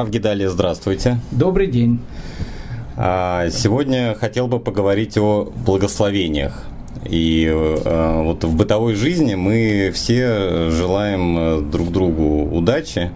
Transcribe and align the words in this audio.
Рав 0.00 0.08
Гидали, 0.08 0.46
здравствуйте. 0.46 1.18
Добрый 1.30 1.66
день. 1.66 2.00
А, 2.96 3.50
сегодня 3.50 4.14
хотел 4.14 4.46
бы 4.46 4.58
поговорить 4.58 5.18
о 5.18 5.52
благословениях. 5.66 6.64
И 7.04 7.46
э, 7.46 8.22
вот 8.22 8.42
в 8.42 8.56
бытовой 8.56 8.94
жизни 8.94 9.34
мы 9.34 9.90
все 9.92 10.70
желаем 10.70 11.38
э, 11.38 11.60
друг 11.60 11.92
другу 11.92 12.44
удачи, 12.44 13.10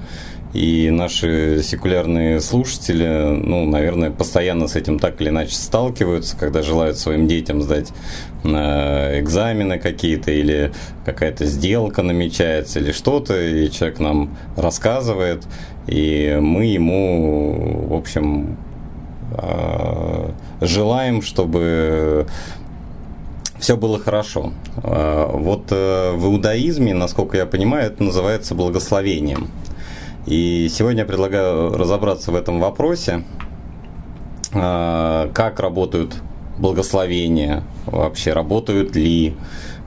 и 0.55 0.89
наши 0.91 1.63
секулярные 1.65 2.41
слушатели, 2.41 3.41
ну, 3.43 3.65
наверное, 3.67 4.11
постоянно 4.11 4.69
с 4.69 4.77
этим 4.77 5.01
так 5.01 5.21
или 5.21 5.31
иначе 5.31 5.57
сталкиваются, 5.57 6.37
когда 6.37 6.63
желают 6.63 6.97
своим 6.97 7.27
детям 7.27 7.61
сдать 7.61 7.93
э, 8.45 9.21
экзамены 9.21 9.81
какие-то, 9.81 10.31
или 10.31 10.71
какая-то 11.05 11.45
сделка 11.47 12.03
намечается, 12.03 12.79
или 12.79 12.93
что-то, 12.93 13.41
и 13.41 13.69
человек 13.71 13.99
нам 13.99 14.37
рассказывает, 14.57 15.45
и 15.87 16.39
мы 16.41 16.67
ему, 16.67 17.87
в 17.89 17.95
общем, 17.95 18.57
э, 19.33 20.31
желаем, 20.61 21.23
чтобы 21.23 22.27
все 23.59 23.77
было 23.77 23.99
хорошо. 23.99 24.53
Э, 24.83 25.31
вот 25.33 25.71
в 25.71 26.25
иудаизме, 26.25 26.95
насколько 26.95 27.37
я 27.37 27.47
понимаю, 27.47 27.87
это 27.87 28.03
называется 28.03 28.55
благословением. 28.55 29.49
И 30.27 30.69
сегодня 30.71 31.01
я 31.01 31.07
предлагаю 31.07 31.77
разобраться 31.77 32.33
в 32.33 32.35
этом 32.35 32.59
вопросе, 32.59 33.25
а, 34.55 35.31
как 35.35 35.61
работают 35.61 36.17
благословения, 36.59 37.65
вообще 37.85 38.33
работают 38.33 38.97
ли, 38.97 39.35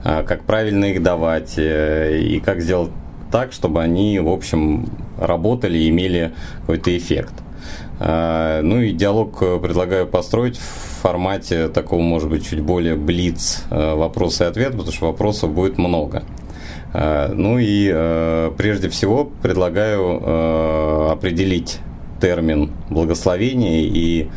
а, 0.04 0.22
как 0.22 0.44
правильно 0.44 0.84
их 0.86 1.02
давать 1.02 1.54
э, 1.56 2.20
и 2.20 2.38
как 2.40 2.60
сделать 2.60 2.90
так, 3.30 3.52
чтобы 3.52 3.82
они, 3.82 4.18
в 4.18 4.28
общем, 4.28 4.88
работали 5.18 5.78
и 5.78 5.88
имели 5.88 6.32
какой-то 6.60 6.96
эффект. 6.96 7.34
А, 8.00 8.62
ну 8.62 8.80
и 8.80 8.92
диалог 8.92 9.38
предлагаю 9.38 10.06
построить 10.06 10.56
в 10.56 11.00
формате 11.02 11.68
такого, 11.68 12.00
может 12.00 12.30
быть, 12.30 12.48
чуть 12.48 12.60
более 12.60 12.96
блиц 12.96 13.64
э, 13.70 13.94
вопросы 13.94 14.44
и 14.44 14.46
ответ, 14.46 14.72
потому 14.72 14.92
что 14.92 15.06
вопросов 15.06 15.52
будет 15.52 15.78
много. 15.78 16.22
Э, 16.92 17.30
ну 17.32 17.58
и 17.58 17.90
э, 17.92 18.50
прежде 18.56 18.88
всего 18.88 19.24
предлагаю 19.24 20.20
э, 20.22 21.08
определить 21.12 21.78
термин 22.20 22.72
благословение 22.90 23.82
и 23.84 24.30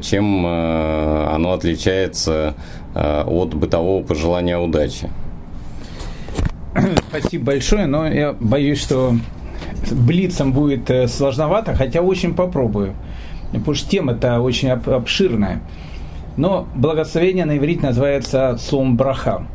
чем 0.00 0.46
оно 0.46 1.52
отличается 1.52 2.54
от 2.94 3.54
бытового 3.54 4.04
пожелания 4.04 4.56
удачи. 4.58 5.10
Спасибо 7.08 7.46
большое, 7.46 7.86
но 7.86 8.06
я 8.06 8.32
боюсь, 8.32 8.80
что 8.80 9.14
блицем 9.90 10.52
будет 10.52 10.90
сложновато, 11.10 11.74
хотя 11.74 12.02
очень 12.02 12.34
попробую. 12.34 12.94
Потому 13.52 13.74
что 13.74 13.88
тема-то 13.88 14.40
очень 14.40 14.70
обширная. 14.70 15.60
Но 16.36 16.66
благословение 16.74 17.44
на 17.44 17.56
иврите 17.56 17.86
называется 17.86 18.56
словом 18.58 18.96
браха. 18.96 19.46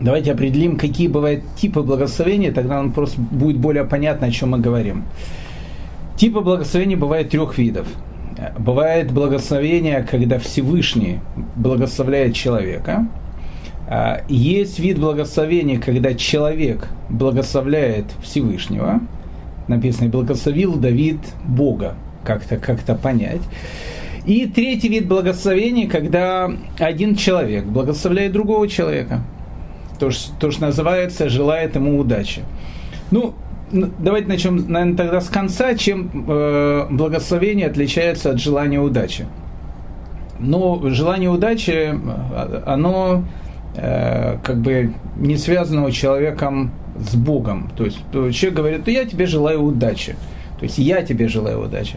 Давайте 0.00 0.32
определим, 0.32 0.76
какие 0.76 1.08
бывают 1.08 1.42
типы 1.56 1.80
благословения, 1.80 2.52
тогда 2.52 2.76
нам 2.76 2.92
просто 2.92 3.20
будет 3.20 3.56
более 3.56 3.84
понятно, 3.84 4.26
о 4.26 4.30
чем 4.30 4.50
мы 4.50 4.58
говорим. 4.58 5.04
Типы 6.16 6.40
благословения 6.40 6.96
бывают 6.96 7.30
трех 7.30 7.56
видов. 7.58 7.88
Бывает 8.58 9.10
благословение, 9.10 10.06
когда 10.08 10.38
Всевышний 10.38 11.20
благословляет 11.56 12.34
человека. 12.34 13.08
А, 13.88 14.22
есть 14.28 14.78
вид 14.78 14.98
благословения, 14.98 15.80
когда 15.80 16.14
человек 16.14 16.88
благословляет 17.08 18.06
Всевышнего. 18.22 19.00
Написано, 19.68 20.08
благословил 20.08 20.76
Давид 20.76 21.20
Бога. 21.44 21.94
Как-то 22.24 22.56
как 22.56 22.80
понять. 23.00 23.42
И 24.26 24.46
третий 24.46 24.88
вид 24.88 25.06
благословения, 25.06 25.88
когда 25.88 26.50
один 26.78 27.14
человек 27.14 27.64
благословляет 27.64 28.32
другого 28.32 28.66
человека 28.66 29.22
то, 29.98 30.10
то, 30.38 30.50
что 30.50 30.60
называется, 30.60 31.28
желает 31.28 31.74
ему 31.74 31.98
удачи. 31.98 32.42
Ну, 33.10 33.34
давайте 33.70 34.28
начнем, 34.28 34.56
наверное, 34.70 34.96
тогда 34.96 35.20
с 35.20 35.28
конца, 35.28 35.74
чем 35.74 36.26
э, 36.28 36.86
благословение 36.90 37.66
отличается 37.66 38.30
от 38.30 38.40
желания 38.40 38.80
удачи. 38.80 39.26
Но 40.38 40.80
желание 40.90 41.30
удачи, 41.30 41.94
э, 41.94 42.62
оно 42.66 43.24
э, 43.76 44.38
как 44.42 44.56
бы 44.58 44.92
не 45.16 45.36
связано 45.36 45.84
у 45.84 45.90
человеком 45.90 46.72
с 46.98 47.14
Богом. 47.14 47.70
То 47.76 47.84
есть 47.84 47.98
то 48.12 48.30
человек 48.32 48.56
говорит, 48.56 48.84
да 48.84 48.90
я 48.90 49.04
тебе 49.04 49.26
желаю 49.26 49.62
удачи. 49.62 50.16
То 50.58 50.64
есть 50.64 50.78
я 50.78 51.02
тебе 51.02 51.28
желаю 51.28 51.62
удачи. 51.62 51.96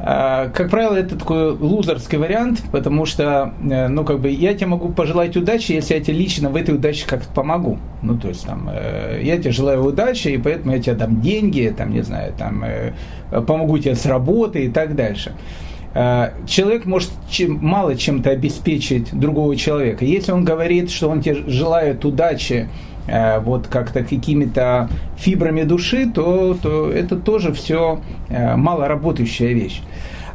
А, 0.00 0.48
как 0.50 0.70
правило, 0.70 0.94
это 0.94 1.18
такой 1.18 1.50
лузерский 1.50 2.18
вариант, 2.18 2.62
потому 2.70 3.04
что, 3.04 3.52
э, 3.68 3.88
ну, 3.88 4.04
как 4.04 4.20
бы, 4.20 4.30
я 4.30 4.54
тебе 4.54 4.66
могу 4.66 4.90
пожелать 4.90 5.36
удачи, 5.36 5.72
если 5.72 5.94
я 5.94 6.00
тебе 6.00 6.14
лично 6.18 6.50
в 6.50 6.56
этой 6.56 6.76
удаче 6.76 7.04
как-то 7.06 7.28
помогу. 7.34 7.78
Ну, 8.02 8.16
то 8.16 8.28
есть, 8.28 8.46
там, 8.46 8.70
э, 8.72 9.20
я 9.24 9.38
тебе 9.38 9.50
желаю 9.50 9.84
удачи, 9.84 10.28
и 10.28 10.38
поэтому 10.38 10.72
я 10.74 10.80
тебе 10.80 10.94
дам 10.94 11.20
деньги, 11.20 11.74
там, 11.76 11.92
не 11.92 12.02
знаю, 12.02 12.32
там, 12.38 12.64
помогу 13.46 13.78
тебе 13.78 13.96
с 13.96 14.06
работой 14.06 14.66
и 14.66 14.68
так 14.68 14.94
дальше. 14.94 15.32
А, 15.94 16.32
человек 16.46 16.84
может 16.84 17.10
чем, 17.30 17.58
мало 17.62 17.96
чем-то 17.96 18.30
обеспечить 18.30 19.12
другого 19.12 19.56
человека. 19.56 20.04
Если 20.04 20.32
он 20.32 20.44
говорит, 20.44 20.90
что 20.90 21.08
он 21.08 21.22
тебе 21.22 21.36
желает 21.46 22.04
удачи, 22.04 22.68
Э, 23.08 23.38
вот 23.40 23.66
как-то 23.68 24.04
какими-то 24.04 24.88
фибрами 25.16 25.62
души, 25.62 26.10
то, 26.10 26.54
то 26.62 26.92
это 26.92 27.16
тоже 27.16 27.52
все 27.52 28.00
э, 28.28 28.54
малоработающая 28.54 29.52
вещь. 29.52 29.80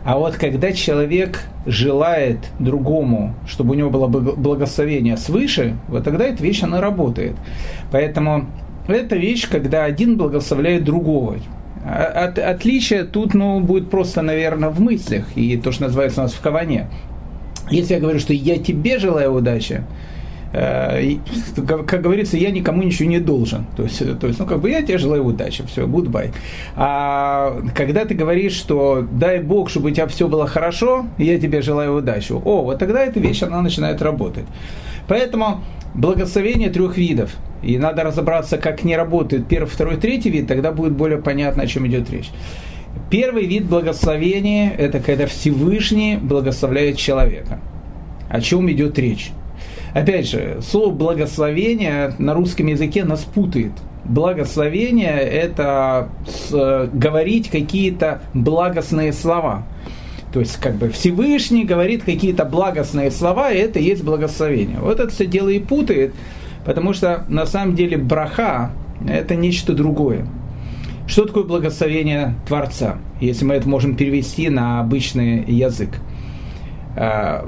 А 0.04 0.18
вот 0.18 0.36
когда 0.36 0.72
человек 0.74 1.44
желает 1.66 2.40
другому, 2.60 3.36
чтобы 3.48 3.72
у 3.72 3.74
него 3.76 3.90
было 3.90 4.08
благословение 4.08 5.18
свыше, 5.18 5.78
вот 5.88 6.04
тогда 6.04 6.26
эта 6.26 6.44
вещь, 6.44 6.64
она 6.64 6.82
работает. 6.82 7.36
Поэтому 7.92 8.48
это 8.88 9.16
вещь, 9.16 9.48
когда 9.48 9.86
один 9.86 10.18
благословляет 10.18 10.84
другого. 10.84 11.38
А, 11.86 12.26
от, 12.26 12.40
отличие 12.40 13.04
тут 13.04 13.34
ну, 13.34 13.60
будет 13.60 13.90
просто, 13.90 14.22
наверное, 14.22 14.70
в 14.70 14.80
мыслях, 14.80 15.26
и 15.36 15.58
то, 15.58 15.72
что 15.72 15.84
называется 15.84 16.22
у 16.22 16.24
нас 16.24 16.34
в 16.34 16.42
каване. 16.42 16.88
Если 17.70 17.94
я 17.94 18.00
говорю, 18.00 18.20
что 18.20 18.34
я 18.34 18.58
тебе 18.58 19.00
желаю 19.00 19.34
удачи, 19.34 19.84
Э, 20.54 21.02
как 21.88 22.02
говорится, 22.02 22.38
я 22.38 22.52
никому 22.52 22.84
ничего 22.84 23.10
не 23.10 23.20
должен. 23.20 23.66
То 23.76 23.84
есть, 23.84 24.20
то 24.20 24.28
есть, 24.28 24.40
ну, 24.40 24.46
как 24.46 24.60
бы 24.60 24.70
я 24.70 24.82
тебе 24.82 24.98
желаю 24.98 25.26
удачи, 25.26 25.64
все, 25.68 25.88
goodbye. 25.88 26.32
А 26.76 27.60
когда 27.76 28.06
ты 28.06 28.14
говоришь, 28.14 28.54
что 28.54 29.06
дай 29.12 29.40
Бог, 29.40 29.70
чтобы 29.70 29.90
у 29.90 29.92
тебя 29.92 30.08
все 30.08 30.28
было 30.28 30.48
хорошо, 30.48 31.08
я 31.18 31.40
тебе 31.40 31.62
желаю 31.62 31.96
удачи, 31.96 32.32
о, 32.34 32.64
вот 32.64 32.80
тогда 32.80 33.04
эта 33.04 33.20
вещь, 33.20 33.42
она 33.42 33.62
начинает 33.62 34.02
работать. 34.02 34.46
Поэтому 35.08 35.62
благословение 35.94 36.70
трех 36.70 36.98
видов. 36.98 37.36
И 37.62 37.78
надо 37.78 38.04
разобраться, 38.04 38.58
как 38.58 38.84
не 38.84 38.98
работает 38.98 39.48
первый, 39.48 39.68
второй, 39.68 39.98
третий 39.98 40.30
вид, 40.30 40.48
тогда 40.48 40.72
будет 40.72 40.94
более 40.94 41.22
понятно, 41.22 41.64
о 41.64 41.68
чем 41.68 41.88
идет 41.88 42.10
речь. 42.10 42.30
Первый 43.10 43.46
вид 43.46 43.66
благословения– 43.66 44.72
это 44.78 45.00
когда 45.00 45.28
Всевышний 45.28 46.18
благословляет 46.18 46.98
человека. 46.98 47.60
О 48.30 48.42
чем 48.42 48.70
идет 48.72 48.98
речь? 49.00 49.32
Опять 49.94 50.28
же, 50.28 50.60
слово 50.62 50.92
благословение 50.92 52.14
на 52.18 52.34
русском 52.34 52.68
языке 52.68 53.04
нас 53.04 53.22
путает. 53.22 53.72
Благословение– 54.04 55.18
это 55.22 56.10
с, 56.28 56.90
говорить 56.92 57.50
какие-то 57.50 58.22
благостные 58.34 59.14
слова. 59.14 59.66
То 60.34 60.40
есть, 60.40 60.58
как 60.58 60.76
бы 60.78 60.90
Всевышний 60.90 61.64
говорит 61.64 62.04
какие-то 62.04 62.44
благостные 62.44 63.12
слова, 63.12 63.52
и 63.52 63.60
это 63.60 63.80
есть 63.80 64.04
благословение. 64.04 64.80
Вот 64.80 65.00
это 65.00 65.10
все 65.10 65.28
дело 65.28 65.50
и 65.50 65.60
путает, 65.60 66.16
потому 66.66 66.94
что 66.94 67.24
на 67.30 67.46
самом 67.46 67.76
деле 67.76 67.98
браха– 67.98 68.72
это 69.08 69.36
нечто 69.36 69.74
другое. 69.74 70.26
Что 71.06 71.26
такое 71.26 71.44
благословение 71.44 72.34
Творца, 72.48 72.98
если 73.22 73.46
мы 73.46 73.54
это 73.54 73.70
можем 73.70 73.96
перевести 73.96 74.50
на 74.50 74.80
обычный 74.80 75.46
язык? 75.46 76.00
А, 76.96 77.48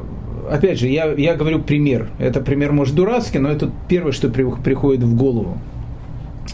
опять 0.52 0.80
же, 0.80 0.88
я, 0.88 1.12
я 1.14 1.34
говорю 1.34 1.64
пример. 1.64 2.10
Это 2.20 2.40
пример, 2.40 2.72
может, 2.72 2.94
дурацкий, 2.94 3.40
но 3.40 3.50
это 3.50 3.72
первое, 3.88 4.12
что 4.12 4.30
при, 4.30 4.44
приходит 4.62 5.04
в 5.04 5.16
голову. 5.16 5.58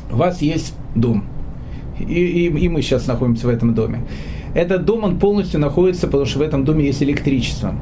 У 0.10 0.16
вас 0.16 0.42
есть 0.42 0.76
дом. 0.96 1.26
И, 2.00 2.04
и, 2.04 2.46
и 2.48 2.70
мы 2.70 2.82
сейчас 2.82 3.06
находимся 3.08 3.48
в 3.48 3.50
этом 3.50 3.74
доме. 3.74 4.00
Этот 4.54 4.86
дом, 4.86 5.04
он 5.04 5.20
полностью 5.20 5.60
находится, 5.60 6.08
потому 6.08 6.26
что 6.26 6.40
в 6.40 6.42
этом 6.42 6.66
доме 6.66 6.86
есть 6.86 7.02
электричество. 7.02 7.76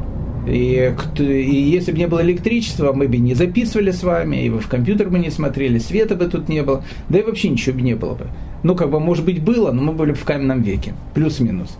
И, 0.47 0.93
и 1.17 1.61
если 1.61 1.91
бы 1.91 1.97
не 1.97 2.07
было 2.07 2.21
электричества, 2.21 2.93
мы 2.93 3.07
бы 3.07 3.17
не 3.17 3.33
записывали 3.33 3.91
с 3.91 4.03
вами, 4.03 4.45
и 4.45 4.49
в 4.49 4.67
компьютер 4.67 5.09
бы 5.09 5.19
не 5.19 5.29
смотрели, 5.29 5.77
света 5.79 6.15
бы 6.15 6.25
тут 6.25 6.49
не 6.49 6.63
было, 6.63 6.83
да 7.09 7.19
и 7.19 7.23
вообще 7.23 7.49
ничего 7.49 7.75
бы 7.75 7.81
не 7.81 7.95
было 7.95 8.15
бы. 8.15 8.27
Ну, 8.63 8.75
как 8.75 8.89
бы, 8.89 8.99
может 8.99 9.25
быть, 9.25 9.41
было, 9.41 9.71
но 9.71 9.81
мы 9.81 9.93
были 9.93 10.11
бы 10.11 10.17
в 10.17 10.25
каменном 10.25 10.61
веке, 10.61 10.93
плюс-минус. 11.13 11.77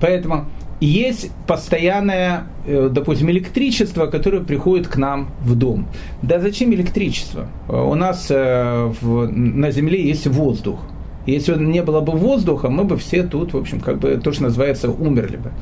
Поэтому 0.00 0.46
есть 0.80 1.30
постоянное, 1.46 2.44
э, 2.66 2.88
допустим, 2.90 3.30
электричество, 3.30 4.06
которое 4.06 4.40
приходит 4.40 4.88
к 4.88 4.96
нам 4.96 5.30
в 5.40 5.56
дом. 5.56 5.86
Да 6.22 6.40
зачем 6.40 6.72
электричество? 6.72 7.48
У 7.68 7.94
нас 7.94 8.28
э, 8.30 8.92
на 9.02 9.70
Земле 9.70 10.06
есть 10.06 10.26
воздух. 10.26 10.80
Если 11.28 11.54
не 11.56 11.82
было 11.82 12.00
бы 12.00 12.12
воздуха, 12.12 12.70
мы 12.70 12.84
бы 12.84 12.96
все 12.96 13.22
тут, 13.22 13.52
в 13.52 13.56
общем, 13.58 13.80
как 13.80 13.98
бы 13.98 14.16
то, 14.16 14.32
что 14.32 14.44
называется, 14.44 14.90
умерли 14.90 15.36
бы. 15.36 15.52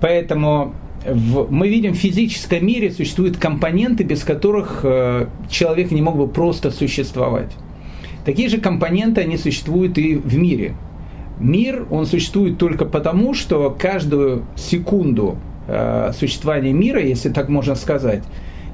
Поэтому 0.00 0.72
в, 1.04 1.50
мы 1.50 1.68
видим, 1.68 1.94
в 1.94 1.96
физическом 1.96 2.64
мире 2.64 2.92
существуют 2.92 3.36
компоненты, 3.36 4.04
без 4.04 4.22
которых 4.22 4.80
э, 4.84 5.26
человек 5.50 5.90
не 5.90 6.00
мог 6.00 6.16
бы 6.16 6.28
просто 6.28 6.70
существовать. 6.70 7.50
Такие 8.24 8.48
же 8.48 8.58
компоненты, 8.58 9.22
они 9.22 9.36
существуют 9.36 9.98
и 9.98 10.14
в 10.14 10.38
мире. 10.38 10.76
Мир, 11.40 11.86
он 11.90 12.06
существует 12.06 12.58
только 12.58 12.84
потому, 12.84 13.34
что 13.34 13.76
каждую 13.76 14.44
секунду 14.54 15.38
э, 15.66 16.12
существования 16.16 16.72
мира, 16.72 17.02
если 17.02 17.30
так 17.30 17.48
можно 17.48 17.74
сказать, 17.74 18.22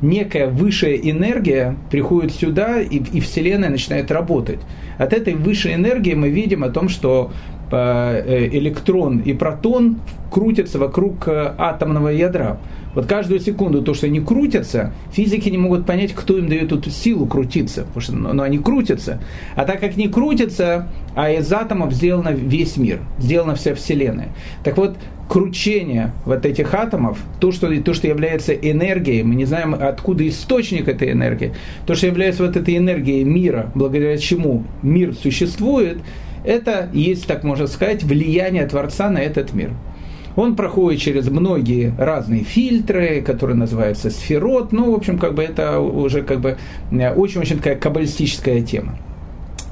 некая 0.02 0.48
высшая 0.48 0.96
энергия 0.96 1.76
приходит 1.90 2.32
сюда, 2.32 2.80
и, 2.80 2.96
и 2.96 3.20
Вселенная 3.20 3.70
начинает 3.70 4.10
работать. 4.10 4.60
От 4.98 5.12
этой 5.12 5.34
высшей 5.34 5.74
энергии 5.74 6.14
мы 6.14 6.30
видим 6.30 6.64
о 6.64 6.70
том, 6.70 6.88
что 6.88 7.32
электрон 7.76 9.18
и 9.18 9.32
протон 9.32 9.98
крутятся 10.30 10.78
вокруг 10.78 11.28
э, 11.28 11.54
атомного 11.58 12.08
ядра. 12.08 12.58
Вот 12.94 13.06
каждую 13.06 13.40
секунду 13.40 13.82
то, 13.82 13.94
что 13.94 14.06
они 14.06 14.20
крутятся, 14.20 14.92
физики 15.12 15.48
не 15.48 15.58
могут 15.58 15.86
понять, 15.86 16.12
кто 16.12 16.36
им 16.38 16.48
дает 16.48 16.72
эту 16.72 16.90
силу 16.90 17.26
крутиться, 17.26 17.82
потому 17.82 18.00
что 18.00 18.12
ну, 18.14 18.42
они 18.42 18.58
крутятся. 18.58 19.20
А 19.54 19.64
так 19.64 19.80
как 19.80 19.96
не 19.96 20.08
крутятся, 20.08 20.88
а 21.14 21.30
из 21.30 21.52
атомов 21.52 21.92
сделано 21.92 22.30
весь 22.30 22.76
мир, 22.76 23.00
сделана 23.18 23.54
вся 23.54 23.74
Вселенная. 23.74 24.28
Так 24.64 24.76
вот, 24.76 24.96
кручение 25.28 26.12
вот 26.24 26.44
этих 26.44 26.74
атомов, 26.74 27.18
то 27.38 27.52
что, 27.52 27.72
то, 27.82 27.94
что 27.94 28.08
является 28.08 28.52
энергией, 28.52 29.22
мы 29.22 29.36
не 29.36 29.44
знаем, 29.44 29.74
откуда 29.74 30.26
источник 30.28 30.88
этой 30.88 31.12
энергии, 31.12 31.54
то, 31.86 31.94
что 31.94 32.08
является 32.08 32.44
вот 32.44 32.56
этой 32.56 32.76
энергией 32.76 33.22
мира, 33.22 33.70
благодаря 33.76 34.18
чему 34.18 34.64
мир 34.82 35.14
существует, 35.14 35.98
это 36.50 36.90
есть, 36.92 37.26
так 37.26 37.44
можно 37.44 37.66
сказать, 37.68 38.02
влияние 38.02 38.66
Творца 38.66 39.08
на 39.08 39.18
этот 39.18 39.52
мир. 39.52 39.70
Он 40.36 40.56
проходит 40.56 41.00
через 41.00 41.28
многие 41.28 41.94
разные 41.96 42.42
фильтры, 42.44 43.22
которые 43.22 43.56
называются 43.56 44.10
сферот. 44.10 44.72
Ну, 44.72 44.92
в 44.92 44.94
общем, 44.94 45.18
как 45.18 45.34
бы 45.34 45.42
это 45.42 45.80
уже 45.80 46.22
как 46.22 46.40
бы 46.40 46.56
очень-очень 46.90 47.58
такая 47.58 47.76
каббалистическая 47.76 48.62
тема. 48.62 48.98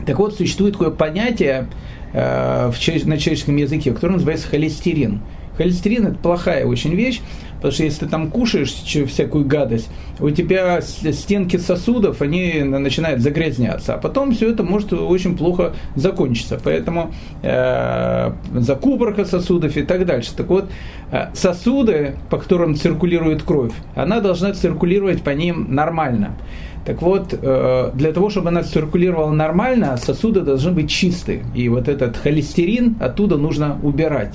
Так 0.06 0.18
вот, 0.18 0.36
существует 0.36 0.74
такое 0.74 0.90
понятие 0.90 1.68
э, 2.12 2.70
в, 2.70 3.06
на 3.06 3.18
человеческом 3.18 3.56
языке, 3.56 3.92
которое 3.92 4.14
называется 4.14 4.48
холестерин. 4.48 5.20
Холестерин– 5.56 6.06
это 6.08 6.16
плохая 6.16 6.64
очень 6.64 6.94
вещь, 6.94 7.20
потому 7.58 7.72
что 7.72 7.84
если 7.84 8.04
ты 8.04 8.10
там 8.10 8.30
кушаешь 8.30 8.70
всякую 8.72 9.44
гадость, 9.44 9.90
у 10.20 10.30
тебя 10.30 10.80
стенки 10.80 11.56
сосудов, 11.56 12.22
они 12.22 12.62
начинают 12.62 13.20
загрязняться, 13.20 13.94
а 13.94 13.98
потом 13.98 14.32
все 14.32 14.50
это 14.50 14.62
может 14.62 14.92
очень 14.92 15.36
плохо 15.36 15.74
закончиться. 15.94 16.58
Поэтому 16.62 17.12
э, 17.42 18.32
закупорка 18.54 19.24
сосудов 19.24 19.76
и 19.76 19.82
так 19.82 20.06
дальше. 20.06 20.30
Так 20.36 20.48
вот, 20.48 20.70
э, 21.10 21.26
сосуды, 21.34 22.16
по 22.30 22.38
которым 22.38 22.74
циркулирует 22.74 23.42
кровь, 23.42 23.72
она 23.94 24.20
должна 24.20 24.52
циркулировать 24.52 25.22
по 25.22 25.30
ним 25.30 25.74
нормально. 25.74 26.36
Так 26.84 27.02
вот, 27.02 27.34
э, 27.34 27.90
для 27.94 28.12
того, 28.12 28.30
чтобы 28.30 28.48
она 28.48 28.62
циркулировала 28.62 29.30
нормально, 29.30 29.96
сосуды 29.98 30.40
должны 30.40 30.72
быть 30.72 30.88
чистые. 30.88 31.44
И 31.54 31.68
вот 31.68 31.86
этот 31.86 32.16
холестерин 32.16 32.96
оттуда 32.98 33.36
нужно 33.36 33.78
убирать. 33.82 34.34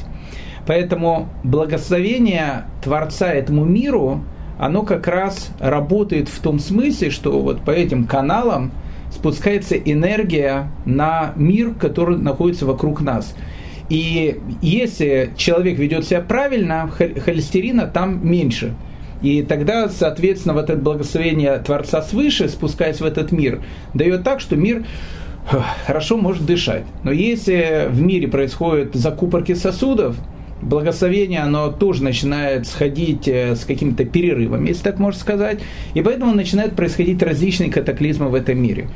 Поэтому 0.66 1.30
благословение 1.44 2.66
Творца 2.82 3.32
этому 3.32 3.66
миру, 3.66 4.24
оно 4.58 4.84
как 4.84 5.08
раз 5.08 5.50
работает 5.60 6.30
в 6.30 6.40
том 6.40 6.60
смысле, 6.60 7.10
что 7.10 7.42
вот 7.42 7.62
по 7.62 7.72
этим 7.72 8.06
каналам 8.06 8.72
спускается 9.12 9.76
энергия 9.76 10.72
на 10.86 11.34
мир, 11.36 11.74
который 11.74 12.18
находится 12.18 12.66
вокруг 12.66 13.02
нас. 13.02 13.36
И 13.90 14.40
если 14.62 15.32
человек 15.36 15.78
ведет 15.78 16.06
себя 16.06 16.22
правильно, 16.22 16.90
холестерина 16.90 17.86
там 17.86 18.26
меньше. 18.26 18.74
И 19.22 19.42
тогда, 19.42 19.90
соответственно, 19.90 20.54
вот 20.54 20.70
это 20.70 20.80
благословение 20.80 21.58
Творца 21.60 22.02
свыше, 22.02 22.50
спускаясь 22.50 23.00
в 23.00 23.06
этот 23.06 23.32
мир, 23.32 23.62
дает 23.94 24.24
так, 24.24 24.40
что 24.40 24.56
мир 24.56 24.86
хорошо 25.86 26.18
может 26.18 26.46
дышать. 26.46 26.84
Но 27.04 27.12
если 27.12 27.88
в 27.90 28.02
мире 28.02 28.28
происходят 28.28 28.96
закупорки 28.96 29.54
сосудов, 29.54 30.18
благословение, 30.64 31.42
оно 31.42 31.72
тоже 31.72 32.04
начинает 32.04 32.68
сходить 32.68 33.28
э, 33.28 33.56
с 33.56 33.66
какими-то 33.66 34.06
перерывами, 34.06 34.70
если 34.70 34.84
так 34.84 35.00
можно 35.00 35.20
сказать, 35.20 35.60
и 35.94 36.02
поэтому 36.02 36.34
начинают 36.34 36.76
происходить 36.76 37.22
различные 37.22 37.70
катаклизмы 37.70 38.30
в 38.30 38.36
этом 38.36 38.58
мире. 38.62 38.88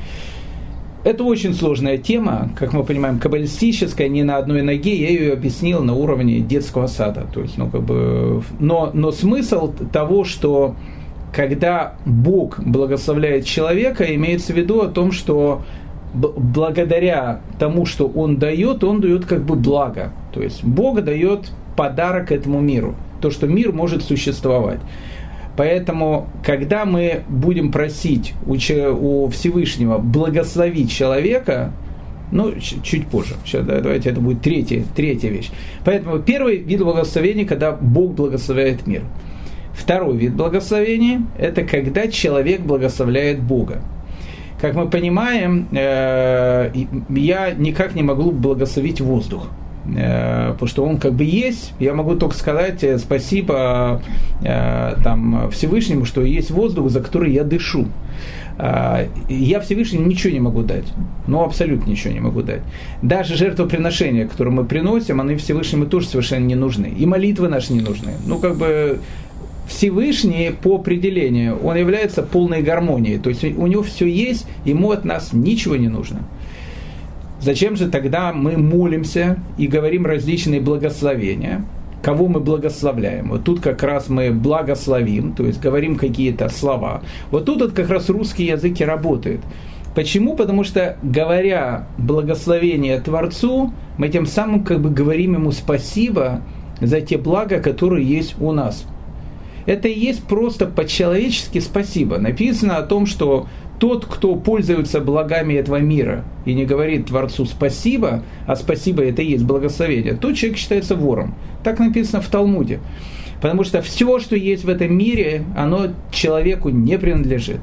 Это 1.04 1.24
очень 1.24 1.54
сложная 1.54 1.98
тема, 1.98 2.50
как 2.58 2.74
мы 2.74 2.84
понимаем, 2.84 3.20
каббалистическая, 3.20 4.10
не 4.10 4.24
на 4.24 4.38
одной 4.38 4.62
ноге, 4.62 4.96
я 4.96 5.10
ее 5.10 5.34
объяснил 5.34 5.82
на 5.82 5.94
уровне 5.94 6.40
детского 6.40 6.88
сада. 6.88 7.28
То 7.34 7.42
есть, 7.42 7.58
ну, 7.58 7.70
как 7.70 7.84
бы, 7.84 8.44
но, 8.60 8.92
но 8.94 9.12
смысл 9.12 9.74
того, 9.94 10.26
что 10.26 10.76
когда 11.32 11.96
Бог 12.06 12.60
благословляет 12.60 13.46
человека, 13.46 14.04
имеется 14.16 14.54
в 14.54 14.58
виду 14.58 14.82
о 14.82 14.88
том, 14.88 15.12
что 15.12 15.62
благодаря 16.14 17.42
тому, 17.60 17.86
что 17.86 18.08
Он 18.08 18.38
дает, 18.38 18.84
Он 18.84 19.02
дает 19.02 19.26
как 19.26 19.44
бы 19.44 19.56
благо. 19.56 20.14
То 20.34 20.42
есть 20.42 20.64
Бог 20.64 21.04
дает 21.04 21.52
подарок 21.76 22.32
этому 22.32 22.60
миру, 22.60 22.96
то, 23.22 23.32
что 23.32 23.48
мир 23.48 23.72
может 23.72 24.04
существовать. 24.04 24.80
Поэтому, 25.58 26.28
когда 26.44 26.86
мы 26.86 27.24
будем 27.28 27.72
просить 27.72 28.34
у, 28.46 28.58
Всевышнего 29.30 29.98
благословить 29.98 30.92
человека, 30.92 31.72
ну, 32.32 32.54
чуть 32.60 33.08
позже. 33.08 33.36
Сейчас 33.44 33.66
давайте 33.66 34.10
это 34.10 34.22
будет 34.22 34.42
третья, 34.42 34.84
третья 34.96 35.30
вещь. 35.30 35.50
Поэтому 35.84 36.20
первый 36.20 36.58
вид 36.58 36.84
благословения, 36.84 37.46
когда 37.46 37.72
Бог 37.72 38.14
благословляет 38.14 38.86
мир. 38.86 39.04
Второй 39.74 40.18
вид 40.18 40.36
благословения– 40.36 41.22
это 41.40 41.64
когда 41.64 42.08
человек 42.08 42.62
благословляет 42.62 43.42
Бога. 43.42 43.82
Как 44.60 44.74
мы 44.74 44.88
понимаем, 44.88 45.68
э, 45.72 46.72
я 47.10 47.52
никак 47.52 47.94
не 47.94 48.02
могу 48.02 48.32
благословить 48.32 49.02
воздух 49.02 49.50
э, 49.96 50.52
потому 50.54 50.68
что 50.68 50.84
он 50.84 50.98
как 50.98 51.14
бы 51.14 51.24
есть. 51.24 51.74
Я 51.80 51.94
могу 51.94 52.16
только 52.16 52.36
сказать 52.36 52.84
э, 52.84 52.98
спасибо 52.98 54.02
там, 54.42 55.50
Всевышнему, 55.52 56.06
что 56.06 56.22
есть 56.22 56.52
воздух, 56.52 56.90
за 56.90 57.02
который 57.02 57.32
я 57.32 57.44
дышу. 57.44 57.88
Я 59.30 59.60
Всевышнему 59.60 60.08
ничего 60.08 60.34
не 60.34 60.40
могу 60.40 60.64
дать. 60.64 60.92
Ну, 61.28 61.44
абсолютно 61.44 61.92
ничего 61.92 62.14
не 62.14 62.20
могу 62.20 62.42
дать. 62.42 62.62
Даже 63.04 63.36
жертвоприношения, 63.36 64.28
которые 64.28 64.54
мы 64.54 64.66
приносим, 64.66 65.22
они 65.22 65.36
Всевышнему 65.36 65.86
тоже 65.86 66.08
совершенно 66.08 66.46
не 66.46 66.56
нужны. 66.56 66.88
И 66.88 67.06
молитвы 67.06 67.50
наши 67.50 67.74
не 67.74 67.82
нужны. 67.82 68.14
Ну, 68.26 68.40
как 68.40 68.56
бы 68.56 69.00
Всевышний 69.68 70.52
по 70.52 70.76
определению, 70.76 71.60
он 71.64 71.76
является 71.76 72.24
полной 72.24 72.62
гармонией. 72.62 73.20
То 73.20 73.30
есть 73.30 73.44
у 73.44 73.68
него 73.68 73.84
все 73.84 74.08
есть, 74.08 74.48
ему 74.66 74.92
от 74.92 75.06
нас 75.06 75.34
ничего 75.34 75.76
не 75.76 75.90
нужно. 75.90 76.22
Зачем 77.42 77.76
же 77.76 77.90
тогда 77.90 78.34
мы 78.34 78.58
молимся 78.58 79.38
и 79.58 79.68
говорим 79.68 80.06
различные 80.06 80.62
благословения? 80.62 81.64
Кого 82.02 82.28
мы 82.28 82.40
благословляем? 82.40 83.30
Вот 83.30 83.44
тут 83.44 83.60
как 83.60 83.84
раз 83.84 84.08
мы 84.08 84.32
благословим, 84.32 85.34
то 85.34 85.46
есть 85.46 85.60
говорим 85.60 85.98
какие-то 85.98 86.48
слова. 86.50 87.02
Вот 87.32 87.46
тут 87.46 87.62
вот 87.62 87.74
как 87.74 87.90
раз 87.90 88.10
русский 88.10 88.46
язык 88.46 88.80
и 88.80 88.86
работает. 88.86 89.42
Почему? 89.94 90.36
Потому 90.36 90.64
что, 90.64 90.98
говоря 91.04 91.88
благословение 91.98 93.02
Творцу, 93.02 93.74
мы 93.98 94.10
тем 94.10 94.26
самым 94.26 94.64
как 94.64 94.80
бы 94.80 94.90
говорим 94.90 95.34
ему 95.34 95.52
спасибо 95.52 96.42
за 96.80 97.02
те 97.02 97.18
блага, 97.18 97.60
которые 97.60 98.08
есть 98.08 98.36
у 98.40 98.52
нас– 98.52 98.86
это 99.68 99.90
и 99.90 100.00
есть 100.00 100.24
просто 100.24 100.66
по-человечески 100.66 101.60
спасибо. 101.60 102.18
Написано 102.18 102.78
о 102.78 102.84
том, 102.84 103.06
что 103.06 103.48
тот, 103.80 104.06
кто 104.06 104.36
пользуется 104.36 105.02
благами 105.02 105.54
этого 105.54 105.76
мира 105.76 106.24
и 106.46 106.54
не 106.54 106.66
говорит 106.66 107.08
Творцу 107.08 107.46
спасибо, 107.46 108.24
а 108.48 108.56
спасибо 108.56 109.04
это 109.04 109.22
и 109.22 109.32
есть 109.32 109.44
благословение, 109.44 110.16
тот 110.16 110.36
человек 110.36 110.58
считается 110.58 110.96
вором. 110.96 111.36
Так 111.64 111.80
написано 111.80 112.22
в 112.22 112.28
Талмуде. 112.30 112.80
Потому 113.42 113.64
что 113.64 113.84
все, 113.84 114.18
что 114.18 114.36
есть 114.36 114.64
в 114.64 114.70
этом 114.70 114.98
мире, 114.98 115.44
оно 115.56 115.90
человеку 116.12 116.70
не 116.70 116.98
принадлежит. 116.98 117.60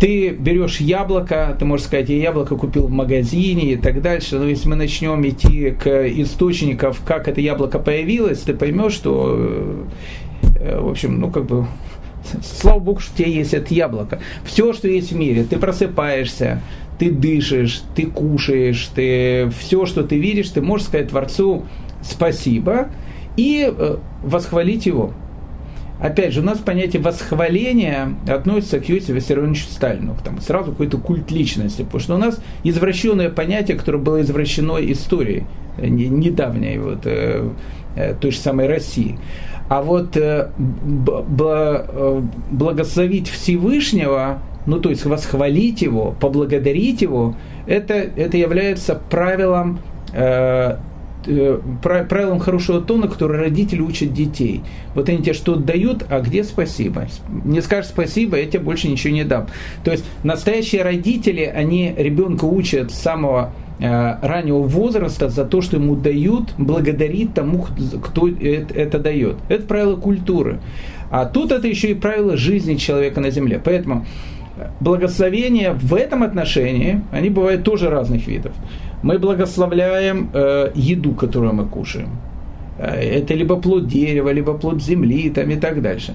Ты 0.00 0.30
берешь 0.30 0.78
яблоко, 0.80 1.56
ты 1.58 1.64
можешь 1.64 1.86
сказать, 1.86 2.10
я 2.10 2.16
яблоко 2.16 2.56
купил 2.56 2.86
в 2.86 2.90
магазине 2.90 3.72
и 3.72 3.76
так 3.76 4.02
дальше. 4.02 4.38
Но 4.38 4.46
если 4.46 4.68
мы 4.68 4.76
начнем 4.76 5.26
идти 5.26 5.70
к 5.70 6.06
источникам, 6.06 6.94
как 7.06 7.28
это 7.28 7.40
яблоко 7.40 7.78
появилось, 7.78 8.40
ты 8.40 8.52
поймешь, 8.54 8.92
что 8.92 9.34
Э, 9.38 9.84
в 10.42 10.88
общем, 10.88 11.20
ну 11.20 11.30
как 11.30 11.46
бы, 11.46 11.66
слава 12.42 12.78
богу, 12.78 13.00
что 13.00 13.12
у 13.14 13.16
тебя 13.16 13.28
есть 13.28 13.54
это 13.54 13.72
яблоко. 13.74 14.20
Все, 14.44 14.72
что 14.72 14.88
есть 14.88 15.12
в 15.12 15.16
мире, 15.16 15.44
ты 15.44 15.58
просыпаешься, 15.58 16.60
ты 16.98 17.10
дышишь, 17.10 17.82
ты 17.94 18.06
кушаешь, 18.06 18.88
ты 18.94 19.50
все, 19.58 19.86
что 19.86 20.02
ты 20.02 20.18
видишь, 20.18 20.50
ты 20.50 20.62
можешь 20.62 20.86
сказать 20.86 21.08
Творцу 21.08 21.64
спасибо 22.02 22.88
и 23.36 23.70
э, 23.70 23.96
восхвалить 24.22 24.86
его. 24.86 25.12
опять 26.00 26.32
же, 26.32 26.40
у 26.40 26.44
нас 26.44 26.58
понятие 26.58 27.02
восхваления 27.02 28.14
относится 28.28 28.80
к 28.80 28.90
Иосифу 28.90 29.14
Виссарионовичу 29.14 29.64
Сталину, 29.64 30.16
там, 30.24 30.40
сразу 30.40 30.72
какой-то 30.72 30.98
культ 30.98 31.30
личности, 31.30 31.82
потому 31.82 32.00
что 32.00 32.14
у 32.14 32.18
нас 32.18 32.40
извращенное 32.64 33.30
понятие, 33.30 33.76
которое 33.76 33.98
было 33.98 34.20
извращено 34.22 34.78
историей, 34.78 35.44
недавней 35.78 36.78
вот, 36.78 37.00
э, 37.04 37.50
э, 37.94 38.14
той 38.14 38.30
же 38.30 38.38
самой 38.38 38.68
России. 38.68 39.18
А 39.68 39.82
вот 39.82 40.16
э, 40.16 40.50
э, 40.56 42.22
благословить 42.50 43.28
Всевышнего, 43.28 44.40
ну 44.66 44.78
то 44.78 44.90
есть 44.90 45.04
восхвалить 45.04 45.82
его, 45.82 46.14
поблагодарить 46.20 47.02
его, 47.02 47.34
это, 47.66 47.94
это 47.94 48.36
является 48.36 48.94
правилом 48.94 49.80
э, 50.12 50.76
правилом 51.82 52.38
хорошего 52.38 52.80
тона, 52.80 53.08
который 53.08 53.40
родители 53.40 53.80
учат 53.80 54.12
детей. 54.12 54.62
Вот 54.94 55.08
они 55.08 55.18
тебе 55.18 55.32
что 55.32 55.56
дают, 55.56 56.04
а 56.08 56.20
где 56.20 56.44
спасибо? 56.44 57.08
Не 57.44 57.60
скажешь 57.62 57.90
спасибо, 57.90 58.38
я 58.38 58.46
тебе 58.46 58.60
больше 58.60 58.88
ничего 58.88 59.12
не 59.12 59.24
дам. 59.24 59.48
То 59.82 59.90
есть 59.90 60.04
настоящие 60.22 60.82
родители, 60.82 61.42
они 61.42 61.92
ребенка 61.96 62.44
учат 62.44 62.92
с 62.92 62.94
самого 62.94 63.52
раннего 63.78 64.62
возраста 64.62 65.28
за 65.28 65.44
то, 65.44 65.60
что 65.60 65.76
ему 65.76 65.96
дают, 65.96 66.54
благодарить 66.56 67.34
тому, 67.34 67.66
кто 68.02 68.28
это 68.28 68.98
дает. 68.98 69.36
Это 69.48 69.66
правило 69.66 69.96
культуры. 69.96 70.60
А 71.10 71.26
тут 71.26 71.52
это 71.52 71.68
еще 71.68 71.90
и 71.90 71.94
правило 71.94 72.36
жизни 72.36 72.76
человека 72.76 73.20
на 73.20 73.30
земле. 73.30 73.60
Поэтому 73.62 74.06
благословения 74.80 75.72
в 75.72 75.94
этом 75.94 76.22
отношении, 76.22 77.02
они 77.12 77.30
бывают 77.30 77.64
тоже 77.64 77.90
разных 77.90 78.26
видов. 78.26 78.52
Мы 79.02 79.18
благословляем 79.18 80.30
э, 80.32 80.72
еду, 80.74 81.12
которую 81.12 81.54
мы 81.54 81.66
кушаем. 81.66 82.08
Э, 82.78 82.94
это 83.00 83.34
либо 83.34 83.56
плод 83.56 83.86
дерева, 83.86 84.30
либо 84.30 84.54
плод 84.54 84.82
земли 84.82 85.30
там, 85.30 85.50
и 85.50 85.56
так 85.56 85.82
дальше. 85.82 86.14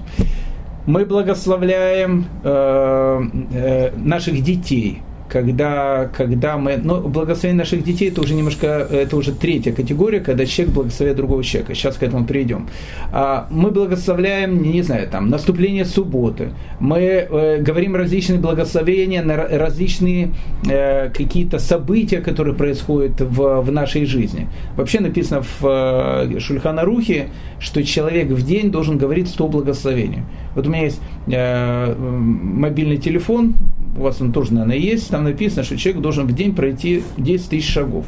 Мы 0.86 1.04
благословляем 1.04 2.26
э, 2.42 3.22
э, 3.54 3.90
наших 3.96 4.42
детей– 4.42 4.98
когда, 5.32 6.10
когда 6.14 6.58
мы... 6.58 6.76
Ну, 6.76 7.00
благословение 7.00 7.60
наших 7.60 7.82
детей 7.82 8.10
это 8.10 8.20
уже 8.20 8.34
немножко, 8.34 8.66
это 8.66 9.16
уже 9.16 9.32
третья 9.32 9.72
категория, 9.72 10.20
когда 10.20 10.44
человек 10.44 10.74
благословляет 10.74 11.16
другого 11.16 11.42
человека. 11.42 11.74
Сейчас 11.74 11.96
к 11.96 12.02
этому 12.02 12.26
перейдем. 12.26 12.68
А, 13.12 13.46
мы 13.50 13.70
благословляем, 13.70 14.62
не 14.62 14.82
знаю, 14.82 15.08
там, 15.08 15.30
наступление 15.30 15.86
субботы. 15.86 16.50
Мы 16.80 16.98
э, 16.98 17.62
говорим 17.62 17.96
различные 17.96 18.40
благословения 18.40 19.22
на 19.22 19.36
различные 19.36 20.34
э, 20.68 21.08
какие-то 21.08 21.58
события, 21.58 22.20
которые 22.20 22.54
происходят 22.54 23.20
в, 23.20 23.62
в 23.62 23.72
нашей 23.72 24.04
жизни. 24.04 24.48
Вообще 24.76 25.00
написано 25.00 25.42
в 25.42 25.64
э, 25.64 26.40
Шульханарухе, 26.40 27.28
что 27.58 27.82
человек 27.82 28.28
в 28.28 28.44
день 28.44 28.70
должен 28.70 28.98
говорить 28.98 29.28
100 29.28 29.48
благословений. 29.48 30.22
Вот 30.54 30.66
у 30.66 30.70
меня 30.70 30.84
есть 30.84 31.00
мобильный 31.26 32.98
телефон, 32.98 33.54
у 33.96 34.02
вас 34.02 34.20
он 34.20 34.32
тоже, 34.32 34.54
наверное, 34.54 34.76
есть, 34.76 35.10
там 35.10 35.24
написано, 35.24 35.64
что 35.64 35.76
человек 35.76 36.02
должен 36.02 36.26
в 36.26 36.34
день 36.34 36.54
пройти 36.54 37.02
10 37.18 37.48
тысяч 37.48 37.70
шагов. 37.70 38.06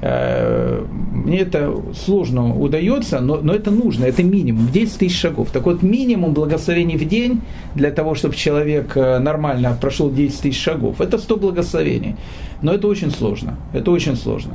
Э, 0.00 0.84
мне 1.12 1.40
это 1.40 1.72
сложно 1.94 2.56
удается, 2.56 3.20
но, 3.20 3.36
но 3.36 3.54
это 3.54 3.70
нужно, 3.70 4.04
это 4.04 4.24
минимум, 4.24 4.68
10 4.72 4.98
тысяч 4.98 5.20
шагов. 5.20 5.50
Так 5.52 5.64
вот, 5.66 5.82
минимум 5.82 6.34
благословений 6.34 6.96
в 6.96 7.06
день 7.06 7.40
для 7.76 7.92
того, 7.92 8.16
чтобы 8.16 8.34
человек 8.34 8.96
э, 8.96 9.18
нормально 9.20 9.78
прошел 9.80 10.10
10 10.10 10.40
тысяч 10.40 10.60
шагов, 10.60 11.00
это 11.00 11.18
100 11.18 11.36
благословений. 11.36 12.16
Но 12.62 12.72
это 12.72 12.88
очень 12.88 13.12
сложно, 13.12 13.56
это 13.72 13.92
очень 13.92 14.16
сложно. 14.16 14.54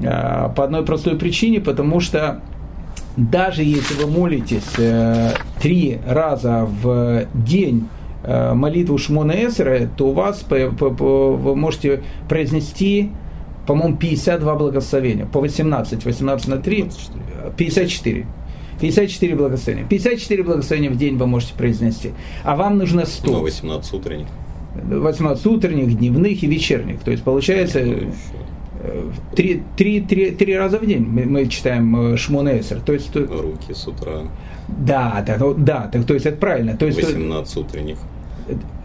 Э, 0.00 0.48
по 0.56 0.64
одной 0.64 0.82
простой 0.82 1.16
причине, 1.16 1.60
потому 1.60 2.00
что 2.00 2.40
даже 3.18 3.62
если 3.62 3.94
вы 4.02 4.10
молитесь 4.10 4.76
три 5.60 5.98
раза 6.06 6.66
в 6.82 7.26
день 7.34 7.88
молитву 8.26 8.98
Шмона 8.98 9.32
Эсера, 9.32 9.88
то 9.96 10.08
у 10.08 10.12
вас 10.12 10.40
по, 10.40 10.56
по, 10.70 10.90
по, 10.90 11.32
вы 11.32 11.56
можете 11.56 12.02
произнести, 12.28 13.10
по-моему, 13.66 13.96
52 13.96 14.54
благословения, 14.54 15.26
по 15.26 15.40
18, 15.40 16.04
18 16.04 16.48
на 16.48 16.56
3, 16.58 16.90
54. 17.56 18.26
54 18.80 19.34
благословения. 19.34 19.86
54 19.88 20.42
благословения 20.42 20.90
в 20.90 20.96
день 20.96 21.16
вы 21.16 21.26
можете 21.26 21.54
произнести. 21.54 22.12
А 22.44 22.56
вам 22.56 22.78
нужно 22.78 23.06
100. 23.06 23.30
Ну, 23.30 23.40
18 23.42 23.94
утренних. 23.94 24.26
18 24.74 25.46
утренних, 25.46 25.96
дневных 25.96 26.42
и 26.42 26.46
вечерних. 26.46 27.00
То 27.00 27.10
есть 27.10 27.22
получается 27.22 27.82
ну, 27.82 28.12
три, 29.34 29.62
три, 29.76 30.00
три, 30.00 30.30
три 30.30 30.56
раза 30.56 30.78
в 30.78 30.86
день 30.86 31.04
мы, 31.04 31.24
мы 31.24 31.46
читаем 31.46 32.12
э, 32.12 32.16
Шмонесер. 32.16 32.80
То 32.80 32.92
есть, 32.92 33.14
Руки 33.14 33.72
с 33.72 33.86
утра. 33.86 34.22
Да, 34.68 35.24
да, 35.26 35.38
да, 35.56 35.90
то 36.06 36.14
есть 36.14 36.26
это 36.26 36.36
правильно. 36.36 36.76
То 36.76 36.86
есть, 36.86 37.02
18 37.02 37.56
утренних. 37.56 37.98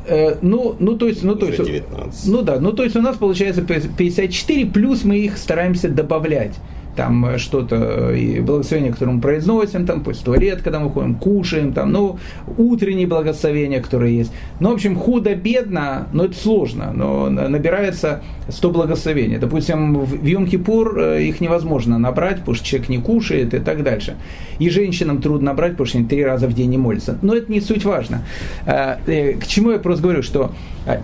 Э, 0.05 0.37
ну, 0.41 0.75
ну, 0.79 0.97
то 0.97 1.07
есть, 1.07 1.23
ну, 1.23 1.35
то 1.35 1.47
есть, 1.47 1.63
19. 1.63 2.27
ну 2.27 2.41
да, 2.41 2.59
ну, 2.59 2.73
то 2.73 2.83
есть 2.83 2.95
у 2.95 3.01
нас 3.01 3.17
получается 3.17 3.61
54, 3.61 4.65
плюс 4.67 5.03
мы 5.03 5.17
их 5.19 5.37
стараемся 5.37 5.89
добавлять 5.89 6.55
там 6.95 7.25
э, 7.25 7.37
что-то, 7.37 8.11
и 8.13 8.39
благословение, 8.39 8.91
которое 8.91 9.13
мы 9.13 9.21
произносим, 9.21 9.85
там, 9.85 10.01
пусть 10.01 10.23
туалет, 10.23 10.61
когда 10.61 10.79
мы 10.79 10.89
ходим, 10.89 11.15
кушаем, 11.15 11.73
там, 11.73 11.91
ну, 11.91 12.19
утренние 12.57 13.07
благословения, 13.07 13.81
которые 13.81 14.17
есть. 14.17 14.31
Ну, 14.59 14.71
в 14.71 14.73
общем, 14.73 14.95
худо-бедно, 14.95 16.07
но 16.13 16.25
это 16.25 16.35
сложно, 16.35 16.91
но 16.93 17.29
набирается 17.29 18.21
100 18.49 18.71
благословений. 18.71 19.37
Допустим, 19.37 19.99
в 19.99 20.23
Йом-Кипур 20.23 20.99
э, 20.99 21.23
их 21.23 21.41
невозможно 21.41 21.97
набрать, 21.97 22.39
потому 22.39 22.55
что 22.55 22.65
человек 22.65 22.89
не 22.89 22.97
кушает 22.97 23.53
и 23.53 23.59
так 23.59 23.83
дальше. 23.83 24.15
И 24.59 24.69
женщинам 24.69 25.21
трудно 25.21 25.51
набрать, 25.51 25.71
потому 25.71 25.87
что 25.87 25.97
они 25.97 26.07
три 26.07 26.23
раза 26.23 26.47
в 26.47 26.53
день 26.53 26.69
не 26.69 26.77
молятся. 26.77 27.17
Но 27.21 27.35
это 27.35 27.51
не 27.51 27.61
суть 27.61 27.85
важно. 27.85 28.25
Э, 28.65 29.33
к 29.33 29.47
чему 29.47 29.71
я 29.71 29.79
просто 29.79 30.03
говорю, 30.03 30.23
что 30.23 30.51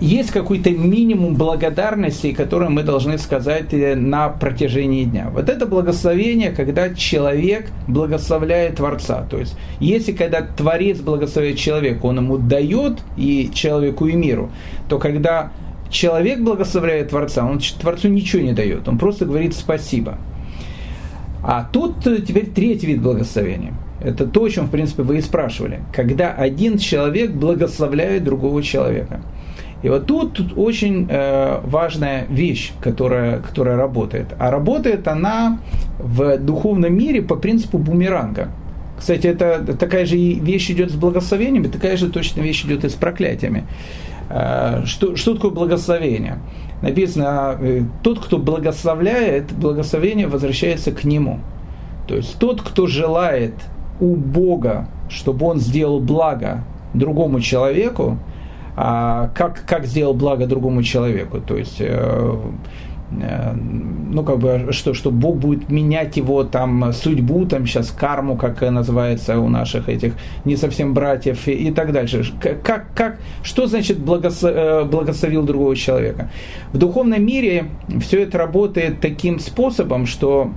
есть 0.00 0.32
какой-то 0.32 0.70
минимум 0.70 1.34
благодарности, 1.36 2.32
который 2.32 2.68
мы 2.68 2.82
должны 2.82 3.16
сказать 3.16 3.72
на 3.72 4.28
протяжении 4.28 5.04
дня. 5.04 5.30
Вот 5.32 5.48
это 5.48 5.66
благословение, 5.78 6.50
когда 6.50 6.92
человек 6.92 7.70
благословляет 7.86 8.76
Творца. 8.76 9.24
То 9.30 9.38
есть, 9.38 9.56
если 9.78 10.12
когда 10.12 10.42
Творец 10.42 10.98
благословляет 10.98 11.58
человека, 11.58 12.06
он 12.06 12.16
ему 12.16 12.38
дает 12.38 12.98
и 13.16 13.50
человеку, 13.54 14.06
и 14.06 14.14
миру, 14.14 14.50
то 14.88 14.98
когда 14.98 15.52
человек 15.88 16.40
благословляет 16.40 17.10
Творца, 17.10 17.46
он 17.46 17.60
Творцу 17.60 18.08
ничего 18.08 18.42
не 18.42 18.52
дает, 18.52 18.88
он 18.88 18.98
просто 18.98 19.24
говорит 19.24 19.54
спасибо. 19.54 20.18
А 21.44 21.68
тут 21.72 22.02
теперь 22.02 22.46
третий 22.46 22.88
вид 22.88 23.00
благословения. 23.00 23.74
Это 24.02 24.26
то, 24.26 24.44
о 24.44 24.50
чем, 24.50 24.66
в 24.66 24.70
принципе, 24.70 25.02
вы 25.02 25.18
и 25.18 25.20
спрашивали. 25.20 25.80
Когда 25.92 26.32
один 26.32 26.78
человек 26.78 27.30
благословляет 27.30 28.24
другого 28.24 28.62
человека– 28.62 29.20
и 29.82 29.88
вот 29.88 30.06
тут, 30.06 30.40
очень 30.56 31.06
э, 31.08 31.60
важная 31.64 32.26
вещь, 32.28 32.72
которая, 32.80 33.38
которая 33.38 33.76
работает. 33.76 34.26
А 34.38 34.50
работает 34.50 35.06
она 35.06 35.60
в 35.98 36.38
духовном 36.38 36.92
мире 36.94 37.22
по 37.22 37.36
принципу 37.36 37.78
бумеранга. 37.78 38.48
Кстати, 38.98 39.28
это 39.28 39.76
такая 39.76 40.04
же 40.04 40.16
вещь 40.16 40.70
идет 40.70 40.90
с 40.90 40.94
благословениями, 40.94 41.68
такая 41.68 41.96
же 41.96 42.10
точно 42.10 42.40
вещь 42.40 42.64
идет 42.64 42.84
и 42.84 42.88
с 42.88 42.94
проклятиями. 42.94 43.64
Э, 44.30 44.82
что, 44.84 45.14
что 45.14 45.34
такое 45.34 45.52
благословение? 45.52 46.38
Написано, 46.82 47.56
э, 47.60 47.82
тот, 48.02 48.18
кто 48.18 48.38
благословляет, 48.38 49.52
благословение 49.52 50.26
возвращается 50.26 50.90
к 50.90 51.04
нему. 51.04 51.38
То 52.08 52.16
есть 52.16 52.36
тот, 52.40 52.62
кто 52.62 52.88
желает 52.88 53.54
у 54.00 54.16
Бога, 54.16 54.88
чтобы 55.08 55.46
он 55.46 55.60
сделал 55.60 56.00
благо 56.00 56.64
другому 56.94 57.40
человеку, 57.40 58.18
а 58.80 59.30
как, 59.34 59.64
как 59.66 59.86
сделал 59.86 60.14
благо 60.14 60.46
другому 60.46 60.84
человеку. 60.84 61.40
То 61.40 61.56
есть 61.56 61.78
э, 61.80 62.36
э, 63.10 63.52
ну, 63.52 64.22
как 64.22 64.38
бы, 64.38 64.68
что, 64.70 64.94
что 64.94 65.10
Бог 65.10 65.38
будет 65.38 65.68
менять 65.68 66.16
его 66.16 66.44
там 66.44 66.92
судьбу, 66.92 67.44
там 67.44 67.66
сейчас 67.66 67.90
карму, 67.90 68.36
как 68.36 68.60
называется 68.60 69.40
у 69.40 69.48
наших 69.48 69.88
этих 69.88 70.12
не 70.44 70.54
совсем 70.54 70.94
братьев 70.94 71.48
и, 71.48 71.54
и 71.54 71.72
так 71.72 71.90
дальше. 71.90 72.24
Как, 72.62 72.94
как, 72.94 73.18
что 73.42 73.66
значит 73.66 73.98
благослов, 73.98 74.52
э, 74.54 74.84
благословил 74.84 75.42
другого 75.42 75.74
человека? 75.74 76.30
В 76.72 76.78
духовном 76.78 77.26
мире 77.26 77.64
все 77.98 78.22
это 78.22 78.38
работает 78.38 79.00
таким 79.00 79.40
способом, 79.40 80.06
что 80.06 80.52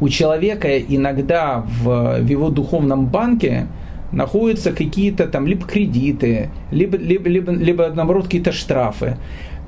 у 0.00 0.08
человека 0.08 0.78
иногда 0.78 1.66
в, 1.82 2.18
в 2.18 2.26
его 2.26 2.48
духовном 2.48 3.08
банке 3.08 3.66
находятся 4.12 4.72
какие-то 4.72 5.26
там 5.26 5.46
либо 5.46 5.66
кредиты, 5.66 6.50
либо, 6.70 6.96
либо, 6.96 7.28
либо, 7.28 7.52
либо 7.52 7.88
наоборот 7.88 8.24
какие-то 8.24 8.52
штрафы, 8.52 9.16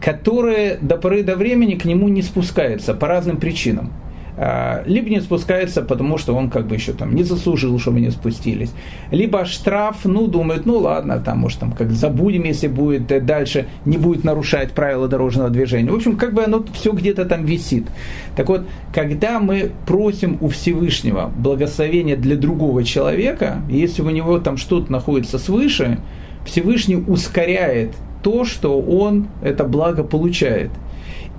которые 0.01 0.79
до 0.81 0.97
поры 0.97 1.23
до 1.23 1.37
времени 1.37 1.75
к 1.75 1.85
нему 1.85 2.09
не 2.09 2.23
спускаются 2.23 2.95
по 2.95 3.09
разным 3.09 3.39
причинам. 3.39 3.93
А, 4.41 4.85
либо 4.87 5.11
не 5.11 5.21
спускается, 5.21 5.83
потому 5.83 6.17
что 6.17 6.33
он 6.33 6.49
как 6.49 6.69
бы 6.69 6.77
еще 6.77 6.93
там 6.93 7.13
не 7.13 7.25
заслужил, 7.25 7.77
чтобы 7.81 8.01
не 8.01 8.11
спустились. 8.11 8.73
Либо 9.11 9.45
штраф, 9.45 10.05
ну, 10.05 10.29
думает, 10.29 10.65
ну 10.65 10.79
ладно, 10.79 11.19
там, 11.19 11.39
может, 11.39 11.59
там 11.59 11.73
как 11.73 11.91
забудем, 11.91 12.45
если 12.45 12.69
будет 12.69 13.11
э, 13.11 13.21
дальше, 13.21 13.67
не 13.85 13.99
будет 13.99 14.23
нарушать 14.23 14.73
правила 14.73 15.09
дорожного 15.09 15.51
движения. 15.51 15.91
В 15.91 15.97
общем, 15.97 16.17
как 16.17 16.35
бы 16.35 16.45
оно 16.45 16.65
все 16.73 16.93
где-то 16.93 17.25
там 17.25 17.45
висит. 17.45 17.89
Так 18.37 18.49
вот, 18.49 18.63
когда 18.95 19.41
мы 19.41 19.73
просим 19.87 20.39
у 20.41 20.49
Всевышнего 20.49 21.33
благословения 21.37 22.17
для 22.17 22.37
другого 22.37 22.85
человека, 22.85 23.61
если 23.69 24.03
у 24.03 24.11
него 24.11 24.39
там 24.39 24.57
что-то 24.57 24.93
находится 24.93 25.41
свыше, 25.41 25.99
Всевышний 26.47 26.97
ускоряет 26.97 27.91
то, 28.23 28.45
что 28.45 28.81
он 28.81 29.27
это 29.43 29.65
благо 29.65 30.05
получает– 30.05 30.71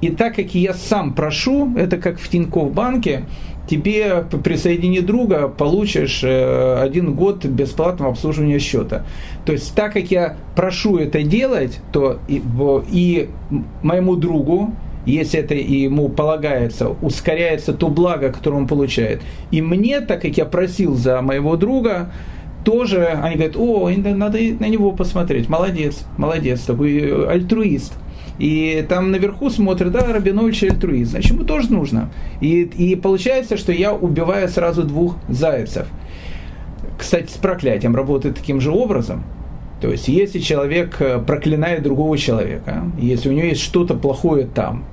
и 0.02 0.10
так 0.10 0.36
как 0.36 0.56
я 0.56 0.74
сам 0.74 1.14
прошу, 1.14 1.76
это 1.76 1.98
как 1.98 2.20
в 2.20 2.30
Тинькофф 2.30 2.72
банке, 2.72 3.26
тебе 3.70 4.24
присоедини 4.44 5.00
друга, 5.00 5.48
получишь 5.48 6.22
э, 6.24 6.82
один 6.82 7.14
год 7.14 7.46
бесплатного 7.46 8.12
обслуживания 8.12 8.60
счета. 8.60 9.06
То 9.46 9.52
есть 9.52 9.76
так 9.76 9.94
как 9.94 10.10
я 10.12 10.38
прошу 10.56 10.98
это 10.98 11.22
делать, 11.24 11.80
то 11.92 12.20
и, 12.28 12.42
и 12.92 13.30
моему 13.84 14.16
другу, 14.16 14.74
если 15.06 15.40
это 15.40 15.54
ему 15.54 16.10
полагается, 16.10 16.90
ускоряется 16.90 17.74
то 17.74 17.90
благо, 17.90 18.32
которое 18.32 18.58
он 18.58 18.68
получает. 18.68 19.22
И 19.52 19.62
мне, 19.62 20.02
так 20.02 20.22
как 20.22 20.38
я 20.38 20.46
просил 20.46 20.96
за 20.96 21.22
моего 21.22 21.56
друга, 21.56 22.12
тоже 22.64 23.06
они 23.06 23.36
говорят, 23.36 23.56
о, 23.58 23.90
надо 23.90 24.38
на 24.60 24.68
него 24.68 24.92
посмотреть, 24.92 25.48
молодец, 25.48 26.06
молодец, 26.18 26.62
такой 26.62 27.28
альтруист. 27.28 27.94
И 28.40 28.86
там 28.88 29.12
наверху 29.12 29.50
смотрят, 29.50 29.92
да, 29.92 30.14
Рабинович 30.14 30.64
альтруист, 30.64 31.12
значит, 31.12 31.32
ему 31.32 31.44
тоже 31.44 31.72
нужно. 31.72 32.10
И, 32.40 32.62
и 32.62 32.96
получается, 32.96 33.58
что 33.58 33.74
я 33.74 33.94
убиваю 33.94 34.48
сразу 34.48 34.84
двух 34.84 35.18
зайцев. 35.28 35.88
Кстати, 36.98 37.30
с 37.32 37.38
проклятием 37.38 37.96
работает 37.96 38.38
таким 38.38 38.62
же 38.62 38.72
образом. 38.72 39.24
То 39.82 39.90
есть, 39.90 40.08
если 40.08 40.40
человек 40.40 40.98
э, 41.00 41.20
проклинает 41.20 41.84
другого 41.84 42.18
человека, 42.18 42.84
если 42.98 43.30
у 43.30 43.32
него 43.32 43.48
есть 43.48 43.62
что-то 43.62 43.94
плохое 43.96 44.46
там, 44.46 44.86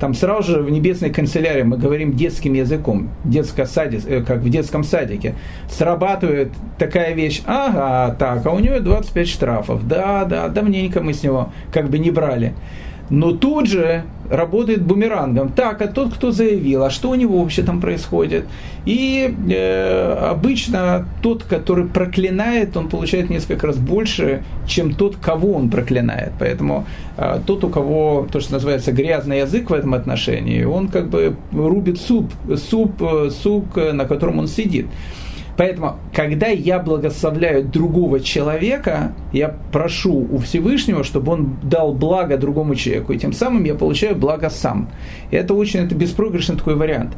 там 0.00 0.14
сразу 0.14 0.52
же 0.52 0.62
в 0.62 0.70
небесной 0.70 1.10
канцелярии 1.10 1.62
мы 1.62 1.76
говорим 1.76 2.14
детским 2.14 2.54
языком, 2.54 3.10
детском 3.24 3.66
саде, 3.66 4.00
э, 4.06 4.22
как 4.22 4.38
в 4.38 4.48
детском 4.48 4.82
садике, 4.82 5.34
срабатывает 5.68 6.52
такая 6.78 7.12
вещь, 7.12 7.42
ага, 7.44 8.14
так, 8.18 8.44
а 8.46 8.50
у 8.50 8.58
него 8.58 8.80
25 8.80 9.28
штрафов, 9.28 9.86
да, 9.86 10.24
да, 10.24 10.48
давненько 10.48 11.02
мы 11.02 11.12
с 11.12 11.22
него 11.22 11.52
как 11.70 11.90
бы 11.90 11.98
не 11.98 12.10
брали 12.10 12.54
но 13.10 13.32
тут 13.32 13.66
же 13.66 14.04
работает 14.30 14.82
бумерангом. 14.82 15.50
Так, 15.50 15.82
а 15.82 15.88
тот, 15.88 16.14
кто 16.14 16.30
заявил, 16.30 16.84
а 16.84 16.90
что 16.90 17.10
у 17.10 17.14
него 17.16 17.42
вообще 17.42 17.62
там 17.62 17.80
происходит? 17.80 18.46
И 18.86 19.34
э, 19.50 20.28
обычно 20.30 21.06
тот, 21.20 21.42
который 21.42 21.86
проклинает, 21.86 22.76
он 22.76 22.88
получает 22.88 23.28
несколько 23.28 23.66
раз 23.66 23.76
больше, 23.76 24.44
чем 24.66 24.94
тот, 24.94 25.16
кого 25.16 25.54
он 25.54 25.68
проклинает. 25.68 26.32
Поэтому 26.38 26.86
э, 27.16 27.40
тот, 27.44 27.64
у 27.64 27.68
кого 27.68 28.26
то, 28.30 28.40
что 28.40 28.52
называется 28.52 28.92
грязный 28.92 29.40
язык 29.40 29.70
в 29.70 29.74
этом 29.74 29.94
отношении, 29.94 30.62
он 30.62 30.88
как 30.88 31.08
бы 31.10 31.36
рубит 31.52 32.00
суп, 32.00 32.32
суп, 32.56 33.02
э, 33.02 33.30
сук, 33.30 33.76
на 33.76 34.04
котором 34.04 34.38
он 34.38 34.46
сидит. 34.46 34.86
Поэтому, 35.60 35.96
когда 36.14 36.46
я 36.46 36.78
благословляю 36.78 37.62
другого 37.62 38.20
человека, 38.20 39.12
я 39.30 39.54
прошу 39.70 40.26
у 40.32 40.38
Всевышнего, 40.38 41.04
чтобы 41.04 41.32
он 41.32 41.58
дал 41.62 41.92
благо 41.92 42.38
другому 42.38 42.74
человеку, 42.74 43.12
и 43.12 43.18
тем 43.18 43.34
самым 43.34 43.64
я 43.64 43.74
получаю 43.74 44.16
благо 44.16 44.48
сам. 44.48 44.88
И 45.30 45.36
это 45.36 45.52
очень 45.52 45.80
это 45.80 45.94
беспроигрышный 45.94 46.56
такой 46.56 46.76
вариант. 46.76 47.12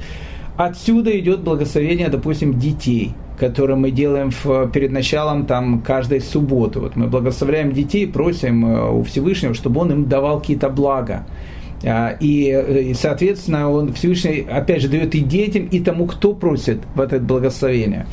Отсюда 0.56 1.16
идет 1.16 1.42
благословение, 1.42 2.08
допустим, 2.08 2.58
детей, 2.58 3.14
которые 3.38 3.76
мы 3.76 3.92
делаем 3.92 4.32
в, 4.32 4.68
перед 4.72 4.90
началом 4.90 5.46
там, 5.46 5.80
каждой 5.80 6.20
субботы. 6.20 6.80
Вот 6.80 6.96
мы 6.96 7.06
благословляем 7.06 7.70
детей, 7.70 8.08
просим 8.08 8.66
э, 8.66 8.90
у 8.90 9.04
Всевышнего, 9.04 9.54
чтобы 9.54 9.82
он 9.82 9.92
им 9.92 10.08
давал 10.08 10.40
какие-то 10.40 10.68
блага. 10.68 11.26
А, 11.84 12.16
и, 12.20 12.90
и, 12.90 12.94
соответственно, 12.94 13.70
он 13.70 13.92
Всевышний, 13.92 14.46
опять 14.48 14.82
же, 14.82 14.88
дает 14.88 15.14
и 15.14 15.20
детям, 15.20 15.66
и 15.66 15.80
тому, 15.80 16.06
кто 16.06 16.32
просит 16.32 16.78
в 16.94 17.00
это 17.00 17.18
благословение. 17.18 18.06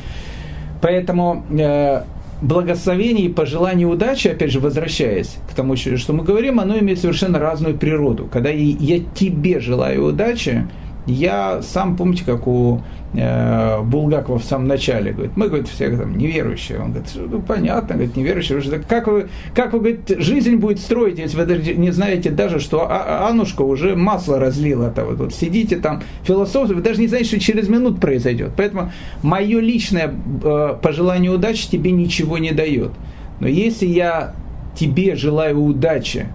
Поэтому 0.80 1.44
э, 1.50 2.02
благословение 2.42 3.26
и 3.26 3.28
пожелание 3.28 3.86
удачи, 3.86 4.28
опять 4.28 4.50
же, 4.50 4.60
возвращаясь 4.60 5.36
к 5.50 5.54
тому, 5.54 5.76
что 5.76 6.12
мы 6.12 6.24
говорим, 6.24 6.58
оно 6.58 6.78
имеет 6.78 6.98
совершенно 6.98 7.38
разную 7.38 7.76
природу. 7.76 8.28
Когда 8.32 8.50
я 8.50 9.00
тебе 9.14 9.60
желаю 9.60 10.06
удачи, 10.06 10.66
я 11.10 11.62
сам, 11.62 11.96
помните, 11.96 12.24
как 12.24 12.46
у 12.46 12.80
э, 13.14 13.82
Булгакова 13.82 14.38
в 14.38 14.44
самом 14.44 14.68
начале, 14.68 15.12
говорит, 15.12 15.36
мы, 15.36 15.48
говорит, 15.48 15.68
все 15.68 15.96
там 15.96 16.16
неверующие. 16.16 16.78
Он 16.78 16.92
говорит, 16.92 17.10
ну, 17.14 17.40
понятно, 17.40 17.94
говорит, 17.96 18.16
неверующие. 18.16 18.60
Как 18.88 19.06
вы, 19.06 19.28
как 19.54 19.72
вы, 19.72 19.78
говорит, 19.78 20.16
жизнь 20.18 20.56
будет 20.56 20.78
строить, 20.78 21.18
если 21.18 21.36
вы 21.36 21.46
даже 21.46 21.74
не 21.74 21.90
знаете 21.90 22.30
даже, 22.30 22.60
что 22.60 22.82
а, 22.90 23.26
а, 23.26 23.28
Анушка 23.28 23.62
уже 23.62 23.96
масло 23.96 24.38
разлила. 24.38 24.92
-то. 24.94 25.04
Вот, 25.04 25.18
вот 25.18 25.34
сидите 25.34 25.76
там, 25.76 26.02
философы, 26.22 26.74
вы 26.74 26.82
даже 26.82 27.00
не 27.00 27.08
знаете, 27.08 27.28
что 27.28 27.40
через 27.40 27.68
минут 27.68 28.00
произойдет. 28.00 28.52
Поэтому 28.56 28.92
мое 29.22 29.60
личное 29.60 30.12
э, 30.42 30.74
пожелание 30.80 31.30
удачи 31.30 31.68
тебе 31.68 31.90
ничего 31.92 32.38
не 32.38 32.52
дает. 32.52 32.92
Но 33.40 33.48
если 33.48 33.86
я 33.86 34.34
тебе 34.76 35.16
желаю 35.16 35.62
удачи, 35.62 36.26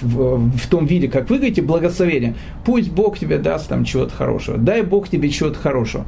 в, 0.00 0.50
в 0.50 0.66
том 0.68 0.86
виде, 0.86 1.08
как 1.08 1.30
вы 1.30 1.36
говорите, 1.36 1.62
благословение. 1.62 2.34
Пусть 2.64 2.90
Бог 2.90 3.18
тебе 3.18 3.38
даст 3.38 3.68
там 3.68 3.84
чего-то 3.84 4.14
хорошего. 4.14 4.58
Дай 4.58 4.82
Бог 4.82 5.08
тебе 5.08 5.30
чего-то 5.30 5.58
хорошего. 5.58 6.06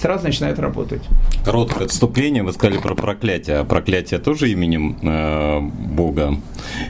Сразу 0.00 0.24
начинает 0.24 0.58
работать. 0.58 1.02
Короткое 1.44 1.84
отступление. 1.84 2.42
Вы 2.42 2.52
сказали 2.52 2.78
про 2.78 2.94
проклятие. 2.94 3.58
А 3.58 3.64
проклятие 3.64 4.18
тоже 4.18 4.50
именем 4.50 4.96
э, 5.02 5.60
Бога 5.60 6.36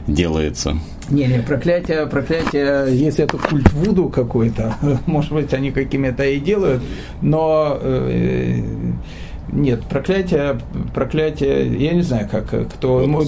делается? 0.07 0.77
Не, 1.09 1.27
не, 1.27 1.41
проклятие, 1.41 2.07
проклятие, 2.07 2.97
если 2.97 3.25
это 3.25 3.37
культ 3.37 3.73
Вуду 3.73 4.09
какой-то, 4.09 4.77
может 5.07 5.33
быть, 5.33 5.53
они 5.53 5.73
какими-то 5.73 6.25
и 6.25 6.39
делают, 6.39 6.83
но 7.21 7.79
э, 7.81 8.63
нет, 9.53 9.85
проклятие, 9.85 10.59
проклятие, 10.95 11.77
я 11.79 11.93
не 11.93 12.03
знаю, 12.03 12.29
как 12.31 12.51
кто, 12.69 13.07
ну, 13.07 13.23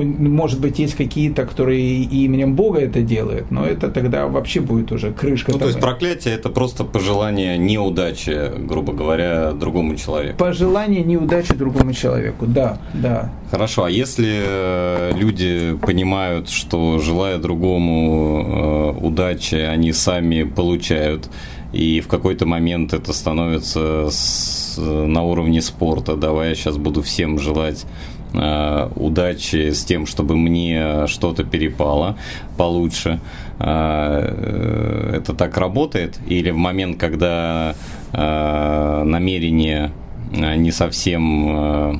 ну, 0.00 0.02
может 0.02 0.60
быть, 0.60 0.78
есть 0.78 0.94
какие-то, 0.94 1.46
которые 1.46 2.02
именем 2.02 2.54
Бога 2.54 2.80
это 2.80 3.02
делают, 3.02 3.50
но 3.50 3.64
это 3.64 3.90
тогда 3.90 4.26
вообще 4.26 4.60
будет 4.60 4.92
уже 4.92 5.12
крышка. 5.12 5.52
Ну, 5.52 5.58
то 5.58 5.66
есть 5.66 5.80
проклятие 5.80 6.34
это 6.34 6.48
просто 6.48 6.84
пожелание 6.84 7.58
неудачи, 7.58 8.52
грубо 8.58 8.92
говоря, 8.92 9.52
другому 9.52 9.96
человеку. 9.96 10.38
Пожелание 10.38 11.02
неудачи 11.02 11.54
другому 11.54 11.92
человеку, 11.92 12.46
да, 12.46 12.78
да. 12.94 13.30
Хорошо, 13.50 13.84
а 13.84 13.90
если 13.90 14.42
э, 14.42 15.12
люди 15.14 15.76
понимают, 15.82 16.48
что 16.48 16.98
желая 16.98 17.38
другому 17.38 18.94
э, 19.00 19.04
удачи, 19.04 19.56
они 19.56 19.92
сами 19.92 20.44
получают, 20.44 21.28
и 21.72 22.00
в 22.00 22.08
какой-то 22.08 22.46
момент 22.46 22.92
это 22.92 23.12
становится 23.12 24.08
с, 24.10 24.76
на 24.78 25.22
уровне 25.22 25.62
спорта. 25.62 26.16
Давай 26.16 26.50
я 26.50 26.54
сейчас 26.54 26.76
буду 26.76 27.02
всем 27.02 27.38
желать 27.38 27.86
э, 28.34 28.88
удачи 28.96 29.70
с 29.70 29.84
тем, 29.84 30.06
чтобы 30.06 30.36
мне 30.36 31.06
что-то 31.06 31.44
перепало 31.44 32.16
получше. 32.56 33.20
Э, 33.58 35.12
это 35.16 35.34
так 35.34 35.56
работает? 35.56 36.18
Или 36.26 36.50
в 36.50 36.56
момент, 36.56 36.98
когда 36.98 37.74
э, 38.12 39.02
намерение 39.04 39.92
э, 40.32 40.56
не 40.56 40.72
совсем 40.72 41.48
э, 41.50 41.94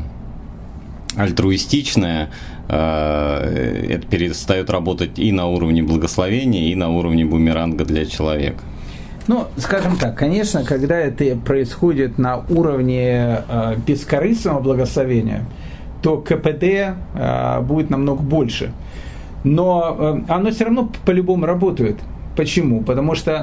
альтруистичное, 1.16 2.30
э, 2.68 3.86
это 3.88 4.06
перестает 4.08 4.68
работать 4.68 5.18
и 5.20 5.30
на 5.30 5.46
уровне 5.46 5.84
благословения, 5.84 6.72
и 6.72 6.74
на 6.74 6.90
уровне 6.90 7.24
бумеранга 7.24 7.84
для 7.84 8.04
человека? 8.04 8.64
Ну, 9.26 9.46
скажем 9.56 9.96
так, 9.96 10.16
конечно, 10.16 10.64
когда 10.64 10.98
это 10.98 11.36
происходит 11.36 12.18
на 12.18 12.38
уровне 12.48 13.42
э, 13.48 13.76
бескорыстного 13.86 14.60
благословения, 14.60 15.44
то 16.02 16.18
КПД 16.18 16.64
э, 16.64 17.60
будет 17.60 17.90
намного 17.90 18.22
больше. 18.22 18.72
Но 19.44 19.96
э, 20.28 20.32
оно 20.32 20.50
все 20.50 20.64
равно 20.64 20.90
по-любому 21.04 21.46
работает. 21.46 21.96
Почему? 22.36 22.82
Потому 22.82 23.14
что 23.14 23.42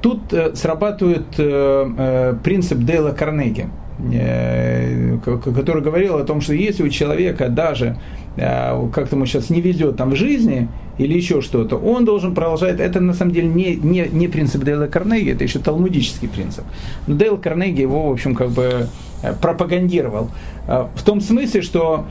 тут 0.00 0.32
э, 0.32 0.54
срабатывает 0.54 1.26
э, 1.38 1.92
э, 1.98 2.34
принцип 2.42 2.78
Дейла 2.78 3.10
Карнеги, 3.10 3.68
э, 4.12 5.18
который 5.24 5.82
говорил 5.82 6.16
о 6.16 6.24
том, 6.24 6.40
что 6.40 6.54
если 6.54 6.82
у 6.84 6.88
человека 6.88 7.48
даже 7.48 7.96
э, 8.36 8.88
как-то 8.92 9.16
ему 9.16 9.26
сейчас 9.26 9.50
не 9.50 9.60
везет 9.60 9.96
там 9.96 10.10
в 10.10 10.16
жизни, 10.16 10.68
или 10.98 11.14
еще 11.14 11.40
что-то, 11.40 11.76
он 11.76 12.04
должен 12.04 12.34
продолжать, 12.34 12.80
это 12.80 13.00
на 13.00 13.12
самом 13.12 13.32
деле 13.32 13.48
не, 13.48 13.76
не, 13.76 14.08
не 14.10 14.28
принцип 14.28 14.62
Дейла 14.62 14.86
Карнеги, 14.86 15.32
это 15.32 15.44
еще 15.44 15.58
талмудический 15.58 16.28
принцип. 16.28 16.64
Но 17.06 17.14
Дейл 17.14 17.36
Карнеги 17.36 17.82
его, 17.82 18.08
в 18.08 18.12
общем, 18.12 18.34
как 18.34 18.50
бы 18.50 18.88
э, 19.22 19.32
пропагандировал. 19.40 20.30
Э, 20.66 20.86
в 20.94 21.02
том 21.02 21.20
смысле, 21.20 21.62
что 21.62 22.06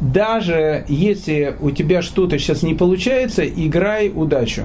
даже 0.00 0.84
если 0.88 1.56
у 1.60 1.70
тебя 1.70 2.02
что-то 2.02 2.38
сейчас 2.38 2.62
не 2.62 2.74
получается, 2.74 3.46
играй 3.46 4.10
удачу. 4.14 4.64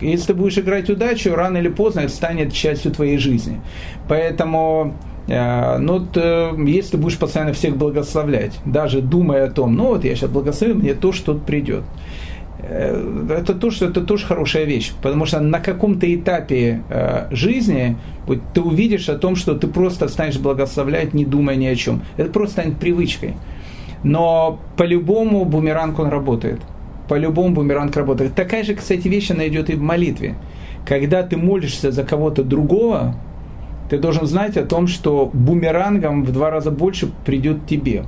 Если 0.00 0.28
ты 0.28 0.34
будешь 0.34 0.58
играть 0.58 0.90
удачу, 0.90 1.34
рано 1.34 1.58
или 1.58 1.68
поздно 1.68 2.00
это 2.00 2.12
станет 2.12 2.52
частью 2.52 2.92
твоей 2.92 3.18
жизни. 3.18 3.60
Поэтому 4.08 4.94
э, 5.28 5.78
ну, 5.78 6.04
э, 6.14 6.52
если 6.66 6.92
ты 6.92 6.96
будешь 6.98 7.18
постоянно 7.18 7.52
всех 7.52 7.76
благословлять, 7.76 8.58
даже 8.64 9.00
думая 9.00 9.46
о 9.46 9.50
том, 9.50 9.74
ну 9.74 9.88
вот 9.88 10.04
я 10.04 10.14
сейчас 10.16 10.30
благословлю, 10.30 10.76
мне 10.76 10.94
то, 10.94 11.12
что 11.12 11.34
придет. 11.34 11.84
Э, 12.74 13.26
это 13.38 13.54
тоже, 13.54 13.86
это 13.86 14.00
тоже 14.00 14.26
хорошая 14.26 14.64
вещь, 14.64 14.92
потому 15.02 15.26
что 15.26 15.40
на 15.40 15.60
каком-то 15.60 16.12
этапе 16.12 16.82
э, 16.88 17.28
жизни 17.30 17.96
ты 18.54 18.60
увидишь 18.60 19.08
о 19.08 19.18
том, 19.18 19.36
что 19.36 19.54
ты 19.54 19.66
просто 19.66 20.08
станешь 20.08 20.38
благословлять, 20.38 21.14
не 21.14 21.24
думая 21.24 21.56
ни 21.56 21.66
о 21.66 21.76
чем. 21.76 22.02
Это 22.16 22.30
просто 22.30 22.52
станет 22.52 22.78
привычкой. 22.78 23.34
Но 24.04 24.58
по-любому 24.76 25.44
бумеранг 25.44 25.98
он 25.98 26.08
работает. 26.08 26.60
По-любому 27.08 27.54
бумеранг 27.54 27.94
работает. 27.96 28.34
Такая 28.34 28.64
же, 28.64 28.74
кстати, 28.74 29.06
вещь, 29.08 29.30
она 29.30 29.46
идет 29.48 29.70
и 29.70 29.74
в 29.74 29.82
молитве. 29.82 30.34
Когда 30.86 31.22
ты 31.22 31.36
молишься 31.36 31.92
за 31.92 32.04
кого-то 32.04 32.42
другого, 32.42 33.14
ты 33.90 33.98
должен 33.98 34.26
знать 34.26 34.56
о 34.56 34.64
том, 34.64 34.86
что 34.86 35.30
бумерангом 35.32 36.24
в 36.24 36.32
два 36.32 36.50
раза 36.50 36.70
больше 36.70 37.10
придет 37.26 37.66
тебе. 37.66 38.04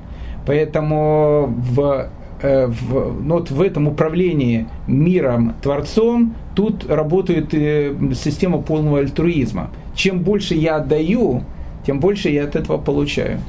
Поэтому 0.47 1.55
в 1.57 2.09
в, 2.45 3.23
ну, 3.23 3.35
вот 3.39 3.51
в 3.51 3.61
этом 3.61 3.89
управлении 3.89 4.67
миром, 4.87 5.55
Творцом, 5.63 6.35
тут 6.55 6.89
работает 6.89 7.55
э, 7.55 7.95
система 8.15 8.59
полного 8.59 8.99
альтруизма. 8.99 9.71
Чем 9.95 10.21
больше 10.21 10.55
я 10.55 10.77
отдаю, 10.77 11.43
тем 11.87 12.01
больше 12.01 12.29
я 12.29 12.45
от 12.45 12.57
этого 12.57 12.79
получаю. 12.79 13.41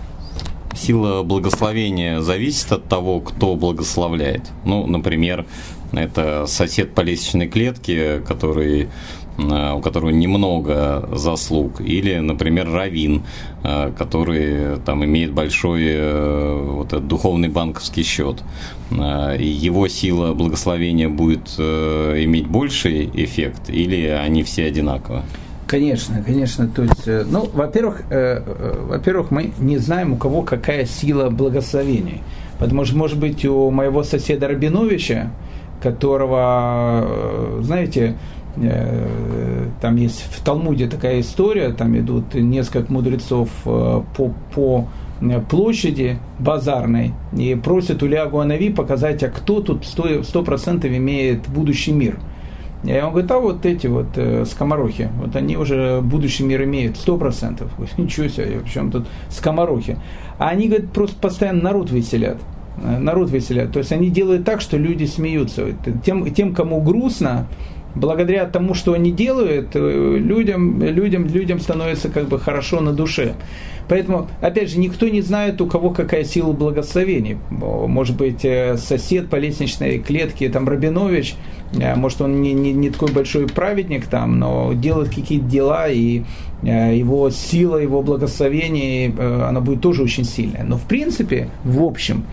Сила 0.74 1.24
благословения 1.24 2.22
зависит 2.22 2.72
от 2.72 2.86
того, 2.86 3.20
кто 3.20 3.56
благословляет. 3.56 4.44
Ну, 4.66 4.88
например, 4.88 5.46
это 5.92 6.46
сосед 6.48 6.94
по 6.94 7.02
лестничной 7.02 7.48
клетке, 7.48 8.20
который 8.20 8.84
Э, 8.84 8.90
у 9.38 9.82
которого 9.82 10.12
немного 10.12 11.10
заслуг, 11.12 11.82
или, 11.82 12.20
например, 12.20 12.72
Равин, 12.72 13.24
э, 13.64 13.92
который 13.98 14.78
там 14.86 15.04
имеет 15.04 15.34
большой 15.34 15.84
э, 15.88 16.62
вот 16.62 16.88
этот 16.88 17.08
духовный 17.08 17.50
банковский 17.50 18.04
счет. 18.04 18.44
Его 18.92 19.88
сила 19.88 20.34
благословения 20.34 21.10
будет 21.10 21.58
иметь 21.58 22.48
больший 22.48 23.10
эффект, 23.14 23.70
или 23.70 24.08
они 24.08 24.44
все 24.44 24.66
одинаковы? 24.66 25.22
Конечно, 25.68 26.24
конечно. 26.24 26.68
То 26.68 26.84
есть, 26.84 27.08
ну, 27.32 27.50
во-первых, 27.52 28.04
э, 28.12 28.42
во-первых, 28.88 29.32
мы 29.32 29.52
не 29.60 29.80
знаем, 29.80 30.14
у 30.14 30.18
кого 30.18 30.44
какая 30.44 30.86
сила 30.86 31.30
благословений. 31.30 32.22
Потому 32.60 32.86
что, 32.86 32.96
может 32.96 33.20
быть, 33.20 33.44
у 33.46 33.72
моего 33.72 34.04
соседа 34.04 34.48
Рабиновича, 34.48 35.32
которого, 35.82 37.60
знаете, 37.62 38.16
Э, 38.45 38.45
там 39.82 39.96
есть 39.98 40.22
в 40.32 40.44
Талмуде 40.44 40.88
такая 40.88 41.20
история, 41.20 41.72
там 41.72 41.98
идут 41.98 42.34
несколько 42.34 42.92
мудрецов 42.92 43.50
э, 43.66 44.02
по, 44.16 44.34
по 44.54 44.88
э, 45.22 45.42
площади 45.42 46.18
базарной 46.40 47.14
и 47.38 47.56
просят 47.56 48.02
у 48.04 48.08
Лиагу 48.08 48.40
Анави 48.40 48.70
показать, 48.70 49.24
а 49.24 49.30
кто 49.30 49.60
тут 49.60 49.86
сто 49.86 50.44
процентов 50.44 50.92
имеет 50.92 51.48
будущий 51.50 51.92
мир. 51.92 52.18
И 52.84 52.94
он 52.94 53.12
говорит, 53.12 53.32
а 53.32 53.40
вот 53.40 53.66
эти 53.66 53.88
вот 53.88 54.10
э, 54.16 54.46
скоморохи, 54.46 55.10
вот 55.20 55.36
они 55.36 55.58
уже 55.58 56.02
будущий 56.02 56.44
мир 56.44 56.64
имеют, 56.64 56.98
сто 56.98 57.18
процентов. 57.18 57.72
Ничего 57.98 58.28
себе, 58.28 58.60
в 58.60 58.70
чем 58.70 58.92
тут 58.92 59.08
скоморохи. 59.30 59.98
А 60.38 60.50
они, 60.50 60.68
говорят, 60.68 60.92
просто 60.92 61.18
постоянно 61.20 61.64
народ 61.64 61.92
веселят 61.92 62.38
народ 62.78 63.30
веселят. 63.30 63.72
То 63.72 63.80
есть 63.80 63.92
они 63.92 64.10
делают 64.10 64.44
так, 64.44 64.62
что 64.62 64.78
люди 64.78 65.06
смеются. 65.06 65.68
Тем, 66.04 66.30
тем 66.34 66.54
кому 66.54 66.82
грустно, 66.82 67.48
благодаря 67.96 68.46
тому, 68.46 68.74
что 68.74 68.94
они 68.94 69.12
делают, 69.12 69.70
э, 69.74 70.18
людям, 70.18 70.82
людям, 70.82 71.28
людям 71.28 71.60
становится 71.60 72.10
как 72.10 72.28
бы 72.28 72.40
хорошо 72.40 72.82
на 72.82 72.94
душе. 72.94 73.34
Поэтому, 73.88 74.28
опять 74.42 74.72
же, 74.72 74.80
никто 74.80 75.08
не 75.08 75.22
знает, 75.22 75.62
у 75.62 75.68
кого 75.68 75.92
какая 75.92 76.24
сила 76.24 76.52
благословений. 76.52 77.38
Может 77.50 78.18
быть, 78.18 78.44
э, 78.44 78.78
сосед 78.78 79.30
по 79.30 79.38
лестничной 79.38 80.00
клетке, 80.00 80.50
там, 80.50 80.68
Рабинович, 80.68 81.36
э, 81.74 81.96
может, 81.96 82.22
он 82.22 82.42
не, 82.42 82.54
не, 82.54 82.74
не 82.74 82.90
такой 82.90 83.12
большой 83.12 83.48
праведник 83.48 84.08
там, 84.08 84.40
но 84.40 84.74
делает 84.74 85.10
какие-то 85.10 85.46
дела, 85.46 85.88
и 85.88 86.24
его 86.64 87.30
сила, 87.30 87.78
его 87.78 88.02
благословение, 88.02 89.14
она 89.20 89.60
будет 89.60 89.82
тоже 89.82 90.02
очень 90.02 90.24
сильная. 90.24 90.64
Но, 90.64 90.78
в 90.78 90.84
принципе, 90.84 91.50
в 91.64 91.84
общем, 91.84 92.24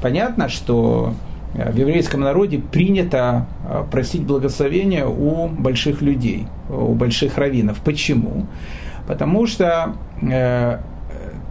понятно, 0.00 0.48
что 0.48 1.12
в 1.54 1.76
еврейском 1.76 2.20
народе 2.20 2.58
принято 2.58 3.46
э, 3.68 3.84
просить 3.90 4.24
благословения 4.24 5.06
у 5.06 5.46
больших 5.46 6.02
людей, 6.02 6.46
у 6.68 6.94
больших 6.94 7.38
раввинов. 7.38 7.80
Почему? 7.80 8.46
Потому 9.06 9.46
что 9.46 9.94
э, 10.20 10.78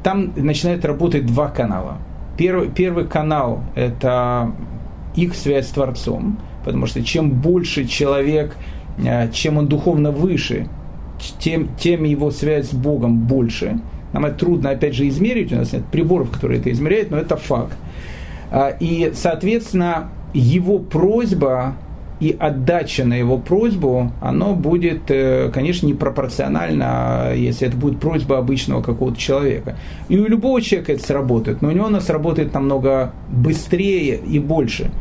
там 0.04 0.34
начинают 0.36 0.84
работать 0.84 1.26
два 1.26 1.48
канала. 1.48 1.98
Первый, 2.38 2.70
первый 2.70 3.06
канал– 3.06 3.64
это 3.76 4.52
их 5.16 5.36
связь 5.36 5.68
с 5.68 5.72
Творцом, 5.72 6.40
потому 6.66 6.86
что 6.86 7.02
чем 7.04 7.32
больше 7.32 7.86
человек, 7.86 8.58
э, 8.98 9.32
чем 9.32 9.58
он 9.58 9.68
духовно 9.68 10.12
выше, 10.12 10.68
тем, 11.40 11.70
тем 11.78 12.04
его 12.04 12.32
связь 12.32 12.72
с 12.72 12.74
Богом 12.74 13.20
больше. 13.20 13.80
Нам 14.12 14.26
это 14.26 14.40
трудно, 14.40 14.72
опять 14.72 14.96
же, 14.96 15.08
измерить, 15.08 15.54
у 15.54 15.56
нас 15.56 15.72
нет 15.72 15.86
приборов, 15.86 16.30
которые 16.30 16.60
это 16.60 16.72
измеряют, 16.72 17.10
но 17.10 17.18
это 17.18 17.38
факт. 17.38 17.78
А, 18.54 18.70
и, 18.80 19.12
соответственно, 19.16 20.12
его 20.32 20.78
просьба 20.78 21.74
и 22.20 22.38
отдача 22.40 23.04
на 23.04 23.16
его 23.16 23.40
просьбу, 23.40 24.12
оно 24.22 24.54
будет, 24.54 25.10
э, 25.10 25.50
конечно, 25.52 25.88
непропорционально, 25.88 27.34
если 27.36 27.68
это 27.68 27.76
будет 27.76 28.00
просьба 28.00 28.38
обычного 28.38 28.84
какого-то 28.84 29.20
человека. 29.20 29.76
И 30.08 30.20
у 30.20 30.28
любого 30.28 30.62
человека 30.62 30.94
это 30.94 31.04
сработает, 31.04 31.64
но 31.64 31.70
у 31.70 31.72
него 31.72 31.88
оно 31.88 32.00
сработает 32.00 32.54
намного 32.54 33.12
быстрее 33.30 34.18
и 34.18 34.38
больше. 34.38 34.92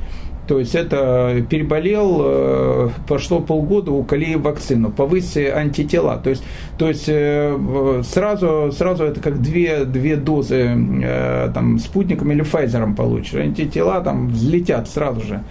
То 0.53 0.59
есть 0.59 0.75
это 0.75 1.43
переболел, 1.49 2.21
э, 2.25 2.89
прошло 3.09 3.41
полгода, 3.41 3.91
уколи 3.91 4.35
вакцину, 4.35 4.91
повысь 4.91 5.35
антитела. 5.39 6.19
То 6.19 6.29
есть, 6.29 6.45
то 6.77 6.89
есть 6.89 7.07
э, 7.09 8.03
сразу, 8.05 8.71
сразу 8.71 9.05
это 9.05 9.19
как 9.19 9.41
две, 9.41 9.87
две 9.87 10.17
дозы 10.17 10.77
э, 11.05 11.51
там, 11.55 11.79
спутником 11.79 12.33
или 12.33 12.43
Файзером 12.43 12.95
получишь. 12.95 13.33
Антитела 13.33 14.03
там 14.03 14.29
взлетят 14.29 14.91
сразу 14.91 15.23
же. 15.23 15.43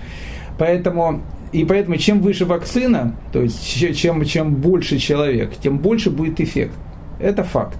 Поэтому 0.59 1.23
и 1.51 1.65
поэтому 1.65 1.97
чем 1.97 2.21
выше 2.21 2.45
вакцина, 2.45 3.15
то 3.33 3.41
есть 3.41 3.97
чем, 3.97 4.23
чем 4.23 4.53
больше 4.53 4.99
человек, 4.99 5.55
тем 5.55 5.79
больше 5.79 6.11
будет 6.11 6.39
эффект. 6.39 6.75
Это 7.19 7.43
факт. 7.43 7.79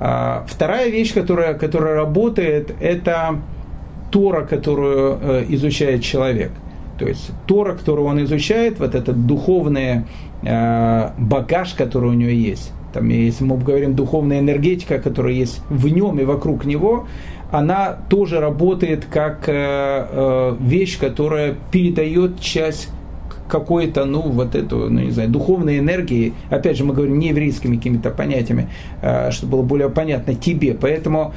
А, 0.00 0.46
вторая 0.48 0.88
вещь, 0.88 1.12
которая, 1.12 1.52
которая 1.52 1.94
работает, 1.94 2.74
это 2.80 3.42
Тора, 4.14 4.46
которую 4.46 5.18
э, 5.20 5.44
изучает 5.48 6.04
человек. 6.04 6.52
То 7.00 7.08
есть 7.08 7.32
Тора, 7.46 7.74
которую 7.74 8.06
он 8.06 8.22
изучает, 8.22 8.78
вот 8.78 8.94
этот 8.94 9.26
духовный 9.26 10.04
э, 10.42 11.10
багаж, 11.18 11.74
который 11.74 12.10
у 12.10 12.12
него 12.12 12.30
есть. 12.30 12.70
Там, 12.92 13.08
если 13.08 13.42
мы 13.42 13.58
говорим 13.58 13.96
духовная 13.96 14.38
энергетика, 14.38 15.00
которая 15.00 15.32
есть 15.32 15.60
в 15.68 15.88
нем 15.88 16.20
и 16.20 16.24
вокруг 16.24 16.64
него, 16.64 17.08
она 17.50 17.98
тоже 18.08 18.38
работает 18.38 19.04
как 19.04 19.48
э, 19.48 20.56
вещь, 20.60 20.96
которая 21.00 21.56
передает 21.72 22.38
часть 22.38 22.90
какой-то, 23.48 24.04
ну, 24.04 24.20
вот 24.20 24.54
эту, 24.54 24.90
ну, 24.90 25.00
не 25.00 25.10
знаю, 25.10 25.28
духовной 25.28 25.80
энергии, 25.80 26.34
опять 26.50 26.76
же, 26.76 26.84
мы 26.84 26.94
говорим 26.94 27.18
не 27.18 27.30
еврейскими 27.30 27.76
какими-то 27.76 28.10
понятиями, 28.10 28.68
чтобы 29.30 29.56
было 29.56 29.62
более 29.62 29.90
понятно 29.90 30.34
тебе. 30.34 30.74
Поэтому 30.74 31.34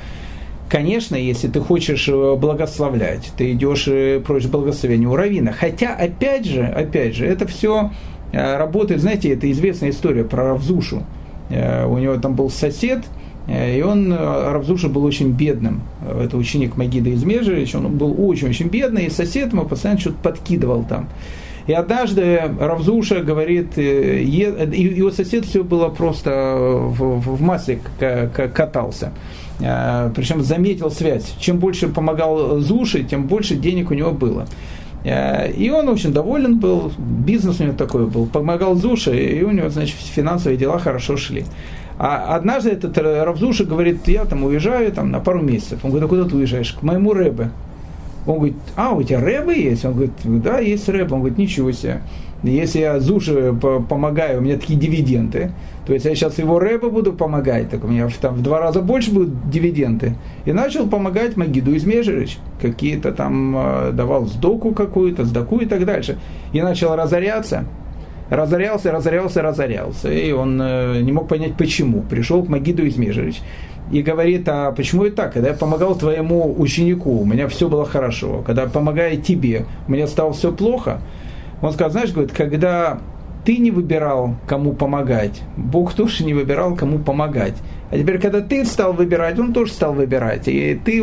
Конечно, 0.69 1.15
если 1.15 1.47
ты 1.47 1.61
хочешь 1.61 2.09
э, 2.09 2.35
благословлять, 2.35 3.31
ты 3.37 3.53
идешь 3.53 3.87
и 3.87 4.21
просишь 4.25 4.49
благословения 4.49 5.07
у 5.07 5.15
равина. 5.15 5.53
Хотя, 5.53 5.95
опять 5.95 6.45
же, 6.45 6.63
опять 6.63 7.15
же, 7.15 7.25
это 7.25 7.47
все 7.47 7.91
э, 8.33 8.57
работает, 8.57 8.99
знаете, 8.99 9.33
это 9.33 9.49
известная 9.49 9.91
история 9.91 10.25
про 10.25 10.49
Равзушу. 10.49 11.03
Э, 11.49 11.85
у 11.85 11.97
него 11.97 12.17
там 12.17 12.35
был 12.35 12.49
сосед, 12.49 13.05
и 13.47 13.81
он, 13.81 14.13
Равзуша 14.13 14.89
был 14.89 15.05
очень 15.05 15.31
бедным. 15.31 15.83
Это 16.05 16.35
ученик 16.35 16.75
Магида 16.75 17.11
из 17.11 17.23
Межевич, 17.23 17.75
он 17.75 17.97
был 17.97 18.13
очень-очень 18.17 18.67
бедный, 18.67 19.05
и 19.05 19.09
сосед 19.09 19.53
ему 19.53 19.63
постоянно 19.63 20.01
что-то 20.01 20.17
подкидывал 20.21 20.83
там. 20.83 21.07
И 21.65 21.71
однажды 21.71 22.41
Равзуша 22.59 23.21
говорит, 23.21 23.77
его 23.77 25.11
сосед 25.11 25.45
все 25.45 25.63
было 25.63 25.87
просто 25.87 26.55
в 26.59 27.41
масле 27.41 27.79
катался. 28.53 29.13
А, 29.63 30.11
Причем 30.15 30.43
заметил 30.43 30.91
связь. 30.91 31.35
Чем 31.39 31.57
больше 31.57 31.87
помогал 31.87 32.59
Зуши, 32.59 33.03
тем 33.03 33.27
больше 33.27 33.55
денег 33.55 33.91
у 33.91 33.93
него 33.93 34.11
было. 34.11 34.45
А, 35.05 35.45
и 35.45 35.69
он 35.69 35.87
очень 35.89 36.13
доволен 36.13 36.59
был, 36.59 36.91
бизнес 36.97 37.59
у 37.59 37.63
него 37.63 37.75
такой 37.75 38.07
был, 38.07 38.25
помогал 38.25 38.75
Зуше, 38.75 39.17
и 39.17 39.43
у 39.43 39.51
него, 39.51 39.69
значит, 39.69 39.95
финансовые 39.95 40.57
дела 40.57 40.79
хорошо 40.79 41.17
шли. 41.17 41.45
А 41.99 42.35
однажды 42.35 42.69
этот 42.69 42.95
Равзуша 42.97 43.65
говорит, 43.65 44.07
я 44.07 44.25
там 44.25 44.43
уезжаю 44.43 44.91
там, 44.91 45.09
на 45.09 45.19
пару 45.19 45.41
месяцев. 45.41 45.79
Он 45.83 45.89
говорит, 45.89 46.05
а 46.05 46.09
куда 46.09 46.29
ты 46.29 46.35
уезжаешь? 46.35 46.73
К 46.73 46.83
моему 46.83 47.13
Рэбе. 47.13 47.49
Он 48.27 48.35
говорит, 48.35 48.57
а, 48.75 48.91
у 48.91 49.01
тебя 49.01 49.21
рэбы 49.21 49.55
есть? 49.55 49.85
Он 49.85 49.93
говорит, 49.93 50.11
да, 50.23 50.59
есть 50.59 50.87
рэб. 50.89 51.11
Он 51.13 51.19
говорит, 51.19 51.37
ничего 51.37 51.71
себе. 51.71 52.01
Если 52.49 52.79
я 52.79 52.99
Зуше 52.99 53.53
помогаю, 53.53 54.39
у 54.39 54.41
меня 54.41 54.57
такие 54.57 54.79
дивиденды, 54.79 55.51
то 55.85 55.93
есть 55.93 56.05
я 56.05 56.15
сейчас 56.15 56.37
его 56.37 56.59
рэпа 56.59 56.89
буду 56.89 57.13
помогать, 57.13 57.69
так 57.69 57.83
у 57.83 57.87
меня 57.87 58.09
там 58.19 58.35
в 58.35 58.41
два 58.41 58.59
раза 58.59 58.81
больше 58.81 59.11
будут 59.11 59.49
дивиденды. 59.49 60.15
И 60.45 60.51
начал 60.51 60.87
помогать 60.87 61.37
Магиду 61.37 61.75
Измежевич. 61.75 62.39
Какие-то 62.61 63.11
там 63.13 63.55
э, 63.57 63.91
давал 63.93 64.25
сдоку 64.25 64.71
какую-то, 64.71 65.23
сдаку 65.23 65.59
и 65.59 65.65
так 65.65 65.85
дальше. 65.85 66.17
И 66.51 66.61
начал 66.61 66.95
разоряться. 66.95 67.65
Разорялся, 68.29 68.91
разорялся, 68.91 69.41
разорялся. 69.41 70.11
И 70.11 70.31
он 70.33 70.61
э, 70.61 71.01
не 71.01 71.13
мог 71.13 71.29
понять, 71.29 71.55
почему. 71.55 72.01
Пришел 72.01 72.43
к 72.43 72.49
Магиду 72.49 72.85
Измежевич 72.85 73.41
и 73.91 74.01
говорит, 74.01 74.47
а 74.49 74.71
почему 74.71 75.05
и 75.05 75.09
так? 75.09 75.33
Когда 75.33 75.49
я 75.49 75.53
помогал 75.53 75.95
твоему 75.95 76.53
ученику, 76.59 77.21
у 77.21 77.25
меня 77.25 77.47
все 77.47 77.69
было 77.69 77.85
хорошо. 77.85 78.43
Когда 78.45 78.63
я 78.63 78.67
помогаю 78.67 79.21
тебе, 79.21 79.65
у 79.87 79.91
меня 79.91 80.07
стало 80.07 80.33
все 80.33 80.51
плохо. 80.51 80.99
Он 81.61 81.71
сказал, 81.73 81.91
знаешь, 81.91 82.11
говорит, 82.11 82.33
когда 82.33 82.99
ты 83.45 83.57
не 83.57 83.71
выбирал, 83.71 84.35
кому 84.45 84.73
помогать, 84.73 85.41
Бог 85.55 85.93
тоже 85.93 86.25
не 86.25 86.33
выбирал, 86.33 86.75
кому 86.75 86.99
помогать. 86.99 87.55
А 87.89 87.97
теперь, 87.97 88.19
когда 88.19 88.41
ты 88.41 88.65
стал 88.65 88.93
выбирать, 88.93 89.39
он 89.39 89.53
тоже 89.53 89.71
стал 89.71 89.93
выбирать. 89.93 90.47
И 90.47 90.79
ты 90.83 91.01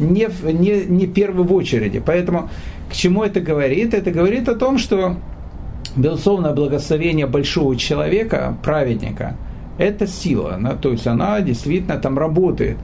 не, 0.00 0.28
не, 0.42 0.84
не 0.84 1.06
первый 1.06 1.46
в 1.46 1.52
очереди. 1.52 2.02
Поэтому 2.04 2.50
к 2.90 2.94
чему 2.94 3.22
это 3.22 3.40
говорит? 3.40 3.94
Это 3.94 4.10
говорит 4.10 4.48
о 4.48 4.56
том, 4.56 4.78
что, 4.78 5.16
безусловно, 5.94 6.52
благословение 6.52 7.26
большого 7.26 7.76
человека, 7.76 8.56
праведника, 8.64 9.36
это 9.78 10.06
сила. 10.06 10.54
Она, 10.54 10.72
то 10.72 10.90
есть 10.90 11.06
она 11.06 11.40
действительно 11.40 11.98
там 11.98 12.18
работает. 12.18 12.78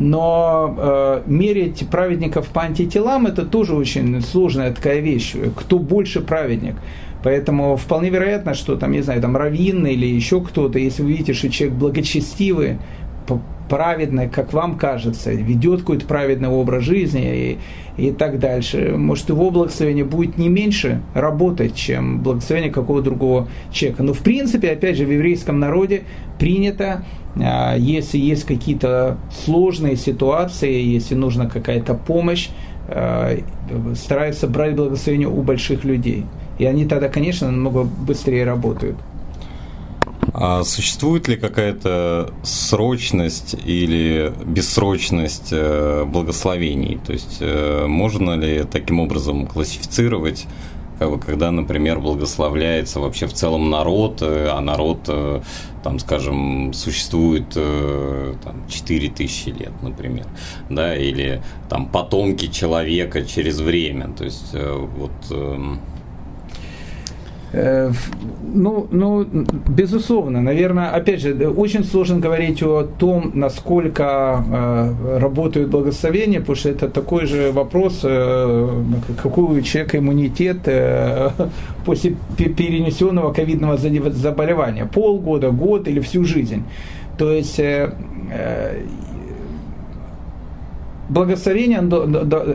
Но 0.00 0.74
э, 0.78 1.22
мерить 1.26 1.86
праведников 1.90 2.48
по 2.48 2.62
антителам 2.62 3.26
это 3.26 3.44
тоже 3.44 3.74
очень 3.74 4.22
сложная 4.22 4.72
такая 4.72 5.00
вещь. 5.00 5.34
Кто 5.54 5.78
больше 5.78 6.22
праведник? 6.22 6.76
Поэтому 7.22 7.76
вполне 7.76 8.08
вероятно, 8.08 8.54
что 8.54 8.76
там, 8.76 8.92
не 8.92 9.02
знаю, 9.02 9.20
там 9.20 9.36
раввин 9.36 9.86
или 9.86 10.06
еще 10.06 10.40
кто-то, 10.40 10.78
если 10.78 11.02
вы 11.02 11.10
видите, 11.10 11.34
что 11.34 11.50
человек 11.50 11.76
благочестивый, 11.76 12.78
праведный, 13.70 14.28
как 14.28 14.52
вам 14.52 14.76
кажется, 14.76 15.32
ведет 15.32 15.80
какой-то 15.80 16.04
праведный 16.04 16.48
образ 16.48 16.82
жизни 16.82 17.58
и, 17.96 18.08
и 18.08 18.10
так 18.10 18.40
дальше, 18.40 18.94
может, 18.96 19.28
его 19.28 19.50
благословение 19.50 20.04
будет 20.04 20.36
не 20.36 20.48
меньше 20.48 21.00
работать, 21.14 21.76
чем 21.76 22.20
благословение 22.20 22.72
какого-то 22.72 23.04
другого 23.04 23.48
человека. 23.70 24.02
Но, 24.02 24.12
в 24.12 24.18
принципе, 24.18 24.72
опять 24.72 24.96
же, 24.96 25.06
в 25.06 25.10
еврейском 25.12 25.60
народе 25.60 26.02
принято, 26.38 27.04
а, 27.36 27.76
если 27.76 28.18
есть 28.18 28.44
какие-то 28.44 29.18
сложные 29.44 29.96
ситуации, 29.96 30.82
если 30.82 31.14
нужна 31.14 31.46
какая-то 31.46 31.94
помощь, 31.94 32.48
а, 32.88 33.36
стараются 33.94 34.48
брать 34.48 34.74
благословение 34.74 35.28
у 35.28 35.42
больших 35.42 35.84
людей. 35.84 36.26
И 36.58 36.64
они 36.66 36.86
тогда, 36.86 37.08
конечно, 37.08 37.50
намного 37.50 37.84
быстрее 37.84 38.44
работают. 38.44 38.96
А 40.32 40.62
существует 40.64 41.28
ли 41.28 41.36
какая-то 41.36 42.32
срочность 42.42 43.56
или 43.64 44.32
бессрочность 44.44 45.48
э, 45.50 46.04
благословений? 46.04 46.98
То 47.04 47.12
есть 47.12 47.38
э, 47.40 47.86
можно 47.86 48.36
ли 48.36 48.64
таким 48.64 49.00
образом 49.00 49.46
классифицировать, 49.46 50.46
как 50.98 51.10
бы, 51.10 51.18
когда, 51.18 51.50
например, 51.50 51.98
благословляется 52.00 53.00
вообще 53.00 53.26
в 53.26 53.32
целом 53.32 53.70
народ, 53.70 54.22
э, 54.22 54.48
а 54.50 54.60
народ, 54.60 55.10
там, 55.82 55.98
скажем, 55.98 56.72
существует 56.74 57.48
там, 57.54 58.68
4000 58.68 59.48
лет, 59.48 59.72
например, 59.82 60.26
да, 60.68 60.94
или 60.94 61.42
там 61.68 61.86
потомки 61.86 62.46
человека 62.46 63.24
через 63.24 63.60
время. 63.60 64.08
То 64.08 64.24
есть 64.24 64.52
вот 64.52 65.12
эм, 65.30 65.80
Э, 65.80 65.99
ну, 67.52 68.86
ну, 68.90 69.24
безусловно, 69.68 70.40
наверное, 70.40 70.90
опять 70.90 71.20
же, 71.20 71.48
очень 71.48 71.84
сложно 71.84 72.20
говорить 72.20 72.62
о 72.62 72.84
том, 72.84 73.32
насколько 73.34 74.44
э, 74.48 75.18
работают 75.18 75.70
благословения, 75.70 76.40
потому 76.40 76.56
что 76.56 76.68
это 76.68 76.88
такой 76.88 77.26
же 77.26 77.50
вопрос, 77.52 78.00
э, 78.04 78.68
какой 79.22 79.58
у 79.58 79.60
человека 79.62 79.98
иммунитет 79.98 80.58
э, 80.66 81.30
после 81.84 82.14
перенесенного 82.36 83.32
ковидного 83.32 83.76
заболевания, 83.76 84.86
полгода, 84.86 85.50
год 85.50 85.88
или 85.88 86.00
всю 86.00 86.24
жизнь. 86.24 86.62
То 87.18 87.32
есть 87.32 87.58
э, 87.58 87.92
э 88.32 88.82
благословение, 91.08 91.80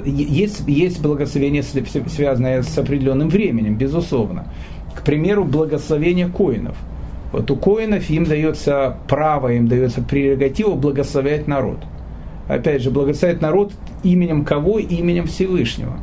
есть, 0.05 0.63
есть 0.65 1.01
благословение, 1.01 1.61
связанное 1.61 2.63
с 2.63 2.77
определенным 2.77 3.27
временем, 3.27 3.75
безусловно 3.75 4.45
к 4.95 5.03
примеру, 5.03 5.43
благословение 5.43 6.27
коинов. 6.27 6.75
Вот 7.31 7.51
у 7.51 7.55
коинов 7.55 8.09
им 8.09 8.23
дается 8.23 8.97
право, 9.07 9.51
им 9.51 9.67
дается 9.67 10.01
прерогатива 10.01 10.75
благословлять 10.75 11.47
народ. 11.47 11.79
Опять 12.47 12.81
же, 12.81 12.91
благословить 12.91 13.41
народ 13.41 13.73
именем 14.03 14.45
кого? 14.45 14.79
Именем 14.79 15.25
Всевышнего. 15.27 15.99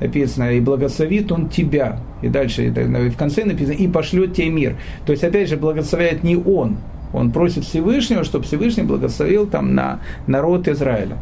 Написано, 0.00 0.52
и 0.52 0.60
благословит 0.60 1.30
он 1.30 1.48
тебя. 1.48 2.00
И 2.22 2.28
дальше, 2.28 2.66
и 2.66 2.70
в 2.70 3.16
конце 3.16 3.44
написано, 3.44 3.74
и 3.74 3.86
пошлет 3.86 4.34
тебе 4.34 4.50
мир. 4.50 4.76
То 5.06 5.12
есть, 5.12 5.22
опять 5.22 5.48
же, 5.48 5.56
благословляет 5.56 6.24
не 6.24 6.36
он, 6.36 6.78
он 7.12 7.30
просит 7.30 7.64
Всевышнего, 7.64 8.24
чтобы 8.24 8.44
Всевышний 8.44 8.82
благословил 8.84 9.46
там 9.46 9.74
на 9.74 10.00
народ 10.26 10.66
Израиля. 10.66 11.18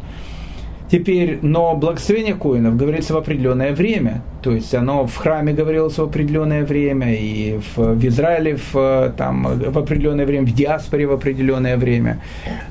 Теперь, 0.91 1.39
но 1.41 1.73
благословение 1.77 2.33
коинов 2.35 2.75
говорится 2.75 3.13
в 3.13 3.17
определенное 3.17 3.73
время. 3.73 4.21
То 4.41 4.51
есть 4.51 4.75
оно 4.75 5.07
в 5.07 5.15
храме 5.15 5.53
говорилось 5.53 5.97
в 5.97 6.03
определенное 6.03 6.65
время, 6.65 7.15
и 7.15 7.59
в, 7.59 7.93
в 7.95 8.05
Израиле 8.07 8.57
в, 8.57 9.13
там, 9.15 9.47
в 9.57 9.77
определенное 9.77 10.25
время, 10.25 10.47
в 10.47 10.53
диаспоре 10.53 11.07
в 11.07 11.13
определенное 11.13 11.77
время. 11.77 12.19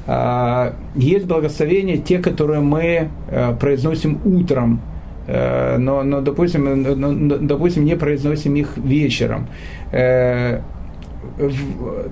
А, 0.06 0.74
есть 0.94 1.24
благословения, 1.24 1.96
те, 1.96 2.18
которые 2.18 2.60
мы 2.60 3.08
а, 3.30 3.54
произносим 3.54 4.20
утром, 4.26 4.82
а, 5.26 5.78
но, 5.78 6.02
но, 6.02 6.20
допустим, 6.20 6.82
но, 6.82 7.38
допустим, 7.38 7.86
не 7.86 7.96
произносим 7.96 8.54
их 8.54 8.76
вечером. 8.76 9.46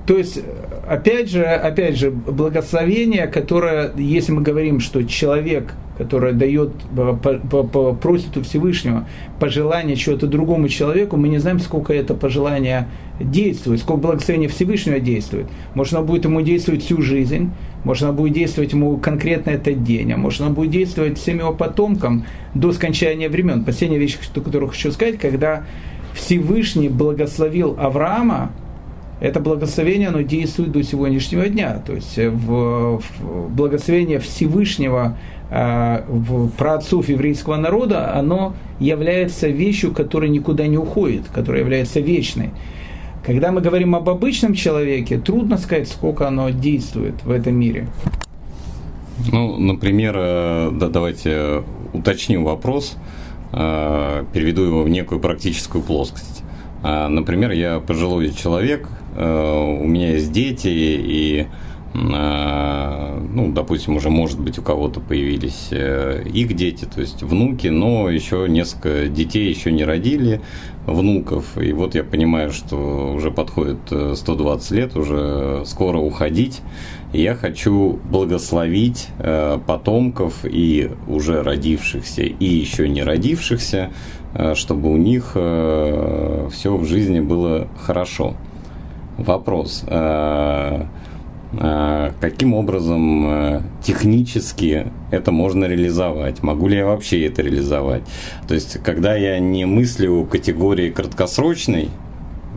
То 0.06 0.16
есть, 0.16 0.40
опять 0.88 1.30
же, 1.30 1.44
опять 1.44 1.96
же, 1.96 2.10
благословение, 2.10 3.26
которое, 3.26 3.92
если 3.96 4.32
мы 4.32 4.42
говорим, 4.42 4.80
что 4.80 5.04
человек, 5.04 5.74
который 5.98 6.32
дает, 6.32 6.70
просит 8.00 8.36
у 8.36 8.42
Всевышнего 8.42 9.06
пожелание 9.40 9.96
чего-то 9.96 10.26
другому 10.26 10.68
человеку, 10.68 11.16
мы 11.16 11.28
не 11.28 11.38
знаем, 11.38 11.58
сколько 11.58 11.92
это 11.92 12.14
пожелание 12.14 12.86
действует, 13.20 13.80
сколько 13.80 14.00
благословения 14.00 14.48
Всевышнего 14.48 15.00
действует. 15.00 15.46
Может, 15.74 15.94
оно 15.94 16.04
будет 16.04 16.24
ему 16.24 16.40
действовать 16.40 16.84
всю 16.84 17.02
жизнь, 17.02 17.50
может, 17.84 18.04
оно 18.04 18.12
будет 18.12 18.34
действовать 18.34 18.72
ему 18.72 18.96
конкретно 18.96 19.50
этот 19.50 19.82
день, 19.82 20.12
а 20.12 20.16
может, 20.16 20.40
оно 20.40 20.50
будет 20.50 20.70
действовать 20.70 21.18
всем 21.18 21.38
его 21.40 21.52
потомкам 21.52 22.24
до 22.54 22.72
скончания 22.72 23.28
времен. 23.28 23.64
Последняя 23.64 23.98
вещь, 23.98 24.18
которую 24.32 24.70
хочу 24.70 24.92
сказать, 24.92 25.18
когда 25.18 25.64
Всевышний 26.14 26.88
благословил 26.88 27.76
Авраама, 27.78 28.52
это 29.20 29.40
благословение, 29.40 30.08
оно 30.08 30.20
действует 30.20 30.72
до 30.72 30.82
сегодняшнего 30.82 31.48
дня. 31.48 31.82
То 31.84 31.94
есть 31.94 32.18
э, 32.18 32.30
в, 32.30 32.98
в 32.98 33.50
благословение 33.50 34.20
Всевышнего 34.20 35.18
э, 35.50 36.04
в 36.08 36.50
праотцов 36.50 37.08
еврейского 37.08 37.56
народа, 37.56 38.14
оно 38.14 38.54
является 38.78 39.48
вещью, 39.48 39.92
которая 39.92 40.30
никуда 40.30 40.66
не 40.68 40.78
уходит, 40.78 41.22
которая 41.34 41.62
является 41.62 41.98
вечной. 41.98 42.50
Когда 43.26 43.50
мы 43.50 43.60
говорим 43.60 43.96
об 43.96 44.08
обычном 44.08 44.54
человеке, 44.54 45.18
трудно 45.18 45.58
сказать, 45.58 45.88
сколько 45.88 46.28
оно 46.28 46.50
действует 46.50 47.24
в 47.24 47.30
этом 47.32 47.56
мире. 47.56 47.88
Ну, 49.32 49.58
например, 49.58 50.14
э, 50.16 50.70
да, 50.74 50.88
давайте 50.88 51.64
уточним 51.92 52.44
вопрос, 52.44 52.96
переведу 53.50 54.62
его 54.62 54.82
в 54.82 54.90
некую 54.90 55.20
практическую 55.20 55.82
плоскость. 55.82 56.42
Например, 56.82 57.50
я 57.50 57.80
пожилой 57.80 58.30
человек, 58.34 58.86
Э, 58.88 58.97
у 59.18 59.84
меня 59.84 60.12
есть 60.12 60.30
дети, 60.30 60.68
и, 60.68 61.46
э, 61.94 63.20
ну, 63.32 63.52
допустим, 63.52 63.96
уже, 63.96 64.10
может 64.10 64.38
быть, 64.38 64.60
у 64.60 64.62
кого-то 64.62 65.00
появились 65.00 65.68
э, 65.72 66.22
их 66.32 66.54
дети, 66.54 66.84
то 66.84 67.00
есть 67.00 67.24
внуки, 67.24 67.66
но 67.66 68.10
еще 68.10 68.46
несколько 68.48 69.08
детей 69.08 69.48
еще 69.48 69.72
не 69.72 69.84
родили, 69.84 70.40
внуков, 70.86 71.58
и 71.60 71.72
вот 71.72 71.96
я 71.96 72.04
понимаю, 72.04 72.52
что 72.52 73.12
уже 73.12 73.32
подходит 73.32 73.78
120 74.14 74.70
лет, 74.70 74.96
уже 74.96 75.64
скоро 75.66 75.98
уходить, 75.98 76.60
и 77.12 77.20
я 77.20 77.34
хочу 77.34 77.98
благословить 78.10 79.08
потомков 79.66 80.44
и 80.44 80.90
уже 81.06 81.42
родившихся, 81.42 82.22
и 82.22 82.44
еще 82.44 82.88
не 82.88 83.02
родившихся, 83.02 83.90
чтобы 84.54 84.90
у 84.90 84.96
них 84.96 85.32
все 85.32 86.76
в 86.76 86.84
жизни 86.84 87.20
было 87.20 87.68
хорошо. 87.78 88.34
Вопрос. 89.18 89.84
Э, 89.86 90.86
А, 91.56 92.12
каким 92.20 92.52
образом 92.52 93.26
э, 93.26 93.62
технически 93.82 94.92
это 95.10 95.32
можно 95.32 95.64
реализовать? 95.64 96.42
Могу 96.42 96.68
ли 96.68 96.76
я 96.76 96.84
вообще 96.86 97.24
это 97.24 97.40
реализовать? 97.40 98.02
То 98.46 98.54
есть, 98.54 98.82
когда 98.82 99.16
я 99.16 99.38
не 99.38 99.64
мыслю 99.64 100.28
категории 100.30 100.90
краткосрочной, 100.90 101.88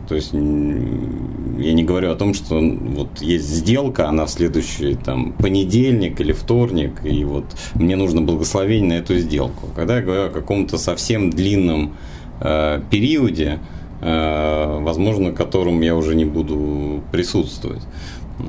то 0.08 0.14
есть 0.14 0.34
я 0.34 1.72
не 1.72 1.84
говорю 1.84 2.10
о 2.10 2.16
том, 2.16 2.34
что 2.34 2.60
вот 2.60 3.22
есть 3.22 3.48
сделка, 3.48 4.08
она 4.08 4.26
в 4.26 4.30
следующий 4.30 4.94
там 4.94 5.32
понедельник 5.32 6.20
или 6.20 6.32
вторник, 6.32 7.00
и 7.02 7.24
вот 7.24 7.46
мне 7.74 7.96
нужно 7.96 8.20
благословение 8.20 8.88
на 8.98 9.02
эту 9.02 9.16
сделку. 9.16 9.68
Когда 9.74 9.96
я 9.96 10.02
говорю 10.02 10.24
о 10.26 10.30
каком-то 10.30 10.76
совсем 10.76 11.30
длинном 11.30 11.94
э, 12.40 12.82
периоде, 12.90 13.58
э, 13.58 13.81
возможно, 14.02 15.30
которым 15.32 15.80
я 15.80 15.94
уже 15.94 16.14
не 16.16 16.24
буду 16.24 17.02
присутствовать. 17.12 17.82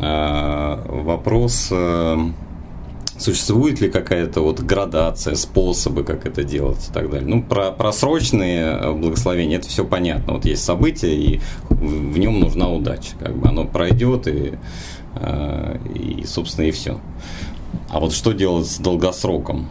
Э, 0.01 0.81
вопрос, 0.87 1.69
э, 1.71 2.17
существует 3.17 3.81
ли 3.81 3.89
какая-то 3.89 4.41
вот 4.41 4.59
градация, 4.61 5.35
способы, 5.35 6.03
как 6.03 6.25
это 6.25 6.43
делать 6.43 6.89
и 6.89 6.93
так 6.93 7.09
далее. 7.09 7.27
Ну, 7.27 7.43
про 7.43 7.71
просрочные 7.71 8.63
э, 8.63 8.91
благословения, 8.93 9.57
это 9.57 9.67
все 9.67 9.85
понятно. 9.85 10.33
Вот 10.33 10.45
есть 10.45 10.63
событие, 10.63 11.15
и 11.15 11.41
в 11.69 12.17
нем 12.17 12.39
нужна 12.39 12.69
удача. 12.69 13.15
Как 13.19 13.35
бы 13.35 13.47
оно 13.47 13.65
пройдет, 13.65 14.27
и, 14.27 14.53
и 15.95 16.23
собственно, 16.25 16.65
и 16.65 16.71
все. 16.71 16.99
А 17.89 17.99
вот 17.99 18.13
что 18.13 18.31
делать 18.31 18.67
с 18.67 18.77
долгосроком? 18.79 19.67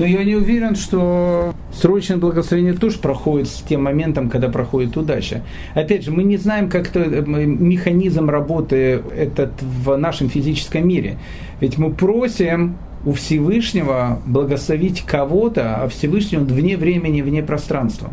Но 0.00 0.06
я 0.06 0.24
не 0.24 0.34
уверен, 0.34 0.76
что 0.76 1.52
срочное 1.74 2.16
благословение 2.16 2.72
тоже 2.72 2.98
проходит 2.98 3.48
с 3.48 3.60
тем 3.60 3.82
моментом, 3.82 4.30
когда 4.30 4.48
проходит 4.48 4.96
удача. 4.96 5.42
Опять 5.74 6.04
же, 6.04 6.10
мы 6.10 6.22
не 6.22 6.38
знаем, 6.38 6.70
как 6.70 6.88
это, 6.88 7.00
э, 7.00 7.20
механизм 7.22 8.30
работы 8.30 9.02
этот 9.14 9.50
в 9.60 9.94
нашем 9.96 10.30
физическом 10.30 10.88
мире. 10.88 11.18
Ведь 11.60 11.76
мы 11.76 11.92
просим 11.92 12.78
у 13.04 13.12
Всевышнего 13.12 14.22
благословить 14.24 15.02
кого-то, 15.02 15.76
а 15.82 15.88
Всевышний 15.88 16.38
он 16.38 16.46
вне 16.46 16.78
времени, 16.78 17.20
вне 17.20 17.42
пространства. 17.42 18.10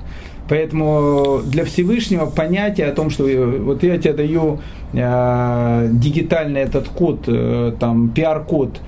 Поэтому 0.50 1.40
для 1.46 1.64
Всевышнего 1.64 2.26
понятие 2.26 2.88
о 2.88 2.92
том, 2.92 3.10
что 3.10 3.30
э, 3.30 3.60
вот 3.60 3.84
я 3.84 3.98
тебе 3.98 4.12
даю 4.12 4.60
э, 4.92 5.88
дигитальный 5.90 6.60
этот 6.60 6.90
код, 6.90 7.24
э, 7.28 7.72
там 7.80 8.10
пиар-код, 8.10 8.82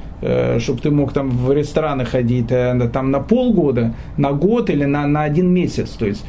чтобы 0.60 0.82
ты 0.82 0.91
мог 0.91 1.13
там 1.13 1.29
в 1.29 1.51
рестораны 1.53 2.05
ходить 2.05 2.51
э, 2.51 2.89
там 2.91 3.12
на 3.12 3.19
полгода, 3.19 3.93
на 4.17 4.32
год 4.32 4.69
или 4.69 4.86
на, 4.86 5.08
на 5.08 5.23
один 5.23 5.49
месяц. 5.53 5.91
То 5.91 6.05
есть 6.05 6.25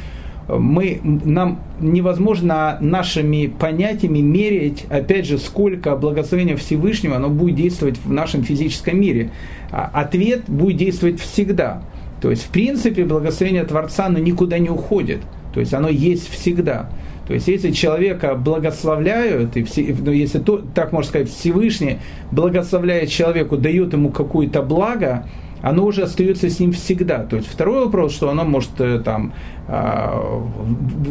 э, 0.49 0.57
мы, 0.57 1.01
нам 1.03 1.61
невозможно 1.81 2.79
нашими 2.81 3.47
понятиями 3.47 4.21
мерить, 4.21 4.87
опять 4.91 5.27
же, 5.27 5.39
сколько 5.39 5.97
благословения 5.97 6.57
Всевышнего 6.57 7.17
оно 7.17 7.29
будет 7.29 7.57
действовать 7.57 7.99
в 8.05 8.13
нашем 8.13 8.45
физическом 8.45 9.01
мире. 9.01 9.31
А 9.73 9.91
ответ 9.93 10.43
будет 10.47 10.77
действовать 10.77 11.21
всегда. 11.21 11.83
То 12.21 12.31
есть, 12.31 12.45
в 12.45 12.49
принципе, 12.49 13.05
благословение 13.05 13.65
Творца 13.65 14.07
оно 14.07 14.19
никуда 14.19 14.59
не 14.59 14.69
уходит. 14.69 15.21
То 15.55 15.61
есть, 15.61 15.75
оно 15.75 15.89
есть 15.89 16.31
всегда. 16.31 16.91
То 17.27 17.35
есть, 17.35 17.49
если 17.49 17.71
человека 17.71 18.35
благословляют, 18.35 19.57
и 19.57 19.63
все, 19.63 19.95
ну, 19.99 20.11
если 20.11 20.39
то, 20.39 20.63
так 20.75 20.93
можно 20.93 21.09
сказать, 21.09 21.31
Всевышний 21.31 21.99
благословляет 22.33 23.11
человеку, 23.11 23.57
дает 23.57 23.93
ему 23.93 24.11
какое-то 24.11 24.63
благо, 24.63 25.27
оно 25.63 25.85
уже 25.85 26.03
остается 26.03 26.49
с 26.49 26.59
ним 26.59 26.73
всегда. 26.73 27.19
То 27.25 27.37
есть 27.37 27.49
второй 27.49 27.85
вопрос, 27.85 28.13
что 28.13 28.31
оно 28.31 28.45
может 28.45 28.81
э, 28.81 29.01
там 29.05 29.35
а, 29.69 30.43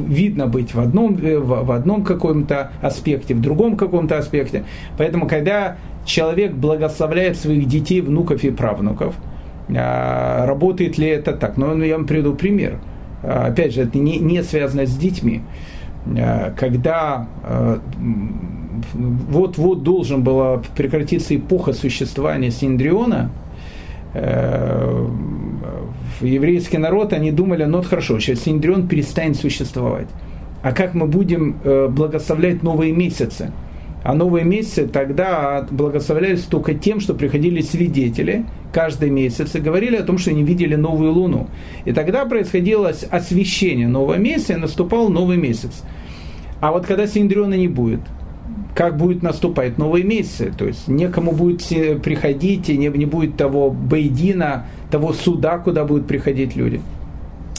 видно 0.08 0.48
быть 0.48 0.74
в 0.74 0.80
одном, 0.80 1.18
э, 1.22 1.38
в 1.38 1.72
одном 1.72 2.04
каком-то 2.04 2.72
аспекте, 2.82 3.36
в 3.36 3.42
другом 3.42 3.78
каком-то 3.78 4.18
аспекте. 4.18 4.66
Поэтому, 4.98 5.28
когда 5.28 5.78
человек 6.06 6.54
благословляет 6.54 7.38
своих 7.38 7.68
детей, 7.68 8.02
внуков 8.02 8.44
и 8.44 8.50
правнуков, 8.50 9.16
а, 9.76 10.46
работает 10.46 10.98
ли 10.98 11.08
это 11.08 11.34
так? 11.34 11.58
Ну, 11.58 11.82
я 11.84 11.96
вам 11.96 12.08
приведу 12.08 12.34
пример. 12.34 12.80
А, 13.24 13.48
опять 13.48 13.74
же, 13.74 13.84
это 13.84 13.98
не, 13.98 14.18
не 14.18 14.42
связано 14.44 14.86
с 14.86 14.96
детьми. 14.96 15.42
Э, 16.06 16.52
когда 16.56 17.28
э, 17.44 17.78
вот-вот 18.84 19.84
должен 19.84 20.24
была 20.24 20.62
прекратиться 20.76 21.36
эпоха 21.36 21.74
существования 21.74 22.52
Синдриона, 22.52 23.30
э, 24.14 25.08
еврейский 26.22 26.78
народ, 26.78 27.14
они 27.14 27.32
думали, 27.32 27.64
ну 27.66 27.78
вот 27.78 27.88
хорошо, 27.88 28.20
сейчас 28.20 28.40
Синдрион 28.40 28.88
перестанет 28.88 29.38
существовать. 29.38 30.08
А 30.62 30.74
как 30.74 30.94
мы 30.94 31.08
будем 31.08 31.56
благословлять 31.64 32.64
новые 32.64 32.92
месяцы? 32.92 33.54
А 34.04 34.14
новые 34.14 34.46
месяцы 34.46 34.88
тогда 34.88 35.68
благословлялись 35.70 36.44
только 36.44 36.74
тем, 36.74 37.00
что 37.00 37.14
приходили 37.14 37.62
свидетели 37.62 38.46
каждый 38.72 39.10
месяц 39.10 39.56
и 39.56 39.60
говорили 39.60 39.98
о 39.98 40.04
том, 40.04 40.18
что 40.18 40.32
они 40.32 40.44
видели 40.44 40.76
новую 40.76 41.12
луну. 41.12 41.48
И 41.86 41.92
тогда 41.92 42.26
происходило 42.26 42.94
освещение 43.12 43.88
нового 43.88 44.16
месяца, 44.16 44.54
и 44.54 44.58
наступал 44.58 45.10
новый 45.10 45.38
месяц. 45.38 45.84
А 46.62 46.72
вот 46.72 46.86
когда 46.86 47.08
Синдриона 47.08 47.56
не 47.56 47.68
будет, 47.68 48.02
как 48.74 48.96
будет 48.96 49.24
наступать 49.24 49.78
новые 49.78 50.06
месяцы, 50.06 50.54
то 50.58 50.66
есть 50.66 50.88
некому 50.88 51.34
будет 51.34 51.62
приходить, 52.02 52.70
и 52.70 52.78
не, 52.78 52.88
не 52.88 53.06
будет 53.06 53.36
того 53.36 53.70
бейдина, 53.70 54.66
того 54.90 55.12
суда, 55.12 55.58
куда 55.58 55.84
будут 55.84 56.08
приходить 56.08 56.56
люди. 56.56 56.80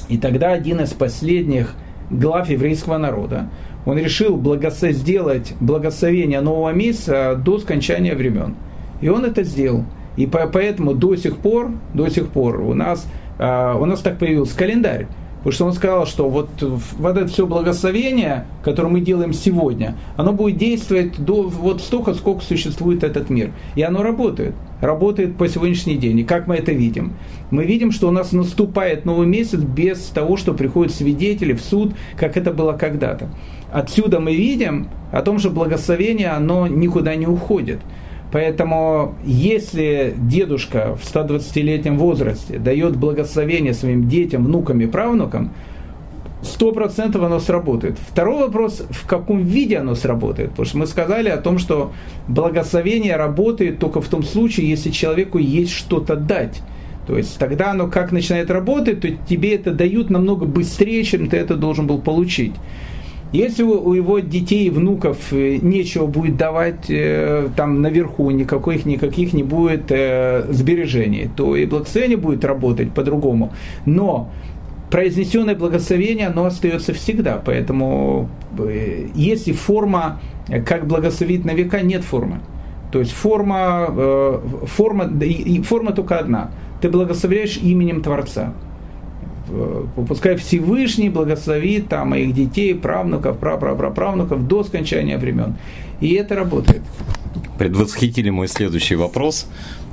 И 0.09 0.17
тогда 0.17 0.53
один 0.53 0.81
из 0.81 0.91
последних 0.91 1.75
глав 2.11 2.49
еврейского 2.49 2.99
народа, 2.99 3.49
он 3.87 3.99
решил 3.99 4.37
благослов... 4.37 4.93
сделать 4.93 5.55
благословение 5.61 6.41
нового 6.41 6.71
месяца 6.73 7.41
до 7.43 7.59
скончания 7.59 8.15
времен. 8.15 8.55
И 9.01 9.09
он 9.09 9.25
это 9.25 9.43
сделал. 9.43 9.85
И 10.17 10.27
поэтому 10.27 10.95
до 10.95 11.17
сих 11.17 11.39
пор, 11.39 11.71
до 11.95 12.09
сих 12.09 12.29
пор 12.29 12.61
у 12.61 12.75
нас, 12.75 13.07
а, 13.39 13.77
у 13.77 13.87
нас 13.87 14.01
так 14.01 14.19
появился 14.19 14.57
календарь. 14.57 15.07
Потому 15.41 15.53
что 15.53 15.65
он 15.67 15.73
сказал, 15.73 16.07
что 16.07 16.29
вот, 16.29 16.51
вот 16.61 17.17
это 17.17 17.27
все 17.27 17.47
благословение, 17.47 18.47
которое 18.63 18.89
мы 18.89 19.01
делаем 19.01 19.33
сегодня, 19.33 19.97
оно 20.17 20.35
будет 20.35 20.59
действовать 20.59 21.19
до 21.19 21.45
вот 21.45 21.81
столько, 21.81 22.13
сколько 22.13 22.45
существует 22.45 23.03
этот 23.05 23.31
мир. 23.31 23.53
И 23.75 23.83
оно 23.83 24.03
работает. 24.03 24.55
Работает 24.83 25.37
по 25.37 25.49
сегодняшний 25.49 25.97
день. 25.97 26.19
И 26.19 26.25
как 26.25 26.47
мы 26.47 26.57
это 26.57 26.73
видим? 26.73 27.15
Мы 27.51 27.65
видим, 27.65 27.91
что 27.91 28.09
у 28.09 28.11
нас 28.11 28.33
наступает 28.33 29.07
новый 29.07 29.27
месяц 29.27 29.61
без 29.61 29.99
того, 30.07 30.37
что 30.37 30.53
приходят 30.53 30.93
свидетели 30.93 31.55
в 31.55 31.63
суд, 31.63 31.95
как 32.17 32.37
это 32.37 32.53
было 32.53 32.75
когда-то. 32.75 33.31
Отсюда 33.73 34.21
мы 34.21 34.35
видим 34.35 34.89
о 35.11 35.23
том, 35.23 35.39
что 35.39 35.51
благословение, 35.51 36.29
оно 36.29 36.67
никуда 36.67 37.15
не 37.15 37.27
уходит. 37.27 37.81
Поэтому 38.33 39.15
если 39.25 40.15
дедушка 40.17 40.97
в 40.97 41.05
120-летнем 41.05 41.99
возрасте 41.99 42.59
дает 42.59 42.97
благословение 42.97 43.75
своим 43.75 44.09
детям, 44.09 44.45
внукам 44.45 44.81
и 44.81 44.87
правнукам, 44.87 45.53
сто 46.43 46.73
процентов 46.73 47.23
оно 47.23 47.41
сработает. 47.41 47.99
Второй 47.99 48.41
вопрос, 48.45 48.83
в 48.91 49.07
каком 49.07 49.43
виде 49.43 49.79
оно 49.79 49.95
сработает. 49.95 50.51
Потому 50.51 50.67
что 50.67 50.79
мы 50.79 50.87
сказали 50.87 51.29
о 51.29 51.39
том, 51.39 51.59
что 51.59 51.93
благословение 52.29 53.17
работает 53.17 53.79
только 53.79 54.01
в 54.01 54.09
том 54.09 54.23
случае, 54.23 54.71
если 54.71 54.91
человеку 54.91 55.39
есть 55.39 55.73
что-то 55.73 56.17
дать. 56.17 56.63
То 57.07 57.17
есть 57.17 57.39
тогда 57.39 57.73
оно 57.73 57.89
как 57.89 58.13
начинает 58.13 58.51
работать, 58.51 59.01
то 59.01 59.09
тебе 59.11 59.55
это 59.57 59.73
дают 59.73 60.11
намного 60.11 60.47
быстрее, 60.47 61.03
чем 61.03 61.29
ты 61.29 61.37
это 61.39 61.57
должен 61.57 61.87
был 61.87 61.99
получить. 62.01 62.55
Если 63.33 63.63
у 63.63 63.93
его 63.93 64.19
детей 64.19 64.67
и 64.67 64.71
внуков 64.71 65.33
э, 65.33 65.59
нечего 65.63 66.07
будет 66.07 66.37
давать 66.37 66.87
э, 66.91 67.49
там 67.55 67.81
наверху, 67.81 68.31
никаких, 68.31 68.85
никаких 68.85 69.33
не 69.33 69.45
будет 69.45 69.93
э, 69.93 70.47
сбережений, 70.51 71.31
то 71.37 71.55
и 71.55 71.65
благословение 71.65 72.17
будет 72.17 72.45
работать 72.45 72.93
по-другому. 72.93 73.53
Но 73.87 74.31
произнесенное 74.91 75.55
благословение, 75.55 76.27
оно 76.27 76.47
остается 76.47 76.93
всегда. 76.93 77.41
Поэтому 77.45 78.29
если 79.15 79.53
форма, 79.53 80.21
как 80.67 80.89
благословить 80.89 81.45
на 81.45 81.53
века, 81.53 81.83
нет 81.83 82.03
формы. 82.03 82.41
То 82.91 82.99
есть 82.99 83.13
форма, 83.13 84.41
форма, 84.65 85.09
форма 85.63 85.93
только 85.93 86.19
одна. 86.19 86.51
Ты 86.81 86.89
благословляешь 86.89 87.59
именем 87.59 88.03
Творца. 88.03 88.53
Э, 89.51 89.85
пускай 90.09 90.37
Всевышний 90.37 91.09
благословит 91.09 91.89
там 91.89 92.11
моих 92.11 92.35
детей, 92.35 92.75
правнуков, 92.75 93.39
прапраправнуков 93.39 94.47
до 94.47 94.65
скончания 94.65 95.19
времен. 95.19 95.57
И 96.01 96.15
это 96.15 96.35
работает. 96.35 96.83
Предвосхитили 97.59 98.31
мой 98.31 98.49
следующий 98.49 98.97
вопрос. 98.97 99.47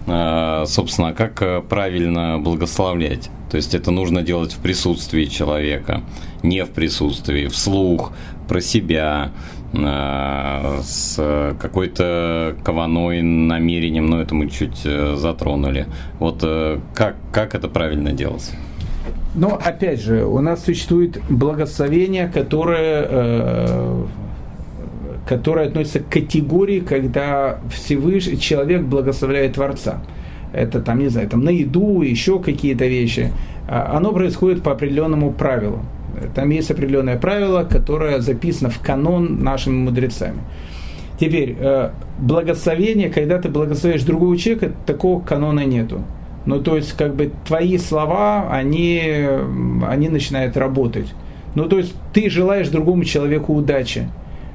А, 0.05 0.65
собственно, 0.65 1.13
как 1.13 1.41
э, 1.41 1.61
правильно 1.67 2.39
благословлять? 2.39 3.29
То 3.51 3.57
есть 3.57 3.73
это 3.73 3.91
нужно 3.91 4.21
делать 4.21 4.53
в 4.53 4.59
присутствии 4.59 5.25
человека, 5.25 6.01
не 6.43 6.63
в 6.63 6.69
присутствии, 6.69 7.47
вслух, 7.47 8.11
про 8.47 8.61
себя, 8.61 9.31
с 9.73 11.55
какой-то 11.59 12.55
кованой 12.63 13.21
намерением, 13.21 14.05
но 14.05 14.21
это 14.21 14.33
мы 14.33 14.49
чуть 14.49 14.85
э, 14.85 15.17
затронули. 15.17 15.87
Вот 16.19 16.39
как, 16.93 17.17
как 17.33 17.53
это 17.53 17.67
правильно 17.67 18.13
делать? 18.13 18.49
Но 19.37 19.59
опять 19.63 20.01
же, 20.01 20.25
у 20.25 20.39
нас 20.39 20.65
существует 20.65 21.21
благословение, 21.29 22.27
которое, 22.27 23.05
э, 23.07 24.03
которая 25.27 25.67
относится 25.67 25.99
к 25.99 26.09
категории, 26.09 26.79
когда 26.79 27.59
Всевышний 27.69 28.39
человек 28.39 28.81
благословляет 28.81 29.53
Творца. 29.53 30.01
Это 30.53 30.81
там, 30.81 30.97
не 30.97 31.09
знаю, 31.09 31.29
там 31.29 31.43
на 31.43 31.49
еду, 31.49 32.01
еще 32.01 32.39
какие-то 32.39 32.87
вещи. 32.87 33.31
А, 33.67 33.95
оно 33.95 34.11
происходит 34.11 34.63
по 34.63 34.71
определенному 34.71 35.31
правилу. 35.31 35.81
Там 36.33 36.49
есть 36.49 36.71
определенное 36.71 37.19
правило, 37.19 37.63
которое 37.63 38.21
записано 38.21 38.71
в 38.71 38.79
канон 38.79 39.43
нашими 39.43 39.75
мудрецами. 39.75 40.39
Теперь, 41.19 41.55
э, 41.59 41.91
благословение, 42.17 43.09
когда 43.11 43.39
ты 43.39 43.49
благословишь 43.49 44.01
другого 44.01 44.35
человека, 44.35 44.71
такого 44.87 45.21
канона 45.21 45.63
нету. 45.63 46.01
Ну, 46.47 46.61
то 46.61 46.75
есть, 46.77 46.93
как 46.93 47.15
бы 47.15 47.31
твои 47.45 47.77
слова, 47.77 48.49
они, 48.49 49.03
они 49.85 50.09
начинают 50.09 50.57
работать. 50.57 51.07
Ну, 51.55 51.67
то 51.67 51.77
есть, 51.77 51.93
ты 52.13 52.29
желаешь 52.29 52.69
другому 52.69 53.03
человеку 53.03 53.53
удачи 53.53 54.07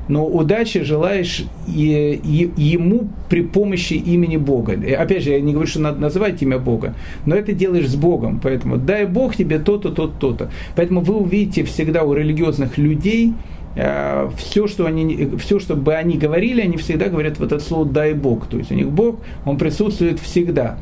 но 0.09 0.26
удачи 0.26 0.82
желаешь 0.82 1.45
и, 1.68 2.20
и, 2.24 2.51
ему 2.61 3.09
при 3.28 3.43
помощи 3.43 3.95
имени 3.95 4.36
Бога. 4.36 4.72
И 4.72 4.93
опять 4.93 5.22
же, 5.22 5.30
я 5.30 5.40
не 5.40 5.53
говорю, 5.53 5.68
что 5.68 5.80
надо 5.80 6.01
называть 6.01 6.43
имя 6.43 6.59
Бога, 6.59 6.95
но 7.24 7.36
это 7.36 7.53
делаешь 7.53 7.88
с 7.88 7.95
Богом. 7.95 8.40
Поэтому 8.43 8.78
дай 8.78 9.07
Бог 9.07 9.36
тебе 9.36 9.59
то-то, 9.59 9.90
то-то, 9.90 10.14
то-то. 10.18 10.51
Поэтому 10.74 11.01
вы 11.01 11.14
увидите 11.14 11.64
всегда 11.64 12.03
у 12.03 12.14
религиозных 12.14 12.78
людей, 12.78 13.34
э, 13.76 14.28
все, 14.36 14.66
что 14.66 14.86
они, 14.86 15.30
все, 15.38 15.61
что 15.61 15.76
бы 15.76 15.95
они 15.95 16.18
говорили, 16.18 16.62
они 16.62 16.76
всегда 16.78 17.09
говорят 17.09 17.38
вот 17.38 17.53
это 17.53 17.64
слово 17.64 17.86
«дай 17.86 18.12
Бог». 18.12 18.47
То 18.47 18.59
есть 18.59 18.72
у 18.72 18.74
них 18.74 18.90
Бог, 18.90 19.20
Он 19.45 19.57
присутствует 19.57 20.18
всегда. 20.18 20.78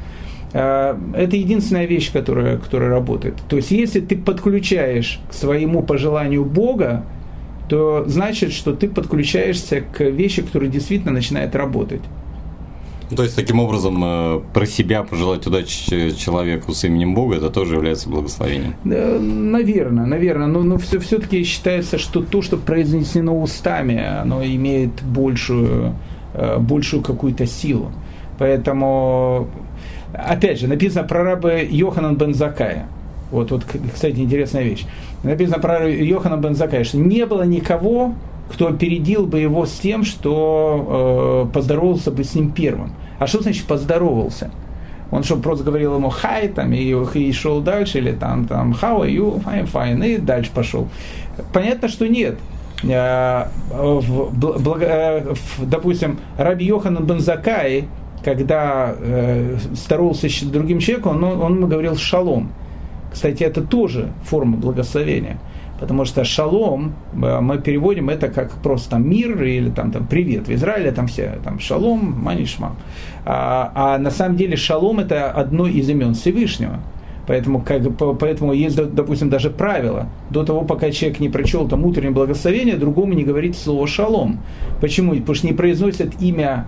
Э, 0.52 0.96
это 1.14 1.36
единственная 1.36 1.86
вещь, 1.86 2.12
которая, 2.12 2.58
которая 2.58 2.90
работает. 2.90 3.36
То 3.48 3.56
есть 3.56 3.70
если 3.70 4.00
ты 4.00 4.16
подключаешь 4.16 5.20
к 5.28 5.32
своему 5.32 5.82
пожеланию 5.82 6.44
Бога, 6.44 7.04
то 7.68 8.04
значит, 8.06 8.52
что 8.52 8.74
ты 8.74 8.88
подключаешься 8.88 9.80
к 9.80 10.02
вещи, 10.04 10.42
которая 10.42 10.68
действительно 10.68 11.12
начинает 11.12 11.54
работать. 11.54 12.02
То 13.16 13.24
есть, 13.24 13.34
таким 13.34 13.58
образом, 13.58 14.02
э, 14.04 14.40
про 14.54 14.66
себя 14.66 15.02
пожелать 15.02 15.46
удачи 15.46 16.12
человеку 16.12 16.72
с 16.72 16.84
именем 16.84 17.14
Бога, 17.14 17.36
это 17.36 17.50
тоже 17.50 17.74
является 17.74 18.08
благословением? 18.08 18.74
Наверное, 18.84 20.06
наверное. 20.06 20.46
Но, 20.46 20.62
но 20.62 20.78
все, 20.78 21.00
все-таки 21.00 21.42
считается, 21.42 21.98
что 21.98 22.22
то, 22.22 22.40
что 22.40 22.56
произнесено 22.56 23.40
устами, 23.40 24.00
оно 24.22 24.44
имеет 24.44 25.02
большую, 25.02 25.94
э, 26.34 26.58
большую 26.58 27.02
какую-то 27.02 27.46
силу. 27.46 27.90
Поэтому, 28.38 29.48
опять 30.12 30.60
же, 30.60 30.68
написано 30.68 31.06
про 31.06 31.22
раба 31.22 31.54
Йоханан 31.54 32.16
бен 32.16 32.34
Закая. 32.34 32.86
Вот, 33.30 33.50
вот, 33.52 33.64
кстати, 33.94 34.18
интересная 34.18 34.64
вещь 34.64 34.84
написано 35.22 35.58
про 35.58 35.88
Йохана 35.88 36.36
бен 36.36 36.54
Закая, 36.54 36.84
что 36.84 36.98
не 36.98 37.26
было 37.26 37.42
никого, 37.42 38.14
кто 38.50 38.68
опередил 38.68 39.26
бы 39.26 39.38
его 39.38 39.66
с 39.66 39.72
тем, 39.72 40.04
что 40.04 41.46
э, 41.48 41.52
поздоровался 41.52 42.10
бы 42.10 42.24
с 42.24 42.34
ним 42.34 42.50
первым. 42.50 42.92
А 43.18 43.26
что 43.26 43.42
значит 43.42 43.64
поздоровался? 43.66 44.50
Он 45.10 45.24
что, 45.24 45.36
просто 45.36 45.64
говорил 45.64 45.96
ему 45.96 46.08
«хай», 46.08 46.48
там, 46.48 46.72
и, 46.72 46.94
и 47.14 47.32
шел 47.32 47.60
дальше, 47.60 47.98
или 47.98 48.12
там, 48.12 48.46
там 48.46 48.72
«how 48.72 49.00
are 49.00 49.10
you?» 49.10 49.42
«fine, 49.44 49.70
fine», 49.70 50.14
и 50.14 50.18
дальше 50.18 50.50
пошел. 50.54 50.88
Понятно, 51.52 51.88
что 51.88 52.08
нет. 52.08 52.38
Э, 52.84 53.46
в, 53.70 54.30
благо, 54.32 54.86
э, 54.86 55.34
в, 55.34 55.68
допустим, 55.68 56.18
Раби 56.38 56.64
Йоханан 56.64 57.04
бен 57.04 57.20
Закай, 57.20 57.86
когда 58.24 58.94
э, 58.98 59.56
здоровался 59.72 60.28
с 60.28 60.42
другим 60.42 60.78
человеком, 60.78 61.22
он, 61.22 61.42
он 61.42 61.68
говорил 61.68 61.96
«шалом». 61.96 62.52
Кстати, 63.12 63.42
это 63.42 63.62
тоже 63.62 64.12
форма 64.24 64.56
благословения. 64.56 65.38
Потому 65.80 66.04
что 66.04 66.24
шалом, 66.24 66.92
э, 67.14 67.40
мы 67.40 67.58
переводим 67.58 68.10
это 68.10 68.28
как 68.28 68.52
просто 68.62 68.98
мир 68.98 69.42
или 69.42 69.70
там, 69.70 69.90
там 69.90 70.06
привет. 70.06 70.46
В 70.46 70.52
Израиле 70.52 70.92
там 70.92 71.06
все 71.06 71.38
там 71.42 71.58
шалом, 71.58 72.22
манишма. 72.22 72.76
А, 73.24 73.72
а 73.74 73.98
на 73.98 74.10
самом 74.10 74.36
деле 74.36 74.56
шалом 74.56 75.00
это 75.00 75.30
одно 75.30 75.66
из 75.66 75.88
имен 75.88 76.14
Всевышнего. 76.14 76.80
Поэтому, 77.26 77.60
как, 77.60 77.82
поэтому 78.18 78.52
есть, 78.52 78.76
допустим, 78.76 79.30
даже 79.30 79.50
правило. 79.50 80.08
До 80.30 80.44
того, 80.44 80.62
пока 80.62 80.90
человек 80.90 81.20
не 81.20 81.28
прочел 81.28 81.68
там 81.68 81.84
утреннее 81.84 82.10
благословение, 82.10 82.76
другому 82.76 83.12
не 83.14 83.24
говорить 83.24 83.56
слово 83.56 83.86
шалом. 83.86 84.40
Почему? 84.80 85.14
Потому 85.14 85.34
что 85.34 85.46
не 85.46 85.52
произносят 85.52 86.20
имя 86.20 86.66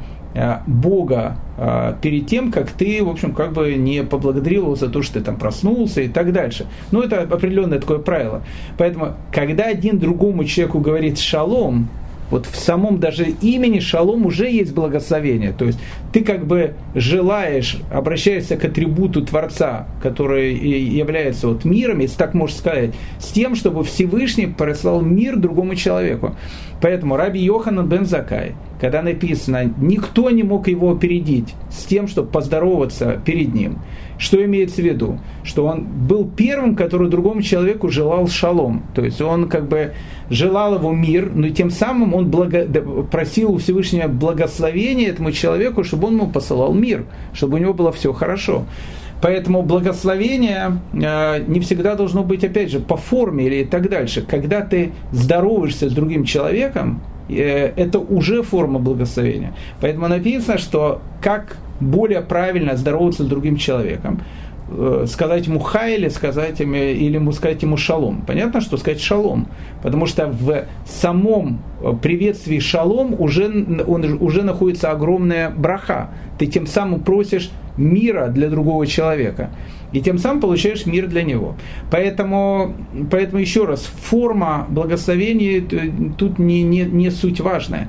Бога 0.66 1.36
э, 1.58 1.94
перед 2.00 2.26
тем, 2.26 2.50
как 2.50 2.70
ты, 2.70 3.02
в 3.04 3.08
общем, 3.08 3.34
как 3.34 3.52
бы 3.52 3.74
не 3.74 4.02
поблагодарил 4.02 4.64
его 4.64 4.76
за 4.76 4.88
то, 4.88 5.02
что 5.02 5.14
ты 5.14 5.24
там 5.24 5.36
проснулся 5.36 6.00
и 6.00 6.08
так 6.08 6.32
дальше. 6.32 6.66
Ну, 6.90 7.02
это 7.02 7.22
определенное 7.22 7.78
такое 7.78 7.98
правило. 7.98 8.42
Поэтому, 8.78 9.14
когда 9.32 9.64
один 9.64 9.98
другому 9.98 10.44
человеку 10.44 10.80
говорит 10.80 11.18
шалом, 11.18 11.88
вот 12.32 12.46
в 12.46 12.56
самом 12.56 12.98
даже 12.98 13.26
имени 13.42 13.78
шалом 13.78 14.24
уже 14.24 14.50
есть 14.50 14.72
благословение. 14.74 15.52
То 15.52 15.66
есть 15.66 15.78
ты 16.14 16.24
как 16.24 16.46
бы 16.46 16.72
желаешь, 16.94 17.76
обращаешься 17.92 18.56
к 18.56 18.64
атрибуту 18.64 19.20
Творца, 19.22 19.86
который 20.02 20.54
является 20.54 21.48
вот 21.48 21.66
миром, 21.66 21.98
если 21.98 22.16
так 22.16 22.32
можно 22.32 22.56
сказать, 22.56 22.94
с 23.18 23.28
тем, 23.28 23.54
чтобы 23.54 23.84
Всевышний 23.84 24.46
прислал 24.46 25.02
мир 25.02 25.36
другому 25.36 25.74
человеку. 25.74 26.34
Поэтому 26.80 27.16
Раби 27.16 27.38
Йоханан 27.38 27.86
бен 27.86 28.06
Закай, 28.06 28.54
когда 28.80 29.02
написано, 29.02 29.70
никто 29.76 30.30
не 30.30 30.42
мог 30.42 30.68
его 30.68 30.90
опередить 30.90 31.54
с 31.70 31.84
тем, 31.84 32.08
чтобы 32.08 32.30
поздороваться 32.30 33.20
перед 33.24 33.54
ним. 33.54 33.78
Что 34.22 34.42
имеется 34.44 34.76
в 34.76 34.84
виду? 34.84 35.18
Что 35.42 35.66
он 35.66 35.82
был 35.82 36.24
первым, 36.24 36.76
который 36.76 37.10
другому 37.10 37.42
человеку 37.42 37.88
желал 37.88 38.28
шалом. 38.28 38.84
То 38.94 39.04
есть 39.04 39.20
он 39.20 39.48
как 39.48 39.66
бы 39.66 39.94
желал 40.30 40.76
его 40.76 40.92
мир, 40.92 41.32
но 41.34 41.48
тем 41.48 41.70
самым 41.70 42.14
он 42.14 42.30
благо... 42.30 42.64
просил 43.10 43.54
у 43.54 43.58
Всевышнего 43.58 44.06
благословения 44.06 45.08
этому 45.08 45.32
человеку, 45.32 45.82
чтобы 45.82 46.06
он 46.06 46.14
ему 46.14 46.28
посылал 46.28 46.72
мир, 46.72 47.04
чтобы 47.32 47.56
у 47.56 47.58
него 47.58 47.74
было 47.74 47.90
все 47.90 48.12
хорошо. 48.12 48.64
Поэтому 49.20 49.62
благословение 49.62 50.78
э, 50.92 51.42
не 51.48 51.58
всегда 51.58 51.96
должно 51.96 52.22
быть, 52.22 52.44
опять 52.44 52.70
же, 52.70 52.78
по 52.78 52.96
форме 52.96 53.46
или 53.46 53.64
так 53.64 53.88
дальше. 53.90 54.22
Когда 54.22 54.60
ты 54.60 54.92
здороваешься 55.10 55.90
с 55.90 55.92
другим 55.92 56.22
человеком, 56.22 57.02
э, 57.28 57.72
это 57.74 57.98
уже 57.98 58.44
форма 58.44 58.78
благословения. 58.78 59.52
Поэтому 59.80 60.06
написано, 60.06 60.58
что 60.58 61.02
как 61.20 61.56
более 61.82 62.20
правильно 62.20 62.76
здороваться 62.76 63.24
с 63.24 63.26
другим 63.26 63.56
человеком, 63.56 64.22
э, 64.68 65.06
сказать 65.08 65.46
ему 65.46 65.58
хай 65.58 65.96
или 65.96 66.08
сказать 66.08 66.60
ему, 66.60 66.74
или 66.74 67.14
ему 67.14 67.32
сказать 67.32 67.62
ему 67.62 67.76
шалом. 67.76 68.22
Понятно, 68.26 68.60
что 68.60 68.76
сказать 68.76 69.00
шалом, 69.00 69.48
потому 69.82 70.06
что 70.06 70.28
в 70.28 70.64
самом 70.86 71.62
приветствии 72.00 72.58
шалом 72.58 73.14
уже, 73.18 73.46
он, 73.86 74.18
уже 74.20 74.42
находится 74.42 74.90
огромная 74.90 75.50
браха. 75.50 76.10
Ты 76.38 76.46
тем 76.46 76.66
самым 76.66 77.00
просишь 77.00 77.50
мира 77.76 78.28
для 78.28 78.48
другого 78.48 78.86
человека. 78.86 79.50
И 79.92 80.00
тем 80.00 80.18
самым 80.18 80.40
получаешь 80.40 80.86
мир 80.86 81.06
для 81.06 81.22
него. 81.22 81.56
Поэтому, 81.90 82.74
поэтому 83.10 83.40
еще 83.40 83.66
раз, 83.66 83.82
форма 83.82 84.66
благословения 84.70 85.62
тут 86.16 86.38
не, 86.38 86.62
не, 86.62 86.82
не 86.82 87.10
суть 87.10 87.40
важная. 87.40 87.88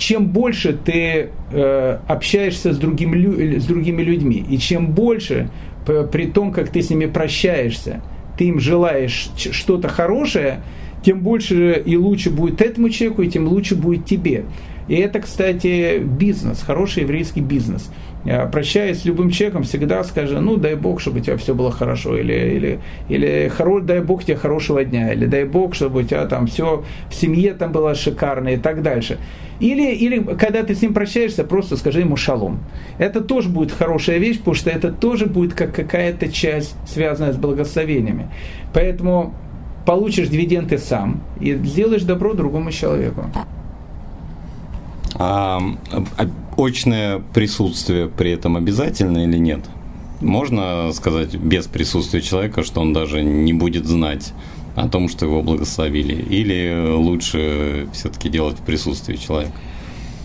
Чем 0.00 0.28
больше 0.28 0.72
ты 0.72 1.28
э, 1.52 1.98
общаешься 2.08 2.72
с, 2.72 2.78
другим, 2.78 3.12
с 3.60 3.66
другими 3.66 4.00
людьми, 4.00 4.42
и 4.48 4.56
чем 4.56 4.92
больше, 4.92 5.50
при 5.84 6.26
том, 6.26 6.52
как 6.52 6.70
ты 6.70 6.80
с 6.80 6.88
ними 6.88 7.04
прощаешься, 7.04 8.02
ты 8.38 8.46
им 8.46 8.58
желаешь 8.60 9.30
что-то 9.36 9.88
хорошее, 9.88 10.62
тем 11.04 11.20
больше 11.20 11.82
и 11.84 11.98
лучше 11.98 12.30
будет 12.30 12.62
этому 12.62 12.88
человеку, 12.88 13.20
и 13.20 13.28
тем 13.28 13.46
лучше 13.46 13.76
будет 13.76 14.06
тебе. 14.06 14.46
И 14.88 14.94
это, 14.94 15.20
кстати, 15.20 15.98
бизнес, 15.98 16.62
хороший 16.62 17.02
еврейский 17.02 17.42
бизнес– 17.42 17.92
прощаясь 18.52 19.00
с 19.00 19.04
любым 19.04 19.30
человеком, 19.30 19.62
всегда 19.62 20.04
скажи, 20.04 20.40
ну 20.40 20.56
дай 20.56 20.74
Бог, 20.74 21.00
чтобы 21.00 21.20
у 21.20 21.22
тебя 21.22 21.36
все 21.36 21.54
было 21.54 21.70
хорошо, 21.70 22.16
или, 22.16 22.32
или, 22.32 22.80
или 23.08 23.48
хоро, 23.48 23.80
дай 23.80 24.00
Бог 24.00 24.24
тебе 24.24 24.36
хорошего 24.36 24.84
дня, 24.84 25.12
или 25.12 25.26
дай 25.26 25.44
Бог, 25.44 25.74
чтобы 25.74 26.00
у 26.00 26.02
тебя 26.02 26.26
там 26.26 26.46
все 26.46 26.84
в 27.08 27.14
семье 27.14 27.54
там 27.54 27.72
было 27.72 27.94
шикарно 27.94 28.48
и 28.48 28.56
так 28.56 28.82
дальше. 28.82 29.18
Или, 29.60 29.94
или 29.94 30.22
когда 30.36 30.62
ты 30.62 30.74
с 30.74 30.82
ним 30.82 30.94
прощаешься, 30.94 31.44
просто 31.44 31.76
скажи 31.76 32.00
ему 32.00 32.16
шалом. 32.16 32.60
Это 32.98 33.20
тоже 33.20 33.48
будет 33.48 33.72
хорошая 33.72 34.18
вещь, 34.18 34.38
потому 34.38 34.54
что 34.54 34.70
это 34.70 34.90
тоже 34.90 35.26
будет 35.26 35.54
как 35.54 35.74
какая-то 35.74 36.32
часть, 36.32 36.74
связанная 36.86 37.32
с 37.32 37.36
благословениями. 37.36 38.28
Поэтому 38.72 39.34
получишь 39.84 40.28
дивиденды 40.28 40.78
сам 40.78 41.20
и 41.40 41.54
сделаешь 41.54 42.02
добро 42.02 42.32
другому 42.32 42.70
человеку. 42.70 43.26
А, 45.16 45.60
а 46.16 46.26
очное 46.64 47.22
присутствие 47.34 48.08
при 48.08 48.32
этом 48.32 48.56
обязательно 48.56 49.24
или 49.24 49.38
нет? 49.38 49.60
Можно 50.20 50.92
сказать 50.92 51.34
без 51.34 51.66
присутствия 51.66 52.20
человека, 52.20 52.62
что 52.62 52.80
он 52.80 52.92
даже 52.92 53.22
не 53.22 53.52
будет 53.52 53.86
знать 53.86 54.32
о 54.76 54.88
том, 54.88 55.08
что 55.08 55.26
его 55.26 55.42
благословили? 55.42 56.14
Или 56.14 56.94
лучше 56.94 57.88
все-таки 57.92 58.28
делать 58.28 58.58
в 58.58 58.62
присутствии 58.62 59.16
человека? 59.16 59.52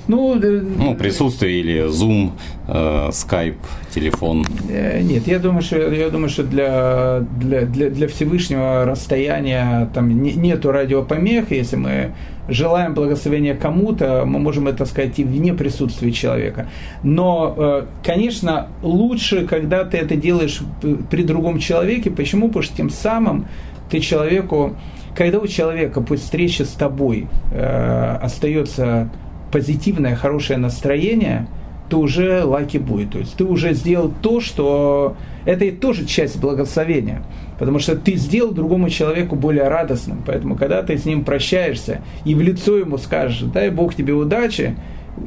Ну, 0.08 0.40
э, 0.40 0.62
ну 0.78 0.96
присутствие 0.96 1.60
или 1.60 1.90
Zoom, 1.90 2.32
э, 2.68 3.10
Skype, 3.10 3.56
телефон. 3.94 4.46
Э, 4.70 5.02
нет, 5.02 5.28
я 5.28 5.40
думаю, 5.40 5.62
что, 5.64 5.78
я 5.78 6.10
думаю, 6.10 6.30
что 6.30 6.44
для, 6.44 7.26
для, 7.40 7.62
для, 7.62 7.90
для 7.90 8.08
Всевышнего 8.08 8.86
расстояния 8.86 9.90
там 9.94 10.22
не, 10.22 10.34
нету 10.34 10.72
радиопомех. 10.72 11.52
Если 11.52 11.76
мы 11.76 12.12
желаем 12.48 12.94
благословения 12.94 13.56
кому-то, 13.56 14.24
мы 14.26 14.40
можем 14.40 14.68
это 14.68 14.86
сказать 14.86 15.20
и 15.20 15.24
вне 15.24 15.54
присутствия 15.54 16.12
человека. 16.12 16.68
Но, 17.04 17.54
э, 17.58 17.86
конечно, 18.04 18.68
лучше, 18.82 19.46
когда 19.48 19.84
ты 19.84 19.98
это 19.98 20.16
делаешь 20.16 20.62
при 21.10 21.24
другом 21.24 21.60
человеке. 21.60 22.12
Почему? 22.12 22.48
Потому 22.48 22.64
что 22.64 22.78
тем 22.78 22.90
самым 22.90 23.48
ты 23.90 24.00
человеку, 24.00 24.76
когда 25.16 25.40
у 25.40 25.48
человека 25.48 26.02
после 26.02 26.24
встречи 26.24 26.62
с 26.64 26.72
тобой 26.72 27.28
э, 27.52 28.18
остается 28.22 29.10
позитивное, 29.52 30.16
хорошее 30.16 30.60
настроение, 30.60 31.48
то 31.90 32.00
уже 32.00 32.44
лаки 32.44 32.78
будет. 32.78 33.12
То 33.12 33.20
есть 33.20 33.36
ты 33.36 33.44
уже 33.44 33.74
сделал 33.74 34.12
то, 34.22 34.42
что 34.42 35.16
это 35.46 35.66
и 35.66 35.72
тоже 35.72 36.06
часть 36.06 36.40
благословения. 36.40 37.24
Потому 37.60 37.80
что 37.80 37.96
ты 37.96 38.16
сделал 38.16 38.52
другому 38.52 38.90
человеку 38.90 39.36
более 39.36 39.68
радостным. 39.68 40.24
Поэтому, 40.26 40.56
когда 40.56 40.82
ты 40.84 40.98
с 40.98 41.06
ним 41.06 41.24
прощаешься 41.24 42.02
и 42.26 42.36
в 42.36 42.42
лицо 42.42 42.78
ему 42.78 42.98
скажешь, 42.98 43.42
дай 43.42 43.70
Бог 43.70 43.96
тебе 43.96 44.14
удачи, 44.14 44.76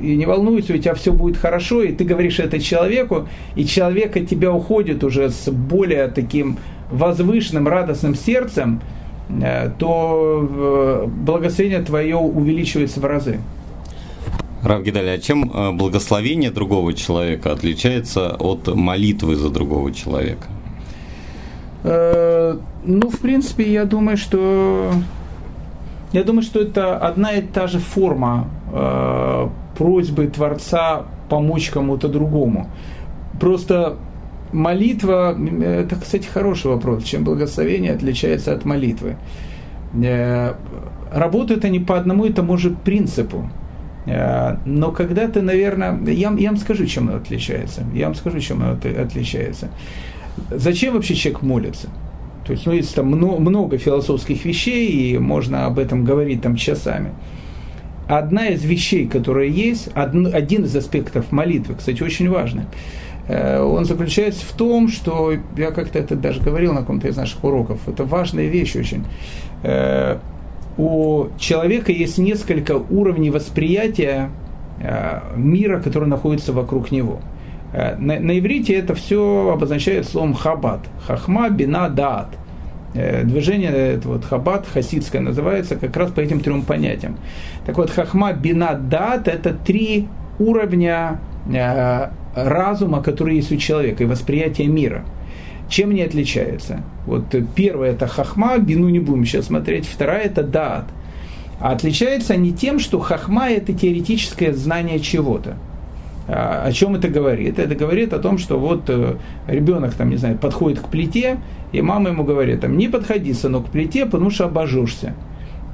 и 0.02 0.16
не 0.16 0.26
волнуйся, 0.26 0.74
у 0.74 0.76
тебя 0.76 0.94
все 0.94 1.12
будет 1.12 1.38
хорошо, 1.38 1.82
и 1.82 1.92
ты 1.92 2.04
говоришь 2.04 2.38
это 2.40 2.60
человеку, 2.60 3.26
и 3.56 3.64
человек 3.64 4.16
от 4.16 4.28
тебя 4.28 4.52
уходит 4.52 5.02
уже 5.02 5.30
с 5.30 5.50
более 5.50 6.08
таким 6.08 6.58
возвышенным, 6.90 7.66
радостным 7.66 8.14
сердцем, 8.14 8.82
э, 9.30 9.70
то 9.78 10.46
э, 10.50 11.06
благословение 11.06 11.80
твое 11.80 12.16
увеличивается 12.16 13.00
в 13.00 13.04
разы. 13.06 13.38
Рав 14.62 14.82
Гидаль, 14.82 15.10
а 15.10 15.18
чем 15.18 15.50
э, 15.50 15.72
благословение 15.72 16.50
другого 16.50 16.92
человека 16.92 17.52
отличается 17.52 18.36
от 18.38 18.66
молитвы 18.66 19.36
за 19.36 19.50
другого 19.50 19.92
человека? 19.92 20.46
Э, 21.84 22.58
ну, 22.84 23.08
в 23.08 23.18
принципе, 23.18 23.72
я 23.72 23.84
думаю, 23.84 24.16
что 24.16 24.92
я 26.12 26.24
думаю, 26.24 26.42
что 26.42 26.60
это 26.60 26.96
одна 26.96 27.32
и 27.32 27.42
та 27.42 27.66
же 27.66 27.78
форма 27.78 28.48
э, 28.72 29.48
просьбы 29.76 30.26
Творца 30.26 31.04
помочь 31.28 31.70
кому-то 31.70 32.08
другому. 32.08 32.68
Просто 33.40 33.96
молитва, 34.52 35.36
это, 35.62 35.96
кстати, 35.96 36.26
хороший 36.26 36.70
вопрос, 36.70 37.04
чем 37.04 37.24
благословение 37.24 37.92
отличается 37.92 38.52
от 38.52 38.64
молитвы. 38.64 39.16
Э, 39.94 40.54
работают 41.12 41.64
они 41.64 41.78
по 41.78 41.96
одному 41.96 42.24
и 42.24 42.32
тому 42.32 42.56
же 42.56 42.70
принципу. 42.70 43.50
Э, 44.08 44.56
но 44.64 44.90
когда 44.90 45.28
ты, 45.28 45.42
наверное, 45.42 45.98
я, 46.06 46.32
я 46.32 46.48
вам 46.48 46.56
скажу, 46.56 46.86
чем 46.86 47.08
оно 47.08 47.18
отличается. 47.18 47.84
Я 47.94 48.06
вам 48.06 48.14
скажу, 48.14 48.40
чем 48.40 48.62
оно 48.62 48.72
отличается. 48.72 49.68
Зачем 50.50 50.94
вообще 50.94 51.14
человек 51.14 51.42
молится? 51.42 51.88
То 52.46 52.52
есть, 52.52 52.64
ну, 52.64 52.72
есть 52.72 52.94
там 52.94 53.06
много, 53.08 53.38
много 53.38 53.76
философских 53.76 54.44
вещей, 54.44 54.88
и 54.88 55.18
можно 55.18 55.66
об 55.66 55.78
этом 55.78 56.04
говорить 56.04 56.40
там 56.40 56.56
часами. 56.56 57.10
Одна 58.06 58.48
из 58.48 58.64
вещей, 58.64 59.06
которая 59.06 59.46
есть, 59.46 59.90
один, 59.94 60.34
один 60.34 60.64
из 60.64 60.74
аспектов 60.74 61.30
молитвы, 61.30 61.74
кстати, 61.74 62.02
очень 62.02 62.30
важный, 62.30 62.64
э, 63.26 63.60
он 63.60 63.84
заключается 63.84 64.46
в 64.46 64.52
том, 64.52 64.88
что, 64.88 65.34
я 65.58 65.70
как-то 65.72 65.98
это 65.98 66.16
даже 66.16 66.40
говорил 66.40 66.72
на 66.72 66.80
каком-то 66.80 67.08
из 67.08 67.16
наших 67.18 67.44
уроков, 67.44 67.80
это 67.86 68.04
важная 68.04 68.46
вещь 68.46 68.76
очень. 68.76 69.04
У 70.78 71.26
человека 71.38 71.92
есть 71.92 72.16
несколько 72.18 72.72
уровней 72.76 73.30
восприятия 73.30 74.30
э, 74.80 75.20
мира, 75.36 75.80
который 75.80 76.08
находится 76.08 76.52
вокруг 76.52 76.90
него– 76.90 77.20
Э, 77.72 77.96
на, 77.96 78.18
на 78.18 78.38
иврите 78.38 78.74
это 78.74 78.94
все 78.94 79.50
обозначает 79.52 80.06
словом 80.06 80.34
хабат. 80.34 80.80
Хахма, 81.06 81.50
бина, 81.50 81.88
даат. 81.88 82.28
Э, 82.94 83.24
движение 83.24 83.70
это 83.70 84.08
вот 84.08 84.24
хабат, 84.24 84.66
хасидское 84.66 85.20
называется 85.20 85.76
как 85.76 85.96
раз 85.96 86.10
по 86.10 86.20
этим 86.20 86.40
трем 86.40 86.62
понятиям. 86.62 87.16
Так 87.66 87.76
вот, 87.76 87.90
хахма, 87.90 88.32
бина, 88.32 88.74
даат– 88.74 89.28
это 89.28 89.52
три 89.52 90.08
уровня 90.38 91.20
разума, 92.34 93.02
которые 93.02 93.36
есть 93.36 93.50
у 93.50 93.56
человека, 93.56 94.04
и 94.04 94.06
восприятия 94.06 94.66
мира. 94.66 95.02
Чем 95.68 95.90
они 95.90 96.02
отличаются? 96.02 96.82
Вот 97.06 97.34
первое– 97.54 97.90
это 97.92 98.06
хахма, 98.06 98.58
бину 98.58 98.88
не 98.88 99.00
будем 99.00 99.24
сейчас 99.24 99.46
смотреть, 99.46 99.86
вторая– 99.86 100.22
это 100.24 100.42
даат. 100.42 100.84
А 101.60 101.72
отличаются 101.72 102.34
они 102.34 102.52
тем, 102.52 102.78
что 102.78 102.98
хахма– 103.00 103.48
это 103.50 103.72
теоретическое 103.72 104.52
знание 104.52 105.00
чего-то. 105.00 105.56
А, 106.26 106.64
о 106.64 106.72
чем 106.72 106.94
это 106.94 107.08
говорит? 107.08 107.58
Это 107.58 107.74
говорит 107.74 108.12
о 108.12 108.18
том, 108.18 108.38
что 108.38 108.58
вот 108.58 108.88
э, 108.88 109.16
ребенок 109.46 109.94
там, 109.94 110.10
не 110.10 110.16
знаю, 110.16 110.38
подходит 110.38 110.80
к 110.80 110.88
плите, 110.88 111.38
и 111.72 111.82
мама 111.82 112.10
ему 112.10 112.24
говорит, 112.24 112.60
там, 112.60 112.76
не 112.76 112.88
подходи, 112.88 113.32
сынок, 113.32 113.66
к 113.66 113.70
плите, 113.70 114.06
потому 114.06 114.30
что 114.30 114.44
обожжешься. 114.44 115.14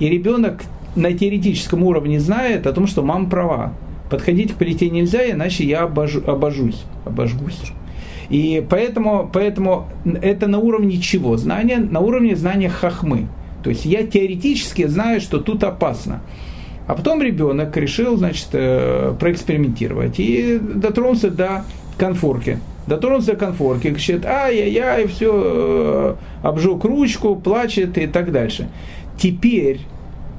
И 0.00 0.08
ребенок 0.08 0.62
на 0.96 1.12
теоретическом 1.12 1.82
уровне 1.82 2.20
знает 2.20 2.66
о 2.66 2.72
том, 2.72 2.86
что 2.86 3.02
мама 3.02 3.28
права. 3.28 3.72
Подходить 4.10 4.52
к 4.52 4.56
плите 4.56 4.90
нельзя, 4.90 5.28
иначе 5.30 5.64
я 5.64 5.82
обожу, 5.82 6.22
обожусь, 6.24 6.84
обожгусь. 7.04 7.72
И 8.28 8.64
поэтому, 8.68 9.28
поэтому 9.32 9.88
это 10.22 10.46
на 10.46 10.58
уровне 10.58 10.98
чего? 10.98 11.36
Знания, 11.36 11.78
на 11.78 12.00
уровне 12.00 12.36
знания 12.36 12.68
хахмы. 12.68 13.28
То 13.62 13.70
есть 13.70 13.84
я 13.84 14.06
теоретически 14.06 14.86
знаю, 14.86 15.20
что 15.20 15.38
тут 15.38 15.64
опасно. 15.64 16.20
А 16.86 16.94
потом 16.94 17.22
ребенок 17.22 17.76
решил, 17.76 18.16
значит, 18.16 18.48
э, 18.52 19.14
проэкспериментировать 19.18 20.18
и 20.18 20.58
дотронулся 20.58 21.30
до 21.30 21.64
конфорки. 21.96 22.58
Дотронулся 22.86 23.32
до 23.32 23.36
конфорки, 23.38 23.90
кричит, 23.90 24.26
ай-яй-яй, 24.26 25.06
все, 25.06 25.32
э, 25.32 26.14
обжег 26.42 26.84
ручку, 26.84 27.36
плачет 27.36 27.96
и 27.96 28.06
так 28.06 28.32
дальше. 28.32 28.68
Теперь 29.18 29.80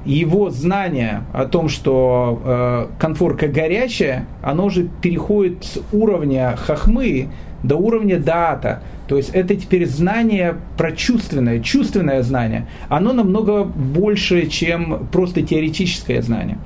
его 0.06 0.50
знание 0.50 1.24
о 1.32 1.46
том, 1.46 1.68
что 1.68 2.40
э, 2.44 2.86
конфорка 2.98 3.48
горячая, 3.48 4.26
оно 4.42 4.66
уже 4.66 4.88
переходит 5.02 5.64
с 5.64 5.78
уровня 5.92 6.56
хахмы 6.56 7.28
до 7.62 7.76
уровня 7.76 8.18
дата. 8.18 8.82
То 9.08 9.16
есть 9.16 9.30
это 9.30 9.54
теперь 9.54 9.86
знание 9.86 10.56
прочувственное, 10.76 11.60
чувственное 11.60 12.22
знание. 12.22 12.66
Оно 12.88 13.12
намного 13.12 13.64
больше, 13.64 14.46
чем 14.46 15.08
просто 15.12 15.42
теоретическое 15.42 16.22
знание. 16.22 16.58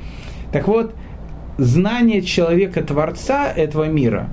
Так 0.53 0.69
вот, 0.69 0.95
знание 1.59 2.23
человека-творца 2.23 3.51
этого 3.51 3.85
мира, 3.85 4.29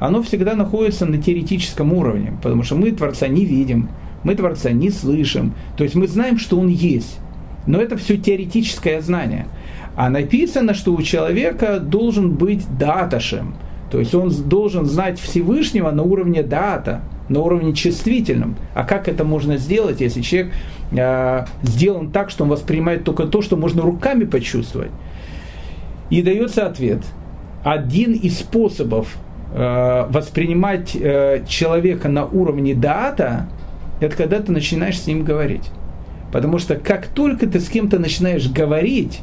оно 0.00 0.22
всегда 0.22 0.54
находится 0.54 1.06
на 1.06 1.18
теоретическом 1.18 1.92
уровне, 1.92 2.32
потому 2.42 2.62
что 2.64 2.74
мы 2.74 2.90
Творца 2.90 3.28
не 3.28 3.44
видим, 3.44 3.88
мы 4.24 4.34
Творца 4.34 4.70
не 4.70 4.90
слышим. 4.90 5.54
То 5.76 5.84
есть 5.84 5.94
мы 5.94 6.08
знаем, 6.08 6.38
что 6.38 6.58
Он 6.58 6.68
есть, 6.68 7.18
но 7.66 7.80
это 7.80 7.96
все 7.96 8.16
теоретическое 8.16 9.00
знание. 9.00 9.46
А 9.94 10.08
написано, 10.08 10.74
что 10.74 10.94
у 10.94 11.02
человека 11.02 11.78
должен 11.78 12.32
быть 12.32 12.64
даташем, 12.78 13.54
то 13.90 13.98
есть 13.98 14.14
он 14.14 14.30
должен 14.30 14.86
знать 14.86 15.20
Всевышнего 15.20 15.90
на 15.90 16.02
уровне 16.02 16.42
дата, 16.42 17.02
на 17.28 17.40
уровне 17.40 17.74
чувствительном. 17.74 18.56
А 18.74 18.84
как 18.84 19.06
это 19.06 19.22
можно 19.22 19.58
сделать, 19.58 20.00
если 20.00 20.22
человек 20.22 20.54
э, 20.92 21.44
сделан 21.62 22.10
так, 22.10 22.30
что 22.30 22.44
он 22.44 22.50
воспринимает 22.50 23.04
только 23.04 23.24
то, 23.24 23.42
что 23.42 23.56
можно 23.56 23.82
руками 23.82 24.24
почувствовать? 24.24 24.90
И 26.08 26.22
дается 26.22 26.66
ответ. 26.66 27.02
Один 27.62 28.14
из 28.14 28.38
способов 28.38 29.14
э, 29.54 30.06
воспринимать 30.08 30.96
э, 30.96 31.44
человека 31.46 32.08
на 32.08 32.24
уровне 32.24 32.74
дата, 32.74 33.46
это 34.00 34.16
когда 34.16 34.40
ты 34.40 34.52
начинаешь 34.52 34.98
с 34.98 35.06
ним 35.06 35.22
говорить. 35.22 35.70
Потому 36.32 36.58
что 36.58 36.76
как 36.76 37.06
только 37.06 37.46
ты 37.46 37.60
с 37.60 37.68
кем-то 37.68 37.98
начинаешь 37.98 38.50
говорить, 38.50 39.20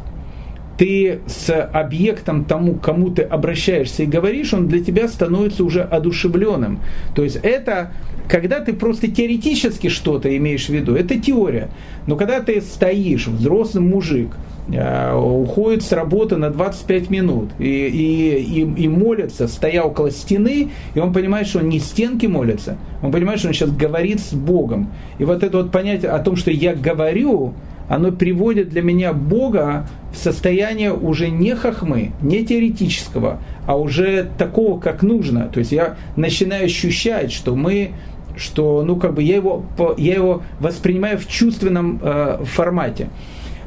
ты 0.77 1.19
с 1.27 1.53
объектом 1.53 2.45
тому, 2.45 2.75
кому 2.75 3.09
ты 3.09 3.23
обращаешься 3.23 4.03
и 4.03 4.05
говоришь, 4.05 4.53
он 4.53 4.69
для 4.69 4.81
тебя 4.81 5.09
становится 5.09 5.65
уже 5.65 5.81
одушевленным. 5.81 6.79
То 7.15 7.23
есть 7.23 7.37
это, 7.43 7.91
когда 8.29 8.61
ты 8.61 8.71
просто 8.71 9.09
теоретически 9.09 9.89
что-то 9.89 10.35
имеешь 10.37 10.67
в 10.67 10.69
виду, 10.69 10.95
это 10.95 11.19
теория. 11.19 11.69
Но 12.07 12.15
когда 12.15 12.39
ты 12.39 12.61
стоишь, 12.61 13.27
взрослый 13.27 13.83
мужик, 13.83 14.29
э, 14.71 15.15
уходит 15.15 15.83
с 15.83 15.91
работы 15.91 16.37
на 16.37 16.49
25 16.49 17.09
минут 17.09 17.49
и, 17.59 17.63
и, 17.63 18.61
и, 18.61 18.83
и 18.83 18.87
молится, 18.87 19.47
стоя 19.47 19.83
около 19.83 20.11
стены, 20.11 20.69
и 20.93 20.99
он 20.99 21.13
понимает, 21.13 21.47
что 21.47 21.59
он 21.59 21.69
не 21.69 21.79
стенки 21.79 22.25
молится, 22.25 22.77
он 23.01 23.11
понимает, 23.11 23.39
что 23.39 23.49
он 23.49 23.53
сейчас 23.53 23.71
говорит 23.71 24.19
с 24.19 24.33
Богом. 24.33 24.91
И 25.17 25.25
вот 25.25 25.43
это 25.43 25.57
вот 25.57 25.71
понятие 25.71 26.11
о 26.11 26.19
том, 26.19 26.35
что 26.35 26.51
я 26.51 26.73
говорю, 26.75 27.53
оно 27.89 28.11
приводит 28.11 28.69
для 28.69 28.83
меня 28.83 29.13
Бога 29.13 29.87
в 30.13 30.17
состояние 30.17 30.93
уже 30.93 31.29
не 31.29 31.55
хахмы, 31.55 32.11
не 32.21 32.45
теоретического, 32.45 33.41
а 33.65 33.77
уже 33.77 34.29
такого, 34.37 34.79
как 34.79 35.01
нужно. 35.01 35.49
То 35.51 35.59
есть 35.59 35.71
я 35.71 35.95
начинаю 36.15 36.65
ощущать, 36.65 37.31
что 37.31 37.55
мы 37.55 37.91
что, 38.37 38.83
ну, 38.83 38.95
как 38.95 39.15
бы 39.15 39.23
я 39.23 39.35
его, 39.35 39.65
я 39.97 40.13
его 40.13 40.43
воспринимаю 40.59 41.17
в 41.17 41.27
чувственном 41.27 41.99
э, 42.01 42.43
формате. 42.45 43.09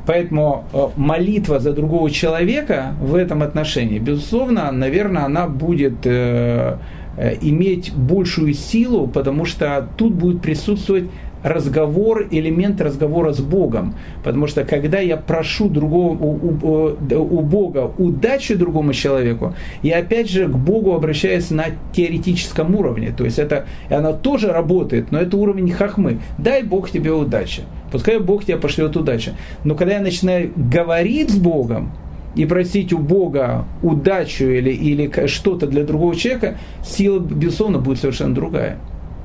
Поэтому 0.07 0.64
э, 0.72 0.88
молитва 0.96 1.61
за 1.61 1.72
другого 1.72 2.11
человека 2.11 2.94
в 3.00 3.14
этом 3.14 3.42
отношении, 3.42 3.98
безусловно, 3.98 4.72
наверное, 4.72 5.24
она 5.24 5.46
будет 5.46 6.05
э, 6.05 6.78
э, 7.16 7.36
иметь 7.40 7.92
большую 7.94 8.55
силу, 8.55 9.07
потому 9.07 9.44
что 9.44 9.88
тут 9.96 10.14
будет 10.14 10.42
присутствовать 10.42 11.05
разговор, 11.43 12.26
элемент 12.30 12.80
разговора 12.80 13.32
с 13.32 13.40
Богом. 13.40 13.95
Потому 14.24 14.47
что 14.47 14.64
когда 14.64 15.01
я 15.01 15.16
прошу 15.16 15.68
другого, 15.68 16.16
у, 16.16 16.30
у, 16.62 17.16
у 17.16 17.40
Бога 17.40 17.93
удачи 17.99 18.55
другому 18.55 18.93
человеку, 18.93 19.55
я 19.82 19.99
опять 19.99 20.30
же 20.30 20.47
к 20.47 20.57
Богу 20.57 20.95
обращаюсь 20.95 21.51
на 21.51 21.66
теоретическом 21.93 22.74
уровне. 22.74 23.12
То 23.16 23.24
есть 23.24 23.38
это, 23.38 23.66
она 23.90 24.12
тоже 24.12 24.53
работает, 24.53 25.11
но 25.11 25.18
это 25.18 25.36
уровень 25.36 25.70
хахмы. 25.70 26.18
Дай 26.38 26.62
Бог 26.62 26.90
тебе 26.90 27.12
удачи. 27.12 27.62
Пускай 27.90 28.18
Бог 28.18 28.45
тебе 28.45 28.57
пошлет 28.57 28.97
удачи. 28.97 29.32
Но 29.64 29.74
когда 29.74 29.95
я 29.95 30.01
начинаю 30.01 30.53
говорить 30.57 31.30
с 31.30 31.36
Богом, 31.36 31.93
и 32.34 32.47
просить 32.47 32.95
у 32.95 32.99
Бога 32.99 33.66
удачу 33.82 34.45
или, 34.45 34.70
или 34.70 35.26
что-то 35.26 35.66
для 35.66 35.84
другого 35.84 36.16
человека, 36.16 36.57
сила, 36.82 37.18
безусловно, 37.18 37.78
будет 37.78 37.99
совершенно 37.99 38.34
другая 38.34 38.78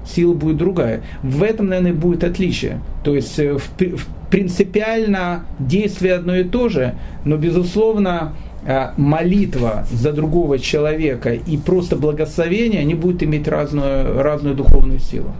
сила 0.07 0.33
будет 0.33 0.57
другая. 0.57 1.01
В 1.23 1.43
этом, 1.43 1.67
наверное, 1.67 1.93
будет 1.93 2.23
отличие. 2.23 2.81
То 3.03 3.15
есть 3.15 3.37
э, 3.39 3.57
принципиально 4.29 5.45
действие 5.59 6.15
одно 6.15 6.35
и 6.35 6.43
то 6.43 6.69
же, 6.69 6.95
но, 7.25 7.37
безусловно, 7.37 8.33
э, 8.65 8.91
молитва 8.97 9.85
за 9.91 10.11
другого 10.11 10.59
человека 10.59 11.33
и 11.33 11.57
просто 11.57 11.95
благословение, 11.95 12.81
они 12.81 12.95
будут 12.95 13.23
иметь 13.23 13.47
разную, 13.47 14.21
разную 14.21 14.55
духовную 14.55 14.99
силу. 14.99 15.31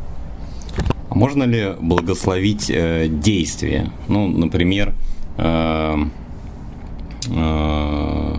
А 1.09 1.15
можно 1.15 1.43
ли 1.43 1.73
благословить 1.79 2.69
э, 2.69 3.07
действие? 3.09 3.91
Ну, 4.07 4.27
например, 4.27 4.93
э, 5.37 5.95
э, 7.29 8.33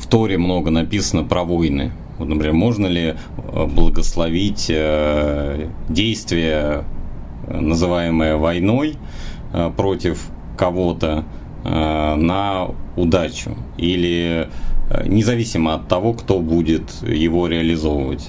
в 0.00 0.06
Торе 0.08 0.38
много 0.38 0.70
написано 0.70 1.24
про 1.24 1.44
войны. 1.44 1.92
Вот, 2.18 2.28
например, 2.28 2.52
можно 2.52 2.86
ли 2.86 3.14
э, 3.14 3.66
благословить 3.66 4.66
э, 4.68 5.68
действие, 5.88 6.84
э, 7.46 7.60
называемое 7.60 8.36
войной, 8.36 8.96
против 9.78 10.26
кого-то 10.58 11.24
на 11.64 12.68
удачу? 12.96 13.56
Или 13.78 14.50
независимо 15.06 15.72
от 15.72 15.88
того, 15.88 16.12
кто 16.12 16.38
будет 16.40 16.82
его 17.02 17.46
реализовывать? 17.48 18.28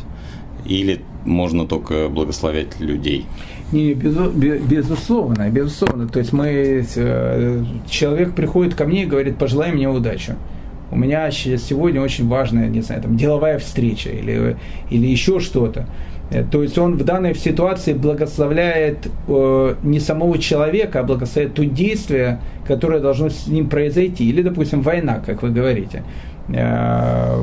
Или 0.66 1.02
можно 1.26 1.68
только 1.68 2.08
благословлять 2.08 2.80
людей? 2.80 3.26
Не, 3.74 3.94
безу, 3.96 4.30
безусловно, 4.32 5.50
безусловно. 5.50 6.08
То 6.08 6.20
есть 6.20 6.32
мы, 6.32 6.86
человек 7.90 8.34
приходит 8.34 8.76
ко 8.76 8.86
мне 8.86 9.04
и 9.04 9.06
говорит, 9.06 9.38
пожелай 9.38 9.74
мне 9.74 9.90
удачу 9.90 10.36
у 10.92 10.96
меня 10.96 11.30
сегодня 11.32 12.02
очень 12.02 12.28
важная, 12.28 12.68
не 12.68 12.82
знаю, 12.82 13.02
там, 13.02 13.18
деловая 13.18 13.60
встреча 13.60 14.10
или, 14.10 14.58
или 14.90 15.08
еще 15.08 15.40
что-то. 15.40 15.86
Э, 16.32 16.44
то 16.44 16.64
есть 16.64 16.78
он 16.78 16.98
в 16.98 17.04
данной 17.04 17.36
ситуации 17.36 17.94
благословляет 17.94 19.08
э, 19.28 19.76
не 19.84 20.00
самого 20.00 20.38
человека, 20.38 21.02
а 21.02 21.04
благословляет 21.04 21.56
то 21.56 21.66
действие, 21.66 22.40
которое 22.68 23.00
должно 23.00 23.30
с 23.30 23.48
ним 23.48 23.70
произойти. 23.70 24.28
Или, 24.30 24.42
допустим, 24.42 24.82
война, 24.82 25.22
как 25.26 25.44
вы 25.44 25.50
говорите. 25.50 26.04
Э, 26.50 27.36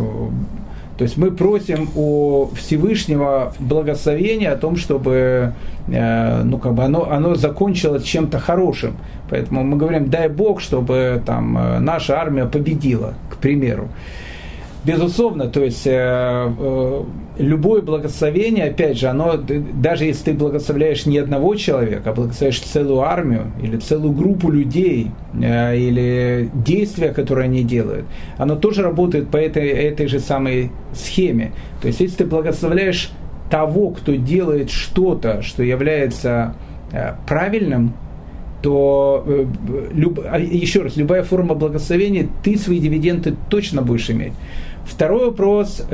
то 0.99 1.03
есть 1.03 1.19
мы 1.19 1.31
просим 1.31 1.91
у 1.95 2.49
Всевышнего 2.55 3.53
благословения 3.59 4.51
о 4.51 4.57
том, 4.57 4.77
чтобы 4.77 5.53
э, 5.89 6.43
ну, 6.43 6.59
как 6.59 6.73
бы 6.73 6.85
оно, 6.85 7.11
оно 7.11 7.35
закончилось 7.35 8.03
чем-то 8.03 8.39
хорошим. 8.39 8.97
Поэтому 9.29 9.63
мы 9.63 9.77
говорим, 9.77 10.09
дай 10.09 10.29
Бог, 10.29 10.61
чтобы 10.61 11.23
там, 11.27 11.59
э, 11.59 11.79
наша 11.81 12.19
армия 12.19 12.47
победила, 12.47 13.15
к 13.37 13.41
примеру. 13.41 13.89
Безусловно, 14.87 15.49
то 15.49 15.65
есть 15.65 15.85
э, 15.85 15.91
э, 15.93 17.05
любое 17.39 17.83
благословение, 17.83 18.67
опять 18.67 18.97
же, 18.97 19.09
оно, 19.09 19.35
даже 19.37 20.05
если 20.05 20.27
ты 20.27 20.33
благословляешь 20.35 21.07
не 21.07 21.19
одного 21.19 21.57
человека, 21.57 22.11
а 22.11 22.13
благословляешь 22.13 22.61
целую 22.61 23.01
армию 23.01 23.51
или 23.61 23.79
целую 23.79 24.13
группу 24.13 24.49
людей, 24.49 25.11
э, 25.35 25.77
или 25.77 26.51
действия, 26.55 27.09
которые 27.09 27.47
они 27.47 27.65
делают, 27.65 28.07
оно 28.39 28.55
тоже 28.55 28.83
работает 28.83 29.29
по 29.29 29.39
этой, 29.39 29.67
этой 29.67 30.07
же 30.07 30.21
самой 30.21 30.71
схеме. 30.95 31.51
То 31.83 31.89
есть 31.89 31.99
если 31.99 32.19
ты 32.19 32.27
благословляешь 32.27 33.11
того, 33.51 33.91
кто 33.91 34.15
делает 34.15 34.71
что-то, 34.71 35.43
что 35.43 35.65
является 35.65 36.55
э, 36.93 37.15
правильным, 37.27 37.93
то 38.67 39.23
э, 39.25 39.47
люб, 39.95 40.19
а, 40.29 40.41
еще 40.41 40.83
раз, 40.83 40.97
любая 40.97 41.23
форма 41.23 41.55
благословения, 41.55 42.27
ты 42.43 42.59
свои 42.59 42.81
дивиденды 42.81 43.37
точно 43.49 43.81
будешь 43.81 44.11
иметь. 44.11 44.33
Второй 44.85 45.27
вопрос, 45.27 45.87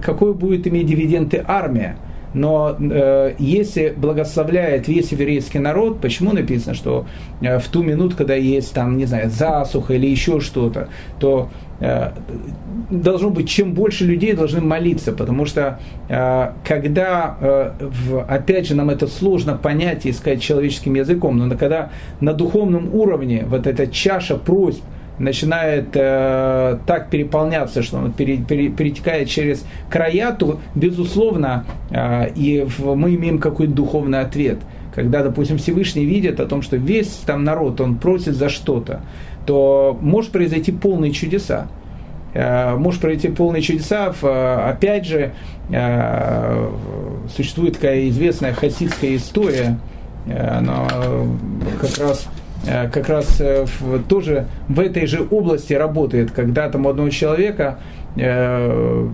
какой 0.00 0.32
будет 0.32 0.68
иметь 0.68 0.86
дивиденды 0.86 1.42
армия? 1.44 1.96
Но 2.32 2.76
э, 2.78 3.34
если 3.40 3.92
благословляет 3.96 4.86
весь 4.86 5.10
еврейский 5.10 5.58
народ, 5.58 6.00
почему 6.00 6.32
написано, 6.32 6.74
что 6.74 7.06
э, 7.40 7.58
в 7.58 7.66
ту 7.66 7.82
минуту, 7.82 8.16
когда 8.16 8.36
есть 8.36 8.72
там, 8.72 8.96
не 8.96 9.06
знаю, 9.06 9.28
засуха 9.28 9.94
или 9.94 10.06
еще 10.06 10.38
что-то, 10.38 10.90
то 11.18 11.50
должно 12.90 13.30
быть, 13.30 13.48
чем 13.48 13.72
больше 13.72 14.04
людей 14.04 14.34
должны 14.34 14.60
молиться, 14.60 15.12
потому 15.12 15.46
что 15.46 15.78
э, 16.08 16.52
когда, 16.64 17.36
э, 17.40 17.70
опять 18.28 18.68
же, 18.68 18.74
нам 18.74 18.90
это 18.90 19.06
сложно 19.06 19.56
понять 19.56 20.06
и 20.06 20.12
сказать 20.12 20.42
человеческим 20.42 20.94
языком, 20.94 21.38
но 21.38 21.56
когда 21.56 21.90
на 22.20 22.34
духовном 22.34 22.94
уровне 22.94 23.44
вот 23.46 23.66
эта 23.66 23.86
чаша 23.86 24.36
просьб, 24.36 24.82
начинает 25.18 25.88
э, 25.94 26.78
так 26.86 27.10
переполняться, 27.10 27.82
что 27.82 27.98
он 27.98 28.12
пере, 28.12 28.38
пере, 28.38 28.70
перетекает 28.70 29.28
через 29.28 29.64
края, 29.90 30.32
то, 30.32 30.58
безусловно, 30.74 31.64
э, 31.90 32.30
и 32.34 32.64
в, 32.66 32.94
мы 32.94 33.14
имеем 33.14 33.38
какой-то 33.38 33.72
духовный 33.72 34.20
ответ. 34.20 34.58
Когда, 34.94 35.22
допустим, 35.22 35.58
Всевышний 35.58 36.04
видит 36.04 36.40
о 36.40 36.46
том, 36.46 36.62
что 36.62 36.76
весь 36.76 37.08
там 37.26 37.44
народ, 37.44 37.80
он 37.80 37.96
просит 37.96 38.34
за 38.34 38.48
что-то, 38.48 39.02
то 39.46 39.98
может 40.00 40.32
произойти 40.32 40.72
полные 40.72 41.12
чудеса. 41.12 41.68
Э, 42.34 42.74
может 42.76 43.00
произойти 43.00 43.28
полные 43.28 43.62
чудеса. 43.62 44.12
В, 44.20 44.68
опять 44.68 45.06
же, 45.06 45.32
э, 45.70 46.70
существует 47.34 47.74
такая 47.74 48.08
известная 48.08 48.52
хасидская 48.52 49.16
история, 49.16 49.78
э, 50.26 50.56
она 50.58 50.86
как 51.80 51.98
раз 51.98 52.28
Э, 52.64 52.88
как 52.88 53.08
раз 53.08 53.40
э, 53.40 53.66
тоже 54.08 54.46
в 54.68 54.78
этой 54.78 55.06
же 55.06 55.26
области 55.28 55.72
работает, 55.72 56.30
когда 56.30 56.68
там 56.68 56.86
у 56.86 56.90
одного 56.90 57.10
человека 57.10 57.78
э, 58.16 59.08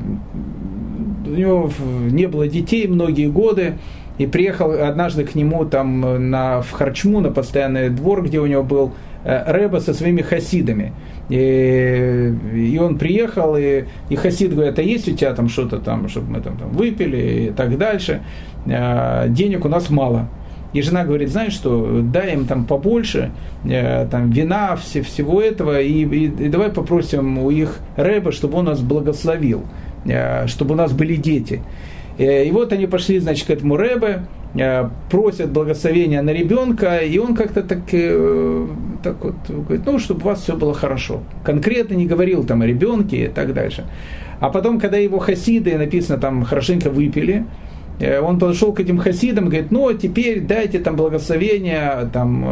у 1.26 1.30
него 1.30 1.70
не 2.10 2.26
было 2.26 2.46
детей 2.46 2.86
многие 2.86 3.28
годы, 3.28 3.74
и 4.18 4.26
приехал 4.26 4.72
однажды 4.72 5.24
к 5.24 5.34
нему 5.34 5.64
там 5.64 6.30
на, 6.30 6.60
в 6.60 6.72
Харчму, 6.72 7.20
на 7.20 7.30
постоянный 7.30 7.88
двор, 7.88 8.24
где 8.24 8.40
у 8.40 8.46
него 8.46 8.62
был 8.62 8.92
Рэба 9.24 9.78
со 9.78 9.94
своими 9.94 10.22
хасидами. 10.22 10.92
И, 11.28 12.34
и 12.54 12.78
он 12.78 12.98
приехал, 12.98 13.56
и, 13.56 13.84
и 14.08 14.16
хасид 14.16 14.54
говорит, 14.54 14.78
а 14.78 14.82
есть 14.82 15.08
у 15.08 15.12
тебя 15.12 15.34
там 15.34 15.48
что-то 15.48 15.78
там, 15.78 16.08
чтобы 16.08 16.32
мы 16.32 16.40
там, 16.40 16.56
там 16.56 16.70
выпили 16.70 17.48
и 17.48 17.50
так 17.50 17.76
дальше. 17.76 18.22
Денег 18.64 19.64
у 19.64 19.68
нас 19.68 19.90
мало. 19.90 20.28
И 20.72 20.82
жена 20.82 21.04
говорит, 21.04 21.30
знаешь 21.30 21.54
что, 21.54 22.02
дай 22.02 22.34
им 22.34 22.46
там 22.46 22.66
побольше, 22.66 23.30
э, 23.64 24.06
там 24.10 24.30
вина, 24.30 24.76
все, 24.76 25.00
всего 25.00 25.40
этого, 25.40 25.80
и, 25.80 26.04
и, 26.04 26.24
и 26.24 26.48
давай 26.48 26.68
попросим 26.68 27.38
у 27.38 27.50
их 27.50 27.78
рэба, 27.96 28.32
чтобы 28.32 28.58
он 28.58 28.66
нас 28.66 28.80
благословил, 28.80 29.64
э, 30.04 30.46
чтобы 30.46 30.74
у 30.74 30.76
нас 30.76 30.92
были 30.92 31.16
дети. 31.16 31.62
Э, 32.18 32.44
и 32.44 32.50
вот 32.50 32.72
они 32.72 32.86
пошли, 32.86 33.20
значит, 33.20 33.46
к 33.46 33.50
этому 33.50 33.76
рэбе, 33.76 34.24
э, 34.54 34.88
просят 35.10 35.50
благословения 35.50 36.20
на 36.20 36.30
ребенка, 36.30 36.98
и 36.98 37.16
он 37.18 37.34
как-то 37.34 37.62
так, 37.62 37.80
э, 37.92 38.66
так 39.02 39.24
вот 39.24 39.34
говорит, 39.48 39.86
ну, 39.86 39.98
чтобы 39.98 40.22
у 40.22 40.24
вас 40.24 40.42
все 40.42 40.56
было 40.56 40.74
хорошо. 40.74 41.22
Конкретно 41.44 41.94
не 41.94 42.06
говорил 42.06 42.44
там 42.44 42.62
о 42.62 42.66
ребенке 42.66 43.24
и 43.24 43.28
так 43.28 43.54
дальше. 43.54 43.84
А 44.40 44.50
потом, 44.50 44.80
когда 44.80 44.96
его 44.96 45.18
хасиды, 45.18 45.78
написано 45.78 46.18
там, 46.18 46.44
хорошенько 46.44 46.90
выпили, 46.90 47.44
он 48.22 48.38
подошел 48.38 48.72
к 48.72 48.78
этим 48.78 48.98
хасидам 48.98 49.46
и 49.46 49.48
говорит, 49.48 49.72
ну, 49.72 49.92
теперь 49.92 50.40
дайте 50.42 50.78
там 50.78 50.94
благословение 50.94 52.08
там, 52.12 52.44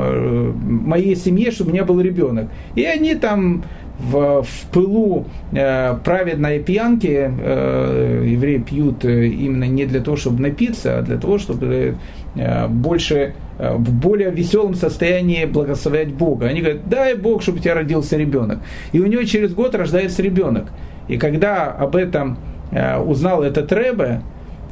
моей 0.88 1.14
семье, 1.14 1.52
чтобы 1.52 1.70
у 1.70 1.72
меня 1.72 1.84
был 1.84 2.00
ребенок. 2.00 2.48
И 2.74 2.82
они 2.82 3.14
там 3.14 3.62
в, 3.98 4.42
в 4.42 4.66
пылу 4.72 5.26
э, 5.52 5.96
праведной 6.04 6.58
пьянки 6.60 7.30
э, 7.30 8.24
евреи 8.26 8.58
пьют 8.58 9.04
э, 9.04 9.26
именно 9.26 9.64
не 9.64 9.86
для 9.86 10.00
того, 10.00 10.16
чтобы 10.16 10.42
напиться, 10.42 10.98
а 10.98 11.02
для 11.02 11.16
того, 11.16 11.38
чтобы 11.38 11.96
э, 12.34 12.68
больше 12.68 13.34
э, 13.58 13.74
в 13.74 13.92
более 13.92 14.30
веселом 14.30 14.74
состоянии 14.74 15.44
благословлять 15.46 16.12
Бога. 16.12 16.46
Они 16.46 16.60
говорят, 16.60 16.88
дай 16.88 17.14
Бог, 17.14 17.42
чтобы 17.42 17.58
у 17.58 17.60
тебя 17.62 17.74
родился 17.74 18.16
ребенок. 18.16 18.58
И 18.92 19.00
у 19.00 19.06
него 19.06 19.22
через 19.24 19.54
год 19.54 19.74
рождается 19.74 20.22
ребенок. 20.22 20.66
И 21.08 21.16
когда 21.16 21.70
об 21.70 21.96
этом 21.96 22.38
э, 22.72 22.98
узнал 22.98 23.42
этот 23.42 23.72
Рэбе, 23.72 24.20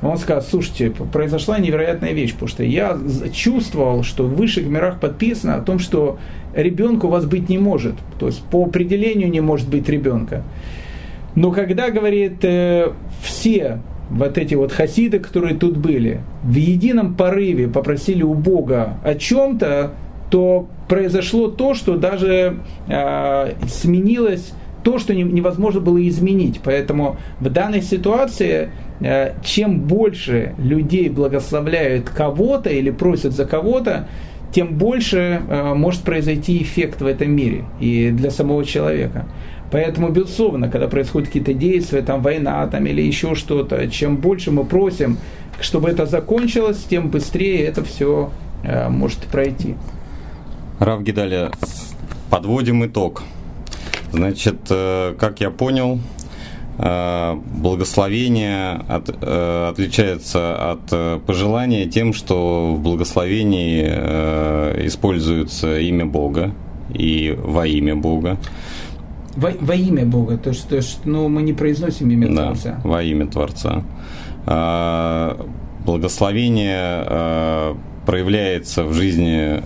Он 0.03 0.19
сказал, 0.19 0.43
слушайте, 0.43 0.91
произошла 0.91 1.59
невероятная 1.59 2.13
вещь, 2.13 2.33
потому 2.33 2.49
что 2.49 2.63
я 2.63 2.99
чувствовал, 3.33 4.03
что 4.03 4.25
в 4.25 4.35
высших 4.35 4.67
мирах 4.67 5.01
подписано 5.01 5.57
о 5.57 5.61
том, 5.61 5.79
что 5.79 6.19
ребенка 6.55 7.07
у 7.07 7.09
вас 7.09 7.25
быть 7.25 7.49
не 7.49 7.59
может. 7.59 7.95
То 8.19 8.27
есть 8.27 8.43
по 8.43 8.65
определению 8.65 9.31
не 9.31 9.41
может 9.41 9.69
быть 9.69 9.89
ребенка. 9.89 10.43
Но 11.35 11.51
когда, 11.51 11.91
говорит, 11.91 12.45
э, 12.45 12.93
все 13.23 13.79
вот 14.11 14.39
эти 14.39 14.55
вот 14.55 14.73
хасиды, 14.73 15.19
которые 15.19 15.57
тут 15.57 15.77
были, 15.77 16.21
в 16.43 16.55
едином 16.55 17.15
порыве 17.15 17.69
попросили 17.69 18.23
у 18.23 18.35
Бога 18.35 18.99
о 19.03 19.15
чем-то, 19.15 19.93
то 20.31 20.69
произошло 20.89 21.49
то, 21.49 21.75
что 21.75 21.97
даже 21.97 22.59
э, 22.89 23.53
сменилось 23.69 24.53
то, 24.83 24.99
что 24.99 25.15
невозможно 25.15 25.81
было 25.81 26.07
изменить. 26.07 26.61
Поэтому 26.63 27.17
в 27.41 27.49
данной 27.49 27.83
ситуации, 27.83 28.71
чем 29.43 29.81
больше 29.81 30.55
людей 30.59 31.09
благословляют 31.09 32.09
кого-то 32.11 32.71
или 32.71 32.91
просят 32.91 33.33
за 33.33 33.45
кого-то, 33.45 34.09
тем 34.55 34.75
больше 34.75 35.43
э, 35.49 35.75
может 35.75 36.03
произойти 36.03 36.63
эффект 36.63 37.01
в 37.01 37.07
этом 37.07 37.33
мире 37.33 37.65
и 37.81 38.11
для 38.11 38.31
самого 38.31 38.65
человека. 38.65 39.27
Поэтому, 39.73 40.11
безусловно, 40.11 40.69
когда 40.69 40.87
происходят 40.87 41.29
какие-то 41.29 41.55
действия, 41.55 42.03
там 42.03 42.23
война 42.23 42.65
там, 42.69 42.87
или 42.87 43.03
еще 43.03 43.35
что-то, 43.35 43.89
чем 43.91 44.19
больше 44.19 44.53
мы 44.53 44.65
просим, 44.65 45.19
чтобы 45.61 45.91
это 45.91 46.07
закончилось, 46.07 46.87
тем 46.89 47.11
быстрее 47.11 47.65
это 47.65 47.83
все 47.83 48.31
э, 48.63 48.89
может 48.89 49.19
пройти. 49.25 49.75
Рав 50.79 51.03
Гидаля, 51.03 51.51
подводим 52.31 52.87
итог. 52.87 53.25
Значит, 54.13 54.59
э, 54.71 55.17
как 55.19 55.41
я 55.41 55.51
понял, 55.51 55.99
э, 55.99 56.24
благословение 56.77 58.83
от, 58.89 59.17
э, 59.21 59.69
отличается 59.71 60.73
от 60.73 61.25
пожелания 61.25 61.87
тем, 61.87 62.13
что 62.13 62.75
в 62.75 62.81
благословении 62.81 63.85
используется 64.87 65.79
имя 65.79 66.05
Бога 66.05 66.53
и 66.93 67.39
во 67.43 67.67
имя 67.67 67.95
Бога. 67.95 68.37
Во, 69.37 69.51
во 69.61 69.75
имя 69.75 70.05
Бога, 70.05 70.37
то 70.37 70.51
есть, 70.51 70.69
то 70.69 70.77
есть 70.77 71.01
ну, 71.05 71.29
мы 71.29 71.43
не 71.43 71.53
произносим 71.53 72.11
имя 72.11 72.29
да, 72.29 72.47
Творца. 72.47 72.81
Во 72.85 73.03
имя 73.03 73.27
Творца. 73.27 73.83
Благословение 75.85 77.77
проявляется 78.05 78.85
в 78.85 78.95
жизни 78.95 79.63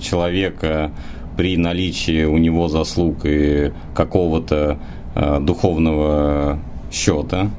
человека 0.00 0.92
при 1.36 1.56
наличии 1.56 2.24
у 2.24 2.38
него 2.38 2.68
заслуг 2.68 3.20
и 3.24 3.72
какого-то 3.94 4.56
э, 4.56 4.76
духовного 5.40 6.58
счета. 6.90 7.50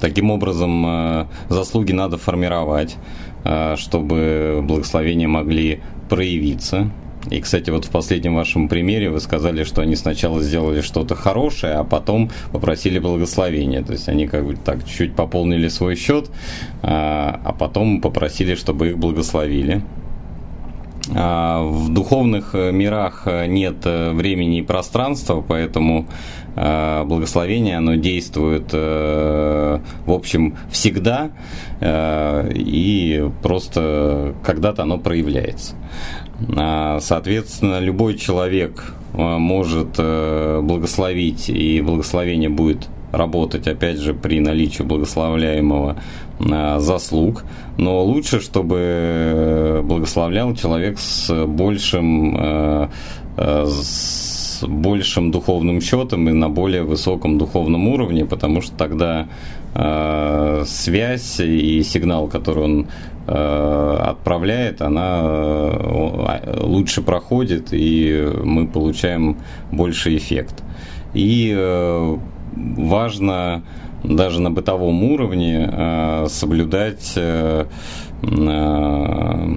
Таким 0.00 0.30
образом, 0.30 0.84
э, 0.86 1.26
заслуги 1.48 1.92
надо 1.92 2.16
формировать, 2.16 2.96
э, 3.44 3.76
чтобы 3.76 4.60
благословения 4.62 5.28
могли 5.28 5.80
проявиться. 6.08 6.90
И, 7.30 7.38
кстати, 7.40 7.68
вот 7.68 7.84
в 7.84 7.90
последнем 7.90 8.34
вашем 8.34 8.68
примере 8.68 9.10
вы 9.10 9.20
сказали, 9.20 9.64
что 9.64 9.82
они 9.82 9.94
сначала 9.94 10.42
сделали 10.42 10.80
что-то 10.80 11.14
хорошее, 11.14 11.74
а 11.74 11.84
потом 11.84 12.30
попросили 12.50 12.98
благословения. 12.98 13.82
То 13.82 13.92
есть 13.92 14.08
они 14.08 14.26
как 14.26 14.46
бы 14.46 14.56
так 14.56 14.86
чуть-чуть 14.86 15.14
пополнили 15.14 15.68
свой 15.68 15.96
счет, 15.96 16.30
а 16.82 17.54
потом 17.58 18.00
попросили, 18.00 18.54
чтобы 18.54 18.88
их 18.88 18.98
благословили. 18.98 19.82
А, 21.14 21.62
в 21.62 21.88
духовных 21.88 22.54
э, 22.54 22.72
мирах 22.72 23.22
э, 23.24 23.46
нет 23.46 23.84
э, 23.84 24.12
времени 24.12 24.58
и 24.58 24.62
пространства, 24.62 25.44
поэтому 25.46 26.06
благословение, 26.52 27.76
оно 27.76 27.94
действует, 27.94 28.72
в 28.72 29.80
общем, 30.08 30.56
всегда, 30.68 31.30
и 31.80 33.30
просто 33.40 34.34
когда-то 34.44 34.82
оно 34.82 34.98
проявляется. 34.98 35.76
А, 36.56 36.98
соответственно, 37.00 37.78
любой 37.78 38.16
человек 38.18 38.94
может 39.14 39.96
благословить, 39.96 41.48
и 41.48 41.80
благословение 41.80 42.50
будет 42.50 42.88
работать, 43.12 43.66
опять 43.66 43.98
же, 43.98 44.14
при 44.14 44.40
наличии 44.40 44.82
благословляемого 44.82 45.96
а, 46.50 46.78
заслуг, 46.80 47.44
но 47.76 48.02
лучше, 48.04 48.40
чтобы 48.40 48.76
э, 48.80 49.82
благословлял 49.82 50.54
человек 50.54 50.98
с 50.98 51.46
большим, 51.46 52.36
э, 52.38 52.88
э, 53.36 53.66
с 53.66 54.64
большим 54.66 55.30
духовным 55.30 55.80
счетом 55.80 56.28
и 56.28 56.32
на 56.32 56.48
более 56.50 56.82
высоком 56.82 57.38
духовном 57.38 57.88
уровне, 57.88 58.24
потому 58.24 58.60
что 58.60 58.76
тогда 58.76 59.28
связь 60.66 61.38
и 61.38 61.82
сигнал, 61.84 62.26
который 62.26 62.64
он 62.64 62.86
отправляет, 63.28 64.82
она 64.82 65.22
лучше 66.60 67.02
проходит, 67.02 67.68
и 67.70 68.28
мы 68.42 68.66
получаем 68.66 69.36
больше 69.70 70.16
эффект. 70.16 70.64
И 71.14 71.54
важно 72.52 73.62
даже 74.02 74.40
на 74.40 74.50
бытовом 74.50 75.02
уровне 75.04 75.68
э, 75.70 76.26
соблюдать 76.28 77.12
э, 77.16 77.66
э, 78.22 79.48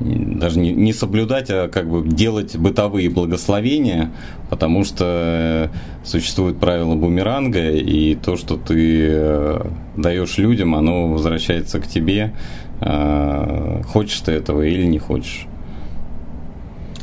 даже 0.00 0.58
не, 0.58 0.72
не 0.72 0.94
соблюдать, 0.94 1.50
а 1.50 1.68
как 1.68 1.88
бы 1.88 2.08
делать 2.08 2.56
бытовые 2.56 3.10
благословения, 3.10 4.10
потому 4.48 4.84
что 4.84 5.70
существует 6.04 6.58
правило 6.58 6.94
бумеранга, 6.94 7.70
и 7.70 8.14
то, 8.14 8.36
что 8.36 8.56
ты 8.56 9.60
даешь 9.96 10.38
людям, 10.38 10.74
оно 10.74 11.08
возвращается 11.08 11.80
к 11.80 11.86
тебе, 11.86 12.32
хочешь 12.80 14.20
ты 14.20 14.32
этого 14.32 14.62
или 14.62 14.86
не 14.86 14.98
хочешь. 14.98 15.46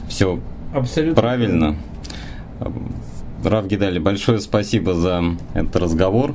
Все 0.09 0.39
Абсолютно 0.73 1.21
правильно. 1.21 1.75
Рав 3.43 3.67
Гидали, 3.67 3.99
большое 3.99 4.39
спасибо 4.39 4.93
за 4.93 5.23
этот 5.53 5.75
разговор 5.75 6.33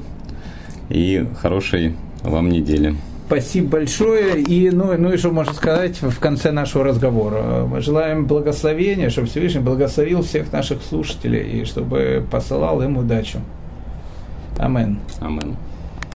и 0.89 1.27
хорошей 1.41 1.95
вам 2.23 2.51
недели. 2.51 2.95
Спасибо 3.27 3.71
большое. 3.71 4.43
И, 4.43 4.71
ну, 4.71 4.97
ну 4.99 5.13
и 5.13 5.17
что 5.17 5.31
можно 5.31 5.55
сказать 5.55 6.03
в 6.03 6.19
конце 6.19 6.53
нашего 6.53 6.85
разговора? 6.85 7.65
Мы 7.65 7.81
желаем 7.81 8.27
благословения, 8.27 9.09
чтобы 9.09 9.27
Всевышний 9.27 9.61
благословил 9.61 10.23
всех 10.23 10.53
наших 10.53 10.83
слушателей 10.83 11.63
и 11.63 11.65
чтобы 11.65 12.25
посылал 12.31 12.83
им 12.83 12.99
удачу. 12.99 13.39
Амен. 14.59 14.99
Амен. 15.21 15.57